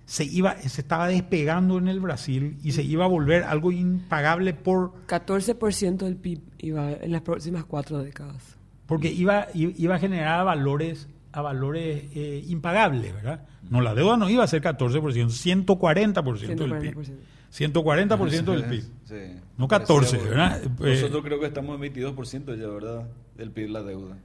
se, 0.06 0.24
iba, 0.24 0.56
se 0.58 0.82
estaba 0.82 1.08
despegando 1.08 1.78
en 1.78 1.88
el 1.88 2.00
Brasil 2.00 2.58
y 2.64 2.72
se 2.72 2.84
iba 2.84 3.06
a 3.06 3.08
volver 3.08 3.44
algo 3.44 3.72
impagable 3.72 4.54
por 4.54 4.94
14% 5.08 5.98
del 5.98 6.16
PIB 6.16 6.42
iba 6.60 6.92
en 6.94 7.12
las 7.12 7.22
próximas 7.22 7.66
cuatro 7.66 8.00
décadas. 8.00 8.58
porque 8.86 9.12
iba, 9.12 9.48
iba 9.54 9.96
a 9.96 10.00
generar 10.00 10.46
valores, 10.46 11.10
a 11.34 11.42
valores 11.42 12.04
eh, 12.16 12.44
impagables, 12.48 13.14
¿verdad? 13.14 13.46
No, 13.70 13.82
la 13.82 13.94
deuda 13.96 14.16
no 14.18 14.30
iba 14.30 14.44
a 14.44 14.48
ser 14.48 14.62
14%, 14.62 15.02
140% 15.66 16.56
del 16.56 16.78
PIB. 16.78 16.96
140%. 16.98 17.18
140% 17.52 18.44
del 18.52 18.64
PIB. 18.66 18.84
Sí. 19.06 19.16
No 19.58 19.68
14, 19.68 20.18
Parece 20.18 20.30
¿verdad? 20.30 20.62
Eh, 20.64 20.70
Nosotros 20.96 21.24
creo 21.24 21.40
que 21.40 21.48
estamos 21.48 21.80
en 21.82 21.94
22% 21.94 22.56
ya, 22.60 22.68
¿verdad? 22.68 23.08
Del 23.36 23.52
PIB 23.52 23.70
la 23.70 23.84
deuda. 23.84 24.18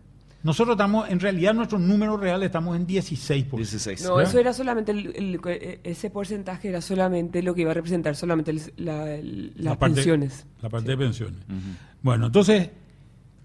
Nosotros 0.42 0.74
estamos, 0.76 1.10
en 1.10 1.18
realidad 1.18 1.52
nuestro 1.52 1.78
número 1.80 2.16
real 2.16 2.42
estamos 2.44 2.76
en 2.76 2.86
16%. 2.86 3.56
16. 3.56 4.04
No, 4.04 4.14
¿verdad? 4.16 4.30
eso 4.30 4.38
era 4.38 4.52
solamente, 4.52 4.92
el- 4.92 5.14
el- 5.16 5.40
eh, 5.46 5.80
ese 5.82 6.10
porcentaje 6.10 6.68
era 6.68 6.80
solamente 6.80 7.42
lo 7.42 7.54
que 7.54 7.62
iba 7.62 7.72
a 7.72 7.74
representar 7.74 8.14
solamente 8.14 8.52
el- 8.52 8.62
la- 8.76 9.14
el- 9.14 9.48
las 9.56 9.64
La 9.64 9.78
parte- 9.78 9.96
pensiones. 9.96 10.46
La 10.62 10.68
parte 10.68 10.90
de 10.90 10.96
pensiones. 10.96 11.40
Bueno, 12.02 12.26
entonces 12.26 12.70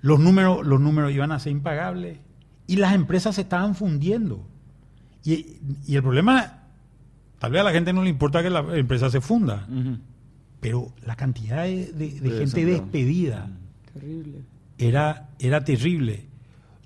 los 0.01 0.19
números, 0.19 0.65
los 0.65 0.79
números 0.79 1.11
iban 1.11 1.31
a 1.31 1.39
ser 1.39 1.51
impagables 1.53 2.19
y 2.67 2.75
las 2.77 2.93
empresas 2.95 3.35
se 3.35 3.41
estaban 3.41 3.75
fundiendo. 3.75 4.45
Y, 5.23 5.57
y 5.87 5.95
el 5.95 6.03
problema, 6.03 6.63
tal 7.39 7.51
vez 7.51 7.61
a 7.61 7.63
la 7.63 7.71
gente 7.71 7.93
no 7.93 8.03
le 8.03 8.09
importa 8.09 8.41
que 8.43 8.49
la 8.49 8.59
empresa 8.77 9.09
se 9.09 9.21
funda, 9.21 9.67
pero 10.59 10.93
la 11.05 11.15
cantidad 11.15 11.63
de, 11.63 11.91
de- 11.93 11.93
de 11.93 12.05
De 12.07 12.11
gente 12.11 12.29
desempleo. 12.65 12.81
despedida 12.81 13.49
Terrible. 13.93 14.41
era, 14.77 15.29
era 15.39 15.63
terrible. 15.63 16.27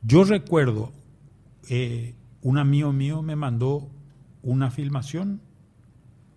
Yo 0.04 0.24
recuerdo, 0.24 0.92
eh, 1.70 2.14
un 2.42 2.58
amigo 2.58 2.94
mío 2.94 3.22
me 3.22 3.36
mandó 3.36 3.90
una 4.44 4.72
filmación 4.72 5.42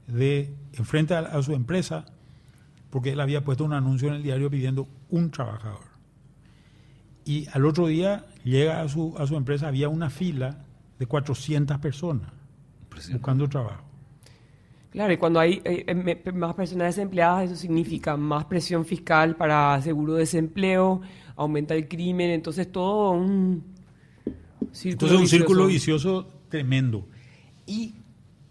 de 0.07 0.55
enfrente 0.72 1.14
a, 1.14 1.20
a 1.20 1.43
su 1.43 1.53
empresa, 1.53 2.07
porque 2.91 3.12
él 3.12 3.20
había 3.20 3.45
puesto 3.45 3.64
un 3.64 3.72
anuncio 3.72 4.09
en 4.09 4.14
el 4.14 4.22
diario 4.22 4.51
pidiendo 4.51 4.88
un 5.11 5.30
trabajador. 5.30 5.89
Y 7.25 7.47
al 7.53 7.66
otro 7.66 7.87
día 7.87 8.27
llega 8.45 8.83
a 8.83 8.89
su, 8.89 9.14
a 9.18 9.27
su 9.27 9.37
empresa, 9.37 9.68
había 9.68 9.89
una 9.89 10.11
fila 10.11 10.64
de 10.99 11.07
400 11.07 11.79
personas 11.79 12.31
buscando 13.12 13.49
trabajo. 13.49 13.85
Claro, 14.91 15.12
y 15.12 15.16
cuando 15.18 15.39
hay 15.39 15.62
eh, 15.64 15.85
eh, 15.87 16.33
más 16.33 16.55
personas 16.55 16.97
desempleadas, 16.97 17.45
eso 17.45 17.57
significa 17.57 18.16
más 18.16 18.45
presión 18.47 18.85
fiscal 18.85 19.37
para 19.37 19.81
seguro 19.83 20.14
de 20.14 20.21
desempleo, 20.21 21.01
aumenta 21.37 21.75
el 21.75 21.87
crimen, 21.87 22.31
entonces 22.31 22.71
todo 22.73 23.12
un 23.12 23.62
círculo 24.73 24.93
Entonces 24.93 25.18
un 25.21 25.29
círculo 25.29 25.66
vicioso. 25.66 26.23
vicioso 26.23 26.41
tremendo. 26.49 27.07
Y 27.66 27.95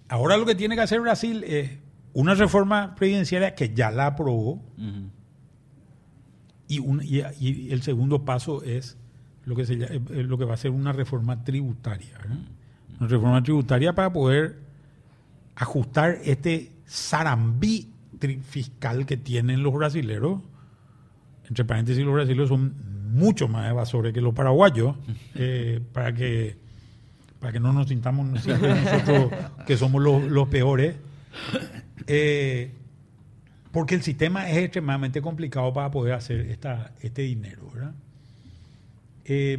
ahora 0.08 0.38
lo 0.38 0.46
que 0.46 0.56
tiene 0.56 0.76
que 0.76 0.82
hacer 0.82 1.02
Brasil 1.02 1.44
es 1.44 1.72
una 2.14 2.34
reforma 2.36 2.96
previdenciaria 2.96 3.54
que 3.54 3.74
ya 3.74 3.92
la 3.92 4.08
aprobó. 4.08 4.62
Y, 6.70 6.80
un- 6.80 7.02
y- 7.04 7.24
y 7.42 7.72
el 7.74 7.82
segundo 7.82 8.24
paso 8.24 8.64
es 8.64 8.96
lo 9.44 9.56
que, 9.56 9.66
se, 9.66 9.78
lla- 9.78 9.90
eh, 9.92 10.24
lo 10.24 10.38
que 10.38 10.46
va 10.46 10.54
a 10.54 10.58
ser 10.58 10.72
una 10.72 10.94
reforma 10.94 11.44
tributaria. 11.44 12.18
¿verdad? 12.20 12.38
Una 13.00 13.08
reforma 13.10 13.44
tributaria 13.44 13.94
para 13.94 14.14
poder 14.14 14.60
ajustar 15.56 16.18
este 16.24 16.72
zarambí 16.88 17.90
fiscal 18.48 19.06
que 19.06 19.18
tienen 19.18 19.64
los 19.64 19.74
brasileros. 19.74 20.42
Entre 21.48 21.66
paréntesis, 21.66 22.04
los 22.06 22.14
brasileños 22.14 22.48
son 22.50 22.74
mucho 23.12 23.48
más 23.48 23.70
evasores 23.70 24.14
que 24.14 24.22
los 24.22 24.34
paraguayos, 24.34 24.96
eh, 25.36 25.82
para 25.94 26.14
que 26.14 26.58
para 27.40 27.54
que 27.54 27.60
no 27.62 27.72
nos 27.72 27.88
sintamos 27.88 28.28
nosotros 28.28 29.32
que 29.66 29.78
somos 29.78 30.04
los, 30.04 30.24
los 30.30 30.50
peores. 30.50 30.96
Eh, 32.06 32.74
porque 33.72 33.96
el 33.96 34.02
sistema 34.02 34.50
es 34.50 34.58
extremadamente 34.58 35.22
complicado 35.22 35.72
para 35.74 35.92
poder 35.92 36.14
hacer 36.14 36.42
esta, 36.42 36.92
este 37.02 37.22
dinero, 37.24 37.70
¿verdad? 37.74 37.94
Eh, 39.26 39.58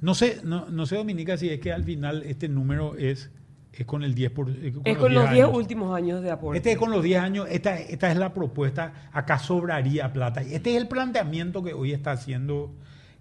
no 0.00 0.14
sé, 0.14 0.40
no, 0.44 0.68
no 0.68 0.86
sé, 0.86 0.96
Dominica, 0.96 1.36
si 1.36 1.48
es 1.48 1.60
que 1.60 1.72
al 1.72 1.84
final 1.84 2.24
este 2.24 2.48
número 2.48 2.96
es, 2.96 3.30
es 3.72 3.86
con 3.86 4.02
el 4.02 4.14
10%. 4.14 4.30
Por, 4.32 4.50
eh, 4.50 4.72
Es 4.84 4.98
con 4.98 5.14
los 5.14 5.30
10 5.30 5.44
años. 5.44 5.56
últimos 5.56 5.96
años 5.96 6.22
de 6.22 6.30
aporte. 6.30 6.58
Este 6.58 6.72
es 6.72 6.78
con 6.78 6.90
los 6.90 7.02
10 7.02 7.20
años, 7.20 7.46
esta, 7.50 7.78
esta 7.78 8.10
es 8.10 8.18
la 8.18 8.34
propuesta, 8.34 9.08
acá 9.12 9.38
sobraría 9.38 10.12
plata. 10.12 10.42
Y 10.42 10.54
Este 10.54 10.74
es 10.74 10.80
el 10.80 10.88
planteamiento 10.88 11.62
que 11.62 11.72
hoy 11.74 11.92
está 11.92 12.12
haciendo, 12.12 12.74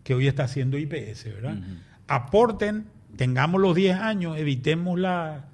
que 0.04 0.16
hoy 0.16 0.28
está 0.28 0.46
haciendo 0.46 0.78
IPS, 0.78 1.26
¿verdad? 1.26 1.58
Aporten, 2.08 2.86
tengamos 3.16 3.62
los 3.62 3.76
10 3.76 3.96
años, 4.00 4.38
evitemos 4.38 5.00
la, 5.00 5.46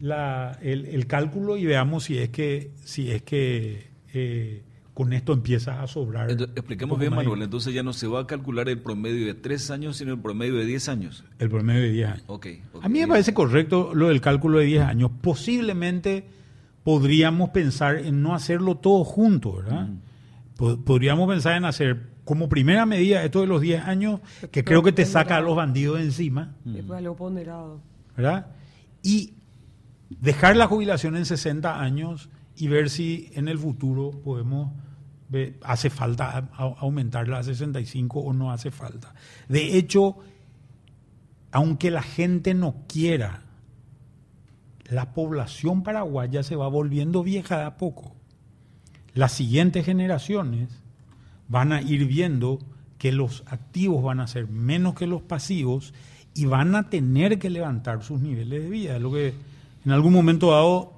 la, 0.00 0.58
el, 0.62 0.84
el 0.86 1.06
cálculo 1.06 1.56
y 1.56 1.64
veamos 1.64 2.04
si 2.04 2.18
es 2.18 2.28
que, 2.28 2.70
si 2.84 3.10
es 3.10 3.22
que 3.22 3.93
eh, 4.14 4.62
con 4.94 5.12
esto 5.12 5.32
empieza 5.32 5.82
a 5.82 5.86
sobrar. 5.88 6.30
Entonces, 6.30 6.56
expliquemos 6.56 6.98
bien, 6.98 7.12
Manuel. 7.14 7.42
Entonces 7.42 7.74
ya 7.74 7.82
no 7.82 7.92
se 7.92 8.06
va 8.06 8.20
a 8.20 8.26
calcular 8.26 8.68
el 8.68 8.78
promedio 8.78 9.26
de 9.26 9.34
3 9.34 9.70
años, 9.72 9.96
sino 9.96 10.12
el 10.12 10.20
promedio 10.20 10.54
de 10.54 10.64
10 10.66 10.88
años. 10.88 11.24
El 11.38 11.50
promedio 11.50 11.82
de 11.82 11.90
10 11.90 12.08
años. 12.10 12.24
Ok. 12.28 12.46
ok. 12.74 12.84
A 12.84 12.88
mí 12.88 13.00
me 13.00 13.08
parece 13.08 13.34
correcto 13.34 13.90
lo 13.94 14.08
del 14.08 14.20
cálculo 14.20 14.58
de 14.58 14.66
10 14.66 14.82
años. 14.82 15.10
Posiblemente 15.20 16.24
podríamos 16.84 17.50
pensar 17.50 17.96
en 17.96 18.22
no 18.22 18.34
hacerlo 18.34 18.76
todo 18.76 19.04
junto, 19.04 19.56
¿verdad? 19.56 19.88
Po- 20.56 20.76
Podríamos 20.84 21.28
pensar 21.28 21.56
en 21.56 21.64
hacer 21.64 22.14
como 22.24 22.48
primera 22.48 22.86
medida 22.86 23.22
esto 23.24 23.40
de 23.40 23.46
los 23.48 23.60
10 23.60 23.82
años, 23.84 24.20
que 24.50 24.64
creo 24.64 24.82
que 24.82 24.92
te 24.92 25.04
saca 25.04 25.36
a 25.36 25.40
los 25.40 25.56
bandidos 25.56 25.98
de 25.98 26.04
encima, 26.04 26.54
Después 26.64 26.98
algo 26.98 27.16
ponderado. 27.16 27.80
¿verdad? 28.16 28.46
Y 29.02 29.34
dejar 30.20 30.56
la 30.56 30.66
jubilación 30.68 31.16
en 31.16 31.24
60 31.26 31.80
años 31.80 32.30
y 32.56 32.68
ver 32.68 32.90
si 32.90 33.30
en 33.34 33.48
el 33.48 33.58
futuro 33.58 34.10
podemos, 34.10 34.72
hace 35.62 35.90
falta 35.90 36.50
aumentarla 36.56 37.38
a 37.38 37.42
65 37.42 38.20
o 38.20 38.32
no 38.32 38.52
hace 38.52 38.70
falta. 38.70 39.14
De 39.48 39.76
hecho, 39.76 40.18
aunque 41.50 41.90
la 41.90 42.02
gente 42.02 42.54
no 42.54 42.84
quiera, 42.88 43.42
la 44.88 45.12
población 45.12 45.82
paraguaya 45.82 46.42
se 46.42 46.56
va 46.56 46.68
volviendo 46.68 47.22
vieja 47.22 47.58
de 47.58 47.64
a 47.64 47.76
poco. 47.76 48.14
Las 49.14 49.32
siguientes 49.32 49.84
generaciones 49.84 50.82
van 51.48 51.72
a 51.72 51.82
ir 51.82 52.06
viendo 52.06 52.58
que 52.98 53.12
los 53.12 53.44
activos 53.46 54.02
van 54.02 54.20
a 54.20 54.26
ser 54.26 54.48
menos 54.48 54.94
que 54.94 55.06
los 55.06 55.22
pasivos 55.22 55.94
y 56.34 56.46
van 56.46 56.74
a 56.74 56.90
tener 56.90 57.38
que 57.38 57.50
levantar 57.50 58.02
sus 58.02 58.20
niveles 58.20 58.62
de 58.62 58.68
vida. 58.68 58.98
Lo 58.98 59.12
que 59.12 59.34
en 59.84 59.92
algún 59.92 60.12
momento 60.12 60.50
dado 60.50 60.93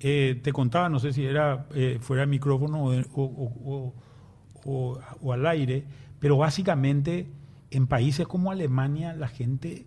eh, 0.00 0.40
te 0.42 0.52
contaba, 0.52 0.88
no 0.88 0.98
sé 0.98 1.12
si 1.12 1.24
era 1.24 1.66
eh, 1.74 1.98
fuera 2.00 2.20
de 2.22 2.26
micrófono 2.26 2.84
o, 2.84 2.90
de- 2.92 3.06
o- 3.14 3.22
o- 3.24 3.72
o- 3.72 3.94
o- 4.64 5.00
o 5.22 5.32
al 5.32 5.46
aire, 5.46 5.84
pero 6.18 6.36
básicamente 6.36 7.28
en 7.70 7.86
países 7.86 8.26
como 8.26 8.50
Alemania 8.50 9.14
la 9.14 9.28
gente 9.28 9.86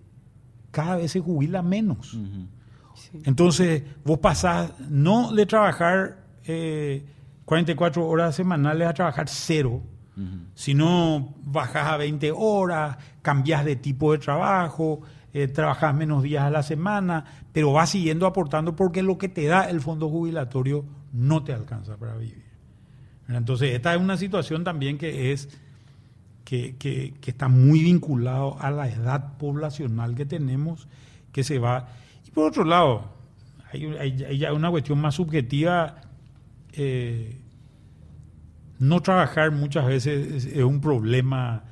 cada 0.72 0.97
vez 0.97 1.12
se 1.12 1.20
jubila 1.20 1.62
menos. 1.62 2.18
Sí. 2.95 3.20
Entonces, 3.24 3.84
vos 4.03 4.20
pasás 4.20 4.74
no 4.89 5.32
de 5.34 5.45
trabajar 5.45 6.18
eh, 6.45 7.05
44 7.45 8.05
horas 8.07 8.36
semanales 8.36 8.88
a 8.88 8.93
trabajar 8.93 9.28
cero, 9.30 9.82
sino 10.53 11.34
bajás 11.43 11.88
a 11.88 11.97
20 11.97 12.32
horas, 12.36 12.97
cambias 13.22 13.64
de 13.64 13.76
tipo 13.78 14.12
de 14.12 14.18
trabajo, 14.18 15.01
eh, 15.43 15.47
trabajas 15.47 15.93
menos 15.95 16.23
días 16.23 16.43
a 16.43 16.49
la 16.49 16.63
semana, 16.63 17.25
pero 17.53 17.71
vas 17.73 17.89
siguiendo 17.91 18.25
aportando 18.25 18.75
porque 18.75 19.03
lo 19.03 19.17
que 19.17 19.29
te 19.29 19.45
da 19.45 19.69
el 19.69 19.81
fondo 19.81 20.09
jubilatorio 20.09 20.85
no 21.13 21.43
te 21.43 21.53
alcanza 21.53 21.97
para 21.97 22.15
vivir. 22.15 22.43
Entonces, 23.27 23.73
esta 23.75 23.93
es 23.93 24.01
una 24.01 24.17
situación 24.17 24.63
también 24.63 24.97
que 24.97 25.31
es 25.31 25.49
que, 26.45 26.75
que- 26.77 27.13
está 27.29 27.47
muy 27.47 27.83
vinculado 27.83 28.57
a 28.59 28.71
la 28.71 28.89
edad 28.89 29.37
poblacional 29.37 30.15
que 30.15 30.25
tenemos, 30.25 30.87
que 31.31 31.43
se 31.43 31.59
va. 31.59 31.89
Y 32.27 32.31
por 32.31 32.47
otro 32.47 32.63
lado, 32.63 33.05
hay, 33.71 33.85
hay- 34.23 34.43
una 34.45 34.71
cuestión 34.71 34.99
más 34.99 35.15
subjetiva. 35.15 36.01
eh, 36.73 37.39
no 38.79 39.01
trabajar 39.01 39.51
muchas 39.51 39.85
veces 39.85 40.45
es, 40.45 40.63
un 40.63 40.79
problema, 40.79 41.63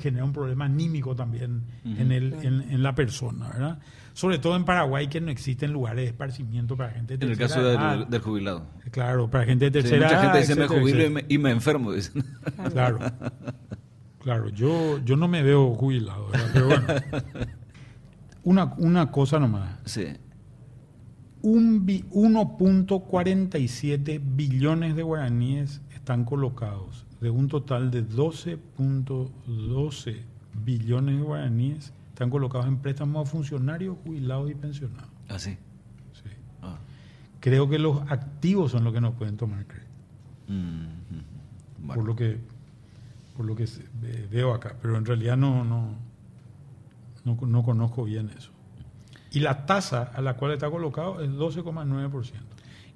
genera 0.00 0.24
un 0.24 0.32
problema 0.32 0.64
anímico 0.66 1.14
también 1.16 1.62
en, 1.84 2.12
el, 2.12 2.32
en, 2.34 2.60
en 2.70 2.82
la 2.82 2.94
persona, 2.94 3.48
¿verdad? 3.48 3.78
Sobre 4.12 4.38
todo 4.38 4.54
en 4.56 4.64
Paraguay, 4.64 5.08
que 5.08 5.20
no 5.20 5.30
existen 5.30 5.72
lugares 5.72 6.04
de 6.04 6.08
esparcimiento 6.10 6.76
para 6.76 6.90
gente 6.90 7.16
de 7.18 7.24
En 7.26 7.32
el 7.32 7.38
tercera 7.38 7.60
caso 7.62 7.68
del, 7.68 7.76
edad. 8.00 8.06
del 8.06 8.20
jubilado. 8.20 8.66
Claro, 8.90 9.28
para 9.30 9.44
gente 9.44 9.70
de 9.70 9.82
Sí, 9.82 9.88
tercera 9.88 10.06
mucha 10.08 10.22
gente 10.22 10.38
dice 10.38 10.54
me 10.56 10.66
jubilo 10.68 11.04
y 11.06 11.10
me, 11.10 11.24
y 11.28 11.38
me 11.38 11.50
enfermo. 11.50 11.92
dicen. 11.92 12.24
Claro, 12.72 12.98
claro, 14.22 14.48
yo, 14.50 14.98
yo 15.04 15.16
no 15.16 15.26
me 15.28 15.42
veo 15.42 15.74
jubilado, 15.74 16.28
¿verdad? 16.28 16.50
pero 16.52 16.66
bueno. 16.66 16.86
Una, 18.44 18.74
una 18.78 19.10
cosa 19.10 19.38
nomás, 19.40 19.78
Sí. 19.84 20.06
un 21.42 21.84
bi- 21.86 22.04
1.47 22.10 24.20
billones 24.22 24.96
de 24.96 25.02
guaraníes 25.02 25.80
están 25.94 26.24
colocados, 26.24 27.05
de 27.20 27.30
un 27.30 27.48
total 27.48 27.90
de 27.90 28.06
12.12 28.06 30.20
billones 30.64 31.16
de 31.16 31.22
guaraníes 31.22 31.92
están 32.08 32.30
colocados 32.30 32.66
en 32.66 32.78
préstamos 32.78 33.28
a 33.28 33.30
funcionarios, 33.30 33.96
jubilados 34.04 34.50
y 34.50 34.54
pensionados. 34.54 35.10
Así. 35.28 35.58
Sí. 36.12 36.30
Ah. 36.62 36.78
Creo 37.40 37.68
que 37.68 37.78
los 37.78 38.00
activos 38.10 38.72
son 38.72 38.84
los 38.84 38.92
que 38.92 39.00
no 39.00 39.12
pueden 39.12 39.36
tomar 39.36 39.66
crédito. 39.66 39.86
Mm, 40.48 40.54
mm. 40.54 40.86
Bueno. 41.78 41.94
por 41.94 42.04
lo 42.04 42.16
que 42.16 42.38
por 43.36 43.44
lo 43.44 43.54
que 43.54 43.68
veo 44.30 44.54
acá, 44.54 44.76
pero 44.80 44.96
en 44.96 45.04
realidad 45.04 45.36
no 45.36 45.62
no, 45.62 45.90
no 47.24 47.36
no 47.46 47.62
conozco 47.62 48.04
bien 48.04 48.30
eso. 48.36 48.50
Y 49.30 49.40
la 49.40 49.66
tasa 49.66 50.10
a 50.14 50.22
la 50.22 50.36
cual 50.36 50.52
está 50.52 50.70
colocado 50.70 51.20
es 51.20 51.30
12,9%. 51.30 52.45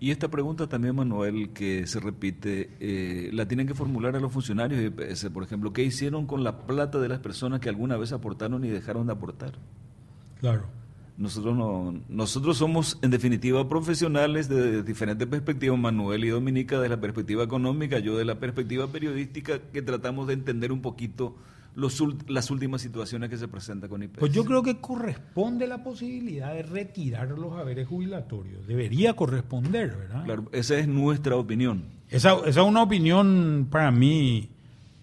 Y 0.03 0.11
esta 0.11 0.29
pregunta 0.29 0.67
también, 0.67 0.97
Manuel, 0.97 1.51
que 1.51 1.87
se 1.87 2.01
repite, 2.01 2.71
eh, 2.81 3.29
la 3.35 3.47
tienen 3.47 3.67
que 3.67 3.75
formular 3.75 4.17
a 4.17 4.21
los 4.21 4.33
funcionarios 4.33 4.81
de 4.81 4.87
IPS, 4.87 5.29
por 5.29 5.43
ejemplo. 5.43 5.75
¿Qué 5.75 5.85
hicieron 5.85 6.27
con 6.27 6.43
la 6.43 6.67
plata 6.67 6.99
de 6.99 7.09
las 7.09 7.19
personas 7.19 7.61
que 7.61 7.69
alguna 7.69 7.99
vez 7.99 8.11
aportaron 8.13 8.65
y 8.65 8.69
dejaron 8.69 9.07
de 9.09 9.13
aportar? 9.13 9.59
Claro. 10.41 10.65
Nosotros 11.19 11.55
no, 11.55 12.01
nosotros 12.09 12.57
somos 12.57 12.99
en 13.03 13.11
definitiva 13.11 13.69
profesionales 13.69 14.49
de 14.49 14.83
diferentes 14.83 15.29
perspectivas, 15.29 15.79
Manuel 15.79 16.25
y 16.25 16.29
Dominica 16.29 16.81
de 16.81 16.89
la 16.89 16.99
perspectiva 16.99 17.45
económica, 17.45 17.99
yo 17.99 18.17
de 18.17 18.25
la 18.25 18.41
perspectiva 18.41 18.87
periodística, 18.87 19.59
que 19.71 19.83
tratamos 19.83 20.27
de 20.29 20.33
entender 20.33 20.73
un 20.73 20.81
poquito 20.81 21.37
los, 21.75 22.03
las 22.29 22.51
últimas 22.51 22.83
situaciones 22.83 23.31
que 23.31 23.37
se 23.37 23.49
presentan 23.49 23.89
con 23.89 24.03
IPS. 24.03 24.19
Pues 24.19 24.33
yo 24.33 24.45
creo 24.45 24.63
que 24.63 24.81
corresponde 24.81 25.67
la 25.67 25.83
posibilidad 25.83 26.53
de 26.53 26.63
retirar 26.63 27.29
los 27.31 27.53
haberes 27.55 27.89
jubilatorios. 27.89 28.67
Debería 28.67 29.15
corresponder, 29.15 29.97
¿verdad? 29.97 30.25
Claro, 30.25 30.49
esa 30.53 30.79
es 30.79 30.89
nuestra 30.89 31.37
opinión. 31.37 31.85
Esa, 32.09 32.35
esa 32.47 32.61
es 32.63 32.67
una 32.67 32.83
opinión 32.83 33.69
para 33.71 33.91
mí, 33.91 34.51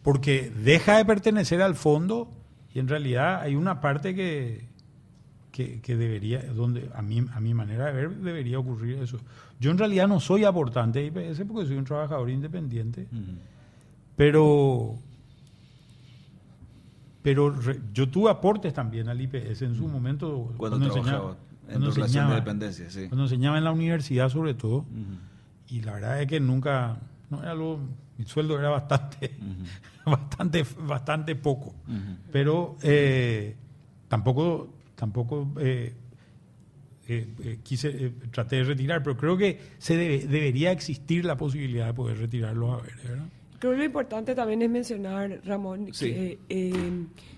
porque 0.03 0.51
deja 0.63 0.97
de 0.97 1.05
pertenecer 1.05 1.61
al 1.61 1.76
fondo 1.76 2.30
y 2.74 2.80
en 2.80 2.88
realidad 2.88 3.41
hay 3.41 3.55
una 3.55 3.80
parte 3.82 4.13
que, 4.13 4.68
que, 5.51 5.80
que 5.82 5.95
debería, 5.95 6.43
donde 6.53 6.89
a 6.93 7.01
mí, 7.01 7.26
a 7.34 7.39
mi 7.39 7.53
manera 7.53 7.86
de 7.88 7.93
ver, 7.93 8.09
debería 8.18 8.59
ocurrir 8.59 8.97
eso. 8.99 9.18
Yo 9.59 9.72
en 9.72 9.78
realidad 9.78 10.07
no 10.07 10.20
soy 10.20 10.43
aportante 10.43 10.99
de 10.99 11.07
IPS 11.07 11.41
porque 11.47 11.65
soy 11.68 11.78
un 11.78 11.86
trabajador 11.86 12.30
independiente, 12.30 13.07
Ujú. 13.11 13.38
pero, 14.15 14.99
pero 17.28 17.50
re- 17.50 17.82
yo 17.94 18.08
tuve 18.08 18.30
aportes 18.32 18.74
también 18.74 19.10
al 19.10 19.20
IPS 19.20 19.62
en 19.64 19.76
su 19.76 19.86
momento. 19.86 20.54
Cuando 20.56 20.78
enseñaba- 20.78 21.02
trabajaba 21.04 21.32
en 21.32 21.68
cuando 21.68 21.92
relación 21.92 21.98
de 21.98 22.06
enseñaba- 22.06 22.36
dependencia, 22.36 22.90
sí. 22.90 23.08
Cuando 23.10 23.24
enseñaba 23.26 23.58
en 23.58 23.64
la 23.66 23.72
universidad 23.74 24.30
sobre 24.30 24.54
todo. 24.54 24.86
Y 25.68 25.82
la 25.82 25.94
verdad 25.96 26.22
es 26.22 26.28
que 26.28 26.40
nunca, 26.40 26.98
no 27.30 27.42
era 27.42 27.52
algo, 27.52 27.82
mi 28.18 28.24
sueldo 28.26 28.58
era 28.58 28.70
bastante, 28.70 29.36
bastante, 30.06 30.66
bastante 30.88 31.36
poco. 31.36 31.76
Pero 32.32 32.78
eh, 32.82 33.58
tampoco, 34.08 34.70
tampoco 34.96 35.52
eh, 35.60 35.94
eh, 37.10 37.28
eh, 37.44 37.60
quise, 37.62 37.90
eh, 37.90 38.14
traté 38.32 38.56
de 38.58 38.64
retirar, 38.64 39.04
pero 39.04 39.18
creo 39.18 39.36
que 39.36 39.60
se 39.80 39.96
debe- 39.98 40.28
debería 40.28 40.72
existir 40.72 41.26
la 41.26 41.36
posibilidad 41.36 41.88
de 41.88 41.94
poder 41.94 42.18
retirar 42.20 42.56
los 42.56 42.80
haberes, 42.80 43.04
¿verdad? 43.04 43.26
Creo 43.60 43.72
que 43.74 43.78
lo 43.80 43.84
importante 43.86 44.36
también 44.36 44.62
es 44.62 44.70
mencionar, 44.70 45.41
Ramón, 45.45 45.88
Sí. 45.91 46.05
que 46.14 46.39
eh, 46.49 46.74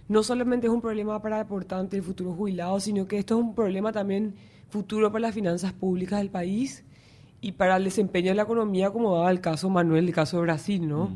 no 0.09 0.21
solamente 0.23 0.67
es 0.67 0.73
un 0.73 0.81
problema 0.81 1.21
para 1.21 1.39
aportantes 1.39 1.97
y 1.99 2.01
futuros 2.01 2.35
jubilados, 2.35 2.83
sino 2.83 3.07
que 3.07 3.17
esto 3.17 3.35
es 3.37 3.41
un 3.41 3.55
problema 3.55 3.91
también 3.93 4.35
futuro 4.69 5.11
para 5.11 5.21
las 5.23 5.33
finanzas 5.35 5.71
públicas 5.73 6.19
del 6.19 6.29
país 6.29 6.83
y 7.41 7.53
para 7.53 7.77
el 7.77 7.85
desempeño 7.85 8.31
de 8.31 8.35
la 8.35 8.43
economía, 8.43 8.91
como 8.91 9.15
daba 9.15 9.31
el 9.31 9.39
caso 9.39 9.69
Manuel, 9.69 10.07
el 10.07 10.13
caso 10.13 10.37
de 10.37 10.43
Brasil, 10.43 10.87
¿no? 10.87 11.09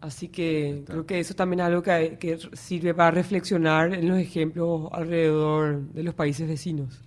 Así 0.00 0.28
que 0.28 0.84
creo 0.86 1.04
que 1.04 1.18
eso 1.18 1.34
también 1.34 1.60
es 1.60 1.66
algo 1.66 1.82
que, 1.82 1.90
hay- 1.90 2.16
que 2.18 2.38
sirve 2.52 2.94
para 2.94 3.10
reflexionar 3.10 3.92
en 3.94 4.08
los 4.08 4.18
ejemplos 4.18 4.88
alrededor 4.92 5.80
de 5.92 6.02
los 6.04 6.14
países 6.14 6.46
vecinos. 6.46 7.02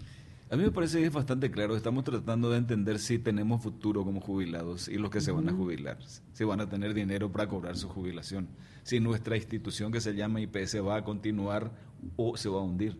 A 0.51 0.55
mí 0.55 0.63
me 0.63 0.71
parece 0.71 0.99
que 0.99 1.05
es 1.05 1.13
bastante 1.13 1.51
claro. 1.51 1.75
Estamos 1.75 2.03
tratando 2.03 2.49
de 2.49 2.57
entender 2.57 2.97
si 2.97 3.19
tenemos 3.19 3.61
futuro 3.61 4.03
como 4.03 4.19
jubilados 4.19 4.87
y 4.87 4.97
los 4.97 5.11
que 5.11 5.21
se 5.21 5.31
van 5.31 5.47
a 5.47 5.53
jubilar. 5.53 5.97
Si 6.33 6.43
van 6.43 6.59
a 6.59 6.67
tener 6.67 6.93
dinero 6.95 7.31
para 7.31 7.47
cobrar 7.47 7.77
su 7.77 7.87
jubilación. 7.87 8.47
Si 8.83 8.99
nuestra 8.99 9.35
institución 9.37 9.91
que 9.91 10.01
se 10.01 10.15
llama 10.15 10.41
IPS 10.41 10.77
va 10.85 10.95
a 10.97 11.03
continuar 11.03 11.71
o 12.15 12.35
se 12.35 12.49
va 12.49 12.59
a 12.59 12.63
hundir. 12.63 12.99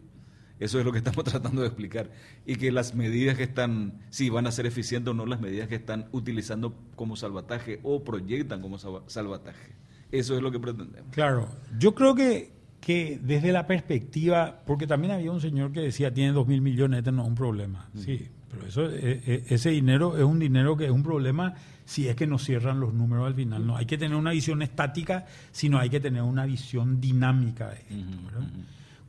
Eso 0.59 0.77
es 0.77 0.85
lo 0.85 0.91
que 0.91 0.97
estamos 1.03 1.23
tratando 1.23 1.61
de 1.61 1.67
explicar. 1.67 2.11
Y 2.45 2.57
que 2.57 2.71
las 2.71 2.93
medidas 2.93 3.35
que 3.35 3.43
están, 3.43 3.99
si 4.11 4.29
van 4.29 4.45
a 4.45 4.51
ser 4.51 4.67
eficientes 4.67 5.09
o 5.09 5.15
no, 5.15 5.25
las 5.25 5.41
medidas 5.41 5.67
que 5.69 5.75
están 5.75 6.07
utilizando 6.11 6.75
como 6.95 7.15
salvataje 7.15 7.79
o 7.81 8.03
proyectan 8.03 8.61
como 8.61 8.77
salva- 8.77 9.03
salvataje. 9.07 9.73
Eso 10.11 10.35
es 10.35 10.43
lo 10.43 10.51
que 10.51 10.59
pretendemos. 10.59 11.11
Claro, 11.11 11.47
yo 11.79 11.95
creo 11.95 12.13
que, 12.13 12.51
que 12.79 13.19
desde 13.21 13.51
la 13.51 13.67
perspectiva, 13.67 14.61
porque 14.65 14.87
también 14.87 15.13
había 15.13 15.31
un 15.31 15.41
señor 15.41 15.71
que 15.71 15.81
decía 15.81 16.13
tiene 16.13 16.31
dos 16.31 16.47
mil 16.47 16.61
millones, 16.61 16.99
este 16.99 17.11
no 17.11 17.23
es 17.23 17.27
un 17.27 17.35
problema. 17.35 17.89
Sí, 17.95 18.27
pero 18.49 18.65
eso, 18.65 18.85
eh, 18.85 19.21
eh, 19.25 19.45
ese 19.49 19.69
dinero 19.69 20.17
es 20.17 20.23
un 20.23 20.39
dinero 20.39 20.75
que 20.75 20.85
es 20.85 20.91
un 20.91 21.03
problema 21.03 21.53
si 21.85 22.07
es 22.07 22.15
que 22.15 22.27
nos 22.27 22.43
cierran 22.43 22.79
los 22.79 22.93
números 22.93 23.27
al 23.27 23.33
final. 23.33 23.65
No 23.65 23.75
hay 23.75 23.85
que 23.85 23.97
tener 23.97 24.15
una 24.15 24.31
visión 24.31 24.61
estática, 24.61 25.25
sino 25.51 25.79
hay 25.79 25.89
que 25.89 25.99
tener 25.99 26.21
una 26.21 26.45
visión 26.45 27.01
dinámica 27.01 27.69
de 27.69 27.77
esto. 27.77 28.17
¿verdad? 28.25 28.47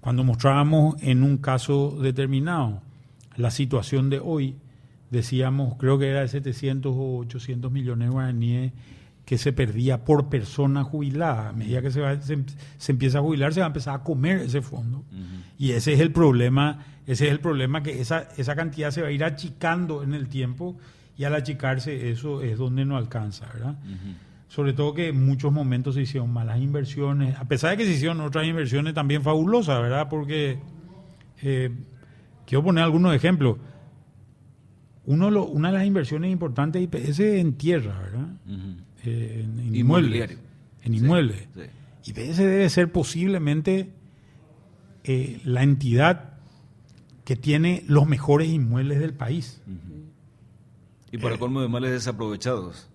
Cuando 0.01 0.25
mostrábamos 0.25 0.97
en 1.03 1.23
un 1.23 1.37
caso 1.37 1.99
determinado 2.01 2.81
la 3.37 3.51
situación 3.51 4.09
de 4.09 4.19
hoy, 4.19 4.57
decíamos, 5.11 5.75
creo 5.79 5.99
que 5.99 6.09
era 6.09 6.21
de 6.21 6.29
700 6.29 6.95
o 6.97 7.19
800 7.19 7.71
millones 7.71 8.09
de 8.09 8.13
guaraníes 8.13 8.73
que 9.31 9.39
se 9.39 9.53
perdía 9.53 10.05
por 10.05 10.29
persona 10.29 10.83
jubilada. 10.83 11.51
A 11.51 11.53
medida 11.53 11.81
que 11.81 11.93
se, 11.93 12.01
va- 12.01 12.21
se, 12.21 12.37
se 12.79 12.91
empieza 12.91 13.19
a 13.19 13.23
jubilar, 13.23 13.55
se 13.55 13.61
va 13.61 13.67
a 13.67 13.69
empezar 13.69 13.95
a 13.95 14.03
comer 14.03 14.39
ese 14.41 14.61
fondo. 14.61 15.05
Y 15.57 15.71
ese 15.71 15.93
es 15.93 16.01
el 16.01 16.11
problema, 16.11 16.85
ese 17.07 17.27
es 17.27 17.31
el 17.31 17.39
problema 17.39 17.81
que 17.81 18.01
esa, 18.01 18.27
esa 18.37 18.57
cantidad 18.57 18.91
se 18.91 19.03
va 19.03 19.07
a 19.07 19.13
ir 19.13 19.23
achicando 19.23 20.03
en 20.03 20.15
el 20.15 20.27
tiempo 20.29 20.77
y 21.17 21.23
al 21.23 21.37
achicarse 21.37 22.11
eso 22.11 22.43
es 22.43 22.59
donde 22.59 22.85
no 22.85 22.97
alcanza, 22.97 23.47
¿verdad? 23.55 23.77
Sobre 24.49 24.73
todo 24.73 24.95
que 24.95 25.11
en 25.11 25.25
muchos 25.25 25.53
momentos 25.53 25.95
se 25.95 26.03
hicieron 26.03 26.33
malas 26.33 26.59
inversiones, 26.59 27.37
a 27.37 27.45
pesar 27.47 27.71
de 27.71 27.77
que 27.77 27.85
se 27.87 27.93
hicieron 27.93 28.21
otras 28.23 28.45
inversiones 28.49 28.95
también 28.95 29.23
fabulosas, 29.23 29.81
¿verdad? 29.81 30.09
Porque 30.09 30.59
eh, 31.41 31.71
quiero 32.47 32.65
poner 32.65 32.83
algunos 32.83 33.15
ejemplos. 33.15 33.59
Uno 35.07 35.31
lo- 35.31 35.47
una 35.47 35.71
de 35.71 35.79
las 35.79 35.87
inversiones 35.87 36.33
importantes 36.33 36.81
de 36.81 36.99
IPS 36.99 37.21
es 37.21 37.41
en 37.41 37.53
tierra, 37.55 37.97
¿verdad? 38.01 38.27
Eh, 39.05 39.45
en, 39.45 39.75
inmuebles. 39.75 40.31
En 40.83 40.93
Sí, 40.93 40.99
inmuebles. 40.99 41.49
sí. 41.55 42.11
IPS 42.13 42.39
debe 42.39 42.69
ser 42.71 42.91
posiblemente 42.91 43.91
eh, 45.05 45.41
la 45.45 45.63
entidad 45.63 46.35
que 47.25 47.37
tiene 47.37 47.85
los 47.87 48.07
mejores 48.07 48.49
inmuebles 48.49 48.99
del 49.01 49.13
país. 49.15 49.61
Y 51.13 51.19
para 51.19 51.39
colmo 51.39 51.61
de 51.61 51.69
males 51.69 51.91
desaprovechados. 51.91 52.89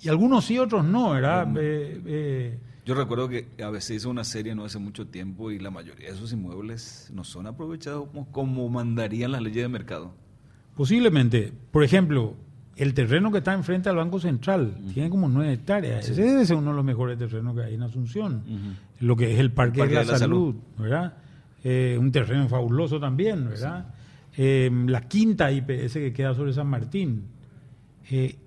Y 0.00 0.08
algunos 0.08 0.44
sí, 0.44 0.58
otros 0.58 0.84
no, 0.84 1.10
¿verdad? 1.10 1.48
Eh, 1.58 2.00
eh, 2.06 2.58
Yo 2.86 2.94
recuerdo 2.94 3.28
que 3.28 3.48
a 3.62 3.70
veces 3.70 3.96
hizo 3.96 4.10
una 4.10 4.22
serie 4.24 4.54
no 4.54 4.64
hace 4.64 4.78
mucho 4.78 5.08
tiempo 5.08 5.50
y 5.50 5.58
la 5.58 5.70
mayoría 5.70 6.08
de 6.08 6.14
esos 6.14 6.32
inmuebles 6.32 7.10
no 7.12 7.24
son 7.24 7.46
aprovechados 7.48 8.08
como, 8.08 8.30
como 8.30 8.68
mandarían 8.68 9.32
las 9.32 9.42
leyes 9.42 9.62
de 9.64 9.68
mercado. 9.68 10.14
Posiblemente, 10.76 11.52
por 11.72 11.82
ejemplo, 11.82 12.36
el 12.78 12.94
terreno 12.94 13.32
que 13.32 13.38
está 13.38 13.54
enfrente 13.54 13.88
al 13.88 13.96
Banco 13.96 14.20
Central 14.20 14.78
tiene 14.94 15.10
como 15.10 15.28
nueve 15.28 15.52
hectáreas. 15.52 16.08
Ese 16.08 16.22
debe 16.22 16.46
ser 16.46 16.56
uno 16.56 16.70
de 16.70 16.76
los 16.76 16.84
mejores 16.84 17.18
terrenos 17.18 17.56
que 17.56 17.64
hay 17.64 17.74
en 17.74 17.82
Asunción. 17.82 18.42
Lo 19.00 19.16
que 19.16 19.32
es 19.34 19.40
el 19.40 19.50
Parque, 19.50 19.84
de 19.84 19.94
la, 19.94 20.04
Salud, 20.04 20.54
¿verdad? 20.78 21.14
Eh, 21.64 21.96
un 21.98 22.12
terreno 22.12 22.48
fabuloso 22.48 23.00
también, 23.00 23.48
¿verdad? 23.48 23.94
Eh, 24.36 24.70
la 24.86 25.08
quinta 25.08 25.50
IPS 25.50 25.94
que 25.94 26.12
queda 26.12 26.34
sobre 26.34 26.52
San 26.52 26.68
Martín. 26.68 27.24
Eh, 28.10 28.38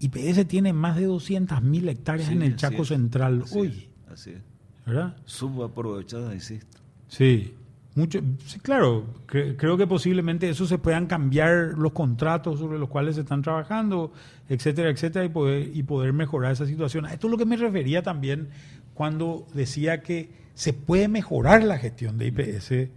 IPS 0.00 0.46
tiene 0.46 0.74
más 0.74 0.96
de 0.96 1.08
200.000 1.08 1.88
hectáreas 1.88 2.30
en 2.30 2.42
el 2.42 2.56
Chaco 2.56 2.84
Central 2.84 3.44
hoy. 3.54 3.88
así 4.12 4.30
es. 4.30 4.42
¿Verdad? 4.84 5.16
Subaprovechada, 5.24 6.34
insisto. 6.34 6.78
Sí. 7.08 7.54
Mucho, 7.96 8.20
sí, 8.46 8.60
claro, 8.60 9.04
creo 9.26 9.76
que 9.76 9.86
posiblemente 9.86 10.48
eso 10.48 10.64
se 10.64 10.78
puedan 10.78 11.06
cambiar 11.06 11.74
los 11.76 11.92
contratos 11.92 12.60
sobre 12.60 12.78
los 12.78 12.88
cuales 12.88 13.16
se 13.16 13.22
están 13.22 13.42
trabajando, 13.42 14.12
etcétera, 14.48 14.90
etcétera, 14.90 15.24
y 15.24 15.28
poder, 15.28 15.70
y 15.74 15.82
poder 15.82 16.12
mejorar 16.12 16.52
esa 16.52 16.66
situación. 16.66 17.06
Esto 17.06 17.26
es 17.26 17.30
lo 17.32 17.36
que 17.36 17.46
me 17.46 17.56
refería 17.56 18.02
también 18.02 18.48
cuando 18.94 19.46
decía 19.54 20.02
que 20.02 20.30
se 20.54 20.72
puede 20.72 21.08
mejorar 21.08 21.64
la 21.64 21.78
gestión 21.78 22.16
de 22.16 22.28
IPS 22.28 22.90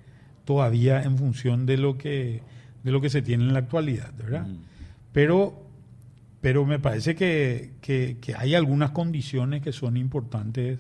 todavía 0.45 1.01
en 1.01 1.17
función 1.17 1.65
de 1.65 1.77
lo 1.77 1.97
que, 1.97 2.41
de 2.83 2.91
lo 2.91 3.01
que 3.01 3.09
se 3.09 3.23
tiene 3.23 3.45
en 3.45 3.53
la 3.53 3.59
actualidad, 3.59 4.13
¿verdad? 4.15 4.45
Pero, 5.11 5.63
pero 6.41 6.65
me 6.65 6.77
parece 6.77 7.15
que, 7.15 7.71
que, 7.81 8.17
que 8.21 8.35
hay 8.35 8.53
algunas 8.53 8.91
condiciones 8.91 9.61
que 9.61 9.71
son 9.71 9.97
importantes 9.97 10.79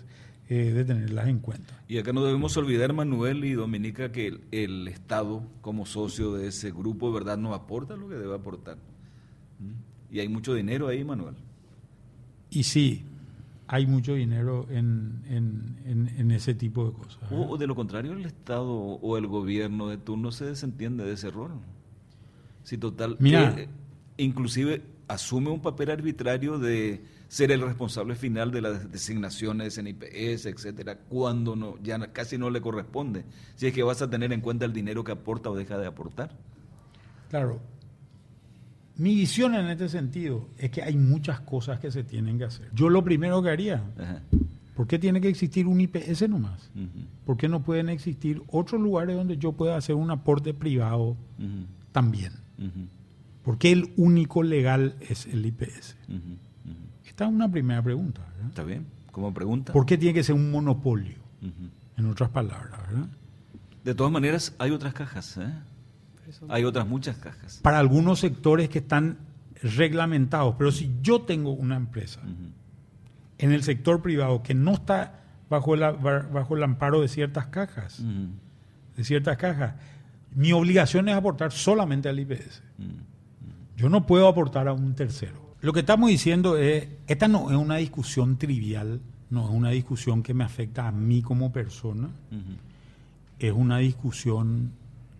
eh, 0.49 0.71
de 0.73 0.83
tenerlas 0.83 1.27
en 1.27 1.39
cuenta. 1.39 1.83
Y 1.87 1.97
acá 1.97 2.11
no 2.11 2.23
debemos 2.23 2.55
olvidar, 2.57 2.91
Manuel 2.93 3.45
y 3.45 3.53
Dominica, 3.53 4.11
que 4.11 4.39
el, 4.51 4.87
Estado, 4.87 5.43
como 5.61 5.85
socio 5.85 6.33
de 6.33 6.47
ese 6.47 6.71
grupo, 6.71 7.11
verdad 7.11 7.37
no 7.37 7.53
aporta 7.53 7.95
lo 7.95 8.09
que 8.09 8.15
debe 8.15 8.35
aportar. 8.35 8.77
¿Mm? 9.59 10.15
Y 10.15 10.19
hay 10.19 10.27
mucho 10.27 10.53
dinero 10.53 10.87
ahí, 10.87 11.03
Manuel. 11.03 11.35
Y 12.49 12.63
sí, 12.63 13.05
hay 13.67 13.87
mucho 13.87 14.15
dinero 14.15 14.67
en, 14.69 15.23
en, 15.27 16.31
ese 16.31 16.53
tipo 16.53 16.85
de 16.85 16.93
cosas. 16.93 17.19
O, 17.31 17.57
de 17.57 17.65
lo 17.65 17.75
contrario, 17.75 18.13
el 18.13 18.25
Estado 18.25 18.69
o 18.69 19.17
el 19.17 19.27
gobierno 19.27 19.87
de 19.87 19.97
turno 19.97 20.31
se 20.31 20.45
desentiende 20.45 21.05
de 21.05 21.13
ese 21.13 21.31
rol. 21.31 21.51
Si 22.63 22.77
total, 22.77 23.15
Mira, 23.19 23.55
inclusive 24.17 24.83
asume 25.07 25.49
un 25.49 25.61
papel 25.61 25.89
arbitrario 25.89 26.59
de 26.59 27.03
ser 27.33 27.51
el 27.51 27.61
responsable 27.61 28.13
final 28.13 28.51
de 28.51 28.61
las 28.61 28.91
designaciones 28.91 29.79
en 29.79 29.87
IPS, 29.87 30.45
etcétera, 30.45 30.99
cuando 31.09 31.55
no, 31.55 31.81
ya 31.81 31.97
casi 32.13 32.37
no 32.37 32.51
le 32.51 32.61
corresponde. 32.61 33.25
Si 33.55 33.65
es 33.65 33.73
que 33.73 33.81
vas 33.81 34.03
a 34.03 34.09
tener 34.11 34.31
en 34.33 34.39
cuenta 34.39 34.65
el 34.65 34.71
dinero 34.71 35.03
que 35.03 35.13
aporta 35.13 35.49
o 35.49 35.55
deja 35.55 35.79
de 35.79 35.87
aportar. 35.87 36.29
Claro. 37.31 37.59
Mi 38.97 39.15
visión 39.15 39.55
en 39.55 39.65
este 39.65 39.89
sentido 39.89 40.47
es 40.59 40.69
que 40.69 40.83
hay 40.83 40.95
muchas 40.95 41.39
cosas 41.39 41.79
que 41.79 41.89
se 41.89 42.03
tienen 42.03 42.37
que 42.37 42.43
hacer. 42.43 42.69
Yo 42.71 42.87
lo 42.91 43.03
primero 43.03 43.41
que 43.41 43.49
haría, 43.49 43.83
¿por 44.75 44.85
qué 44.85 44.99
tiene 44.99 45.19
que 45.19 45.29
existir 45.29 45.65
un 45.65 45.81
IPS 45.81 46.29
nomás? 46.29 46.69
¿Por 47.25 47.35
qué 47.35 47.49
no 47.49 47.63
pueden 47.63 47.89
existir 47.89 48.43
otros 48.45 48.79
lugares 48.79 49.15
donde 49.15 49.37
yo 49.37 49.53
pueda 49.53 49.75
hacer 49.75 49.95
un 49.95 50.11
aporte 50.11 50.53
privado 50.53 51.17
también? 51.91 52.33
¿Por 53.41 53.57
qué 53.57 53.71
el 53.71 53.91
único 53.97 54.43
legal 54.43 54.97
es 55.09 55.25
el 55.25 55.43
IPS? 55.47 55.97
Esta 57.13 57.25
es 57.25 57.31
una 57.31 57.47
primera 57.47 57.79
pregunta. 57.79 58.21
Está 58.47 58.63
bien, 58.63 58.87
como 59.11 59.31
pregunta. 59.31 59.71
¿Por 59.71 59.85
qué 59.85 59.99
tiene 59.99 60.15
que 60.15 60.23
ser 60.23 60.33
un 60.33 60.49
monopolio? 60.49 61.17
En 61.95 62.07
otras 62.07 62.31
palabras, 62.31 62.71
¿verdad? 62.87 63.07
De 63.83 63.93
todas 63.93 64.11
maneras, 64.11 64.55
hay 64.57 64.71
otras 64.71 64.95
cajas, 64.95 65.37
¿eh? 65.37 65.53
Hay 66.49 66.63
otras 66.63 66.87
muchas 66.87 67.17
cajas. 67.17 67.59
Para 67.61 67.77
algunos 67.77 68.19
sectores 68.19 68.67
que 68.67 68.79
están 68.79 69.19
reglamentados, 69.61 70.55
pero 70.57 70.71
si 70.71 70.95
yo 71.03 71.21
tengo 71.21 71.51
una 71.51 71.75
empresa 71.75 72.19
en 73.37 73.51
el 73.51 73.61
sector 73.61 74.01
privado 74.01 74.41
que 74.41 74.55
no 74.55 74.73
está 74.73 75.19
bajo, 75.51 75.77
bajo 75.77 76.55
el 76.57 76.63
amparo 76.63 76.99
de 76.99 77.09
ciertas 77.09 77.45
cajas, 77.47 78.01
de 78.97 79.03
ciertas 79.03 79.37
cajas, 79.37 79.75
mi 80.33 80.51
obligación 80.51 81.09
es 81.09 81.15
aportar 81.15 81.51
solamente 81.51 82.09
al 82.09 82.19
IPS. 82.19 82.63
Yo 83.77 83.89
no 83.89 84.07
puedo 84.07 84.27
aportar 84.27 84.67
a 84.67 84.73
un 84.73 84.95
tercero. 84.95 85.42
Lo 85.63 85.71
que 85.71 85.79
estamos 85.79 86.09
diciendo 86.09 86.57
es, 86.57 86.89
esta 87.07 87.29
no 87.29 87.49
es 87.49 87.55
una 87.55 87.77
discusión 87.77 88.37
trivial, 88.37 88.99
no 89.29 89.45
es 89.45 89.49
una 89.49 89.69
discusión 89.69 90.21
que 90.21 90.33
me 90.33 90.43
afecta 90.43 90.89
a 90.89 90.91
mí 90.91 91.21
como 91.21 91.53
persona, 91.53 92.09
es 93.39 93.53
una 93.53 93.77
discusión 93.77 94.73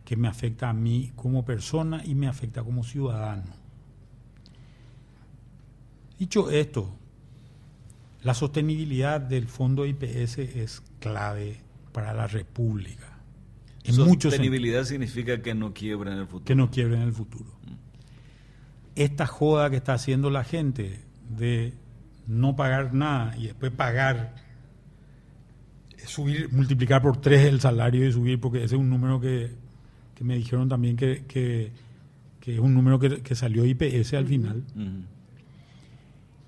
que 0.04 0.18
me 0.18 0.28
afecta 0.28 0.70
a 0.70 0.74
mí 0.74 1.14
como 1.16 1.46
persona 1.46 2.04
y 2.04 2.14
me 2.14 2.28
afecta 2.28 2.62
como 2.62 2.84
ciudadano. 2.84 3.54
Dicho 6.20 6.52
esto, 6.52 6.94
la 8.24 8.34
sostenibilidad 8.34 9.22
del 9.22 9.48
fondo 9.48 9.86
IPS 9.86 10.40
es 10.40 10.84
clave 11.00 11.62
para 11.94 12.14
la 12.14 12.28
República. 12.28 13.18
En 13.86 13.94
sostenibilidad 13.94 14.84
significa 14.84 15.42
que 15.42 15.56
no 15.56 15.74
quiebre 15.74 16.12
en 16.12 16.18
el 16.18 16.26
futuro. 16.28 16.44
Que 16.44 16.56
no 16.56 16.70
quiebre 16.70 16.98
en 16.98 17.04
el 17.04 17.14
futuro 17.14 17.63
esta 18.96 19.26
joda 19.26 19.70
que 19.70 19.78
está 19.78 19.94
haciendo 19.94 20.30
la 20.30 20.44
gente 20.44 21.02
de 21.30 21.74
no 22.28 22.56
pagar 22.56 22.94
nada 22.94 23.36
y 23.38 23.48
después 23.48 23.72
pagar, 23.72 24.36
subir, 26.06 26.52
multiplicar 26.52 27.02
por 27.02 27.18
tres 27.18 27.46
el 27.46 27.60
salario 27.60 28.08
y 28.08 28.12
subir, 28.12 28.40
porque 28.40 28.60
ese 28.60 28.76
es 28.76 28.82
un 28.82 28.90
número 28.90 29.20
que, 29.20 29.52
me 30.22 30.38
dijeron 30.38 30.70
también 30.70 30.96
que, 30.96 31.26
que, 31.28 31.72
es 32.46 32.60
un 32.60 32.74
número 32.74 32.98
que, 33.00 33.36
salió 33.36 33.66
IPS 33.66 34.14
al 34.14 34.26
final. 34.26 34.64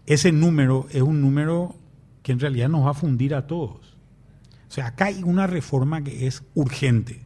Ese 0.06 0.32
número 0.32 0.88
es 0.91 1.02
un 1.02 1.20
número 1.20 1.76
que 2.24 2.32
en 2.32 2.39
realidad 2.39 2.70
nos 2.70 2.86
va 2.86 2.91
a 2.91 2.93
fundir 2.93 3.36
a 3.36 3.48
todos. 3.48 3.96
O 4.68 4.72
sea, 4.72 4.88
acá 4.88 5.06
hay 5.06 5.24
una 5.24 5.48
reforma 5.48 6.04
que 6.04 6.28
es 6.28 6.43
urgente. 6.54 7.22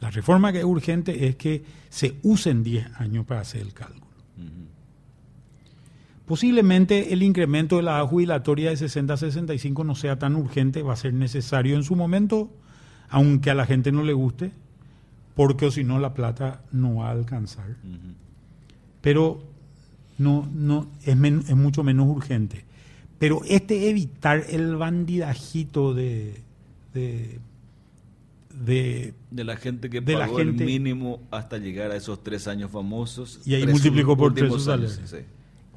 La 0.00 0.10
reforma 0.10 0.52
que 0.52 0.58
es 0.58 0.64
urgente 0.64 1.26
es 1.26 1.36
que 1.36 1.64
se 1.94 2.16
usen 2.24 2.64
10 2.64 2.88
años 2.98 3.24
para 3.24 3.42
hacer 3.42 3.60
el 3.60 3.72
cálculo. 3.72 4.02
Posiblemente 6.26 7.12
el 7.12 7.22
incremento 7.22 7.76
de 7.76 7.84
la 7.84 7.98
edad 7.98 8.08
jubilatoria 8.08 8.70
de 8.70 8.76
60 8.76 9.14
a 9.14 9.16
65 9.16 9.84
no 9.84 9.94
sea 9.94 10.18
tan 10.18 10.34
urgente, 10.34 10.82
va 10.82 10.94
a 10.94 10.96
ser 10.96 11.14
necesario 11.14 11.76
en 11.76 11.84
su 11.84 11.94
momento, 11.94 12.50
aunque 13.10 13.50
a 13.50 13.54
la 13.54 13.64
gente 13.64 13.92
no 13.92 14.02
le 14.02 14.12
guste, 14.12 14.50
porque 15.36 15.66
o 15.66 15.70
si 15.70 15.84
no 15.84 16.00
la 16.00 16.14
plata 16.14 16.62
no 16.72 16.96
va 16.96 17.10
a 17.10 17.12
alcanzar. 17.12 17.76
Pero 19.00 19.44
no, 20.18 20.48
no, 20.52 20.88
es, 21.04 21.14
es 21.14 21.56
mucho 21.56 21.84
menos 21.84 22.08
urgente. 22.08 22.64
Pero 23.20 23.42
este 23.46 23.88
evitar 23.88 24.44
el 24.48 24.74
bandidajito 24.74 25.94
de 25.94 26.42
de, 26.94 27.38
la 29.30 29.56
gente 29.56 29.90
que 29.90 30.00
pagó 30.02 30.40
el 30.40 30.52
mínimo 30.54 31.20
hasta 31.30 31.58
llegar 31.58 31.90
a 31.90 31.96
esos 31.96 32.22
tres 32.22 32.46
años 32.48 32.70
famosos. 32.70 33.40
Y 33.44 33.54
ahí 33.54 33.66
multiplicó 33.66 34.16
por 34.16 34.34
tres 34.34 35.10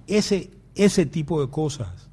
Ese, 0.08 0.52
ese 0.76 1.06
tipo 1.06 1.42
de 1.42 1.50
cosas 1.50 2.10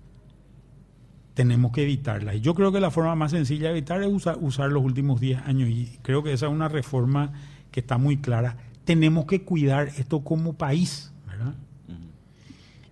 tenemos 1.34 1.72
que 1.72 1.82
evitarlas. 1.82 2.36
Y 2.36 2.40
yo 2.40 2.54
creo 2.54 2.72
que 2.72 2.80
la 2.80 2.90
forma 2.90 3.14
más 3.16 3.32
sencilla 3.32 3.66
de 3.66 3.78
evitar 3.78 4.00
es 4.02 4.08
usar, 4.08 4.38
usar 4.40 4.70
los 4.70 4.82
últimos 4.82 5.20
diez 5.20 5.40
años. 5.44 5.68
Y 5.68 5.98
creo 6.02 6.22
que 6.22 6.32
esa 6.32 6.46
es 6.46 6.52
una 6.52 6.68
reforma 6.68 7.32
que 7.70 7.80
está 7.80 7.98
muy 7.98 8.18
clara. 8.18 8.56
Tenemos 8.84 9.26
que 9.26 9.42
cuidar 9.42 9.88
esto 9.98 10.22
como 10.24 10.54
país. 10.54 11.10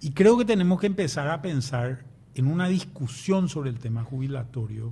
Y 0.00 0.10
creo 0.10 0.36
que 0.36 0.44
tenemos 0.44 0.80
que 0.80 0.88
empezar 0.88 1.28
a 1.28 1.40
pensar 1.40 2.04
en 2.34 2.48
una 2.48 2.66
discusión 2.66 3.48
sobre 3.48 3.70
el 3.70 3.78
tema 3.78 4.02
jubilatorio 4.02 4.90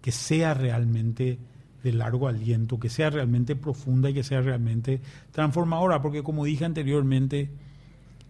que 0.00 0.12
sea 0.12 0.54
realmente 0.54 1.40
de 1.82 1.92
largo 1.92 2.28
aliento, 2.28 2.78
que 2.78 2.88
sea 2.88 3.10
realmente 3.10 3.56
profunda 3.56 4.10
y 4.10 4.14
que 4.14 4.22
sea 4.22 4.40
realmente 4.40 5.00
transformadora, 5.32 6.00
porque 6.02 6.22
como 6.22 6.44
dije 6.44 6.64
anteriormente, 6.64 7.50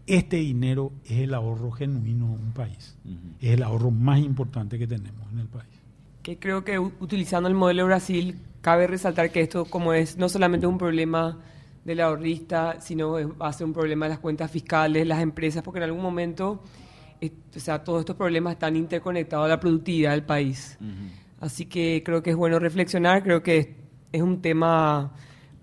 este 0.07 0.37
dinero 0.37 0.93
es 1.05 1.21
el 1.21 1.35
ahorro 1.35 1.71
genuino 1.71 2.27
de 2.37 2.43
un 2.43 2.53
país, 2.53 2.97
es 3.41 3.51
el 3.51 3.63
ahorro 3.63 3.91
más 3.91 4.21
importante 4.21 4.79
que 4.79 4.87
tenemos 4.87 5.31
en 5.33 5.39
el 5.41 5.49
país. 5.49 5.71
Que 6.23 6.39
creo 6.39 6.65
que 6.65 6.79
utilizando 6.79 7.49
el 7.49 7.55
modelo 7.55 7.87
Brasil, 7.87 8.39
cabe 8.61 8.87
resaltar 8.87 9.31
que 9.31 9.41
esto 9.41 9.65
como 9.65 9.93
es 9.93 10.17
no 10.17 10.29
solamente 10.29 10.67
un 10.67 10.79
problema 10.79 11.39
del 11.85 12.01
ahorrista, 12.01 12.81
sino 12.81 13.13
va 13.37 13.49
a 13.49 13.53
ser 13.53 13.67
un 13.67 13.73
problema 13.73 14.07
de 14.07 14.11
las 14.11 14.19
cuentas 14.21 14.51
fiscales, 14.51 15.07
las 15.07 15.21
empresas, 15.21 15.63
porque 15.63 15.79
en 15.79 15.85
algún 15.85 16.03
momento 16.03 16.63
o 17.55 17.61
sea, 17.61 17.85
todos 17.85 18.01
estos 18.01 18.17
problemas 18.17 18.55
están 18.55 18.77
interconectados 18.77 19.47
a 19.47 19.49
la 19.49 19.61
productividad 19.61 20.13
del 20.13 20.25
país. 20.25 20.79
Así 21.43 21.67
que 21.67 22.03
creo 22.05 22.23
que 22.23 22.31
es 22.31 22.37
bueno 22.37 22.61
reflexionar, 22.61 23.25
creo 23.25 23.43
que 23.43 23.75
es 24.13 24.23
un 24.23 24.41
tema 24.41 25.13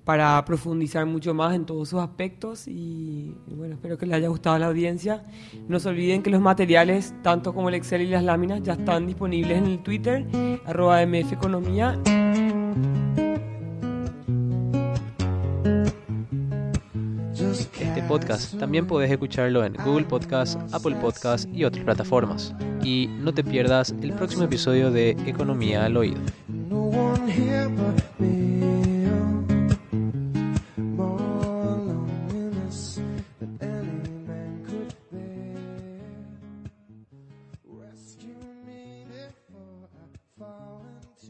para 0.03 0.43
profundizar 0.43 1.05
mucho 1.05 1.33
más 1.33 1.55
en 1.55 1.65
todos 1.65 1.87
sus 1.87 2.01
aspectos 2.01 2.67
y, 2.67 3.33
bueno, 3.47 3.75
espero 3.75 3.97
que 3.97 4.05
les 4.05 4.15
haya 4.15 4.27
gustado 4.27 4.57
a 4.57 4.59
la 4.59 4.65
audiencia. 4.65 5.23
No 5.69 5.79
se 5.79 5.87
olviden 5.87 6.21
que 6.21 6.31
los 6.31 6.41
materiales, 6.41 7.13
tanto 7.23 7.53
como 7.53 7.69
el 7.69 7.75
Excel 7.75 8.01
y 8.01 8.07
las 8.07 8.25
láminas, 8.25 8.61
ya 8.61 8.73
están 8.73 9.07
disponibles 9.07 9.57
en 9.57 9.67
el 9.67 9.79
Twitter, 9.81 10.25
arroba 10.65 11.05
mfeconomía. 11.05 11.97
Podcast 18.09 18.57
también 18.57 18.87
puedes 18.87 19.11
escucharlo 19.11 19.63
en 19.63 19.73
Google 19.85 20.05
Podcast, 20.05 20.59
Apple 20.73 20.95
Podcast 20.95 21.47
y 21.53 21.63
otras 21.63 21.85
plataformas. 21.85 22.55
Y 22.83 23.07
no 23.19 23.35
te 23.35 23.43
pierdas 23.43 23.93
el 24.01 24.13
próximo 24.13 24.45
episodio 24.45 24.89
de 24.89 25.11
Economía 25.27 25.85
al 25.85 25.95
Oído. 25.95 26.19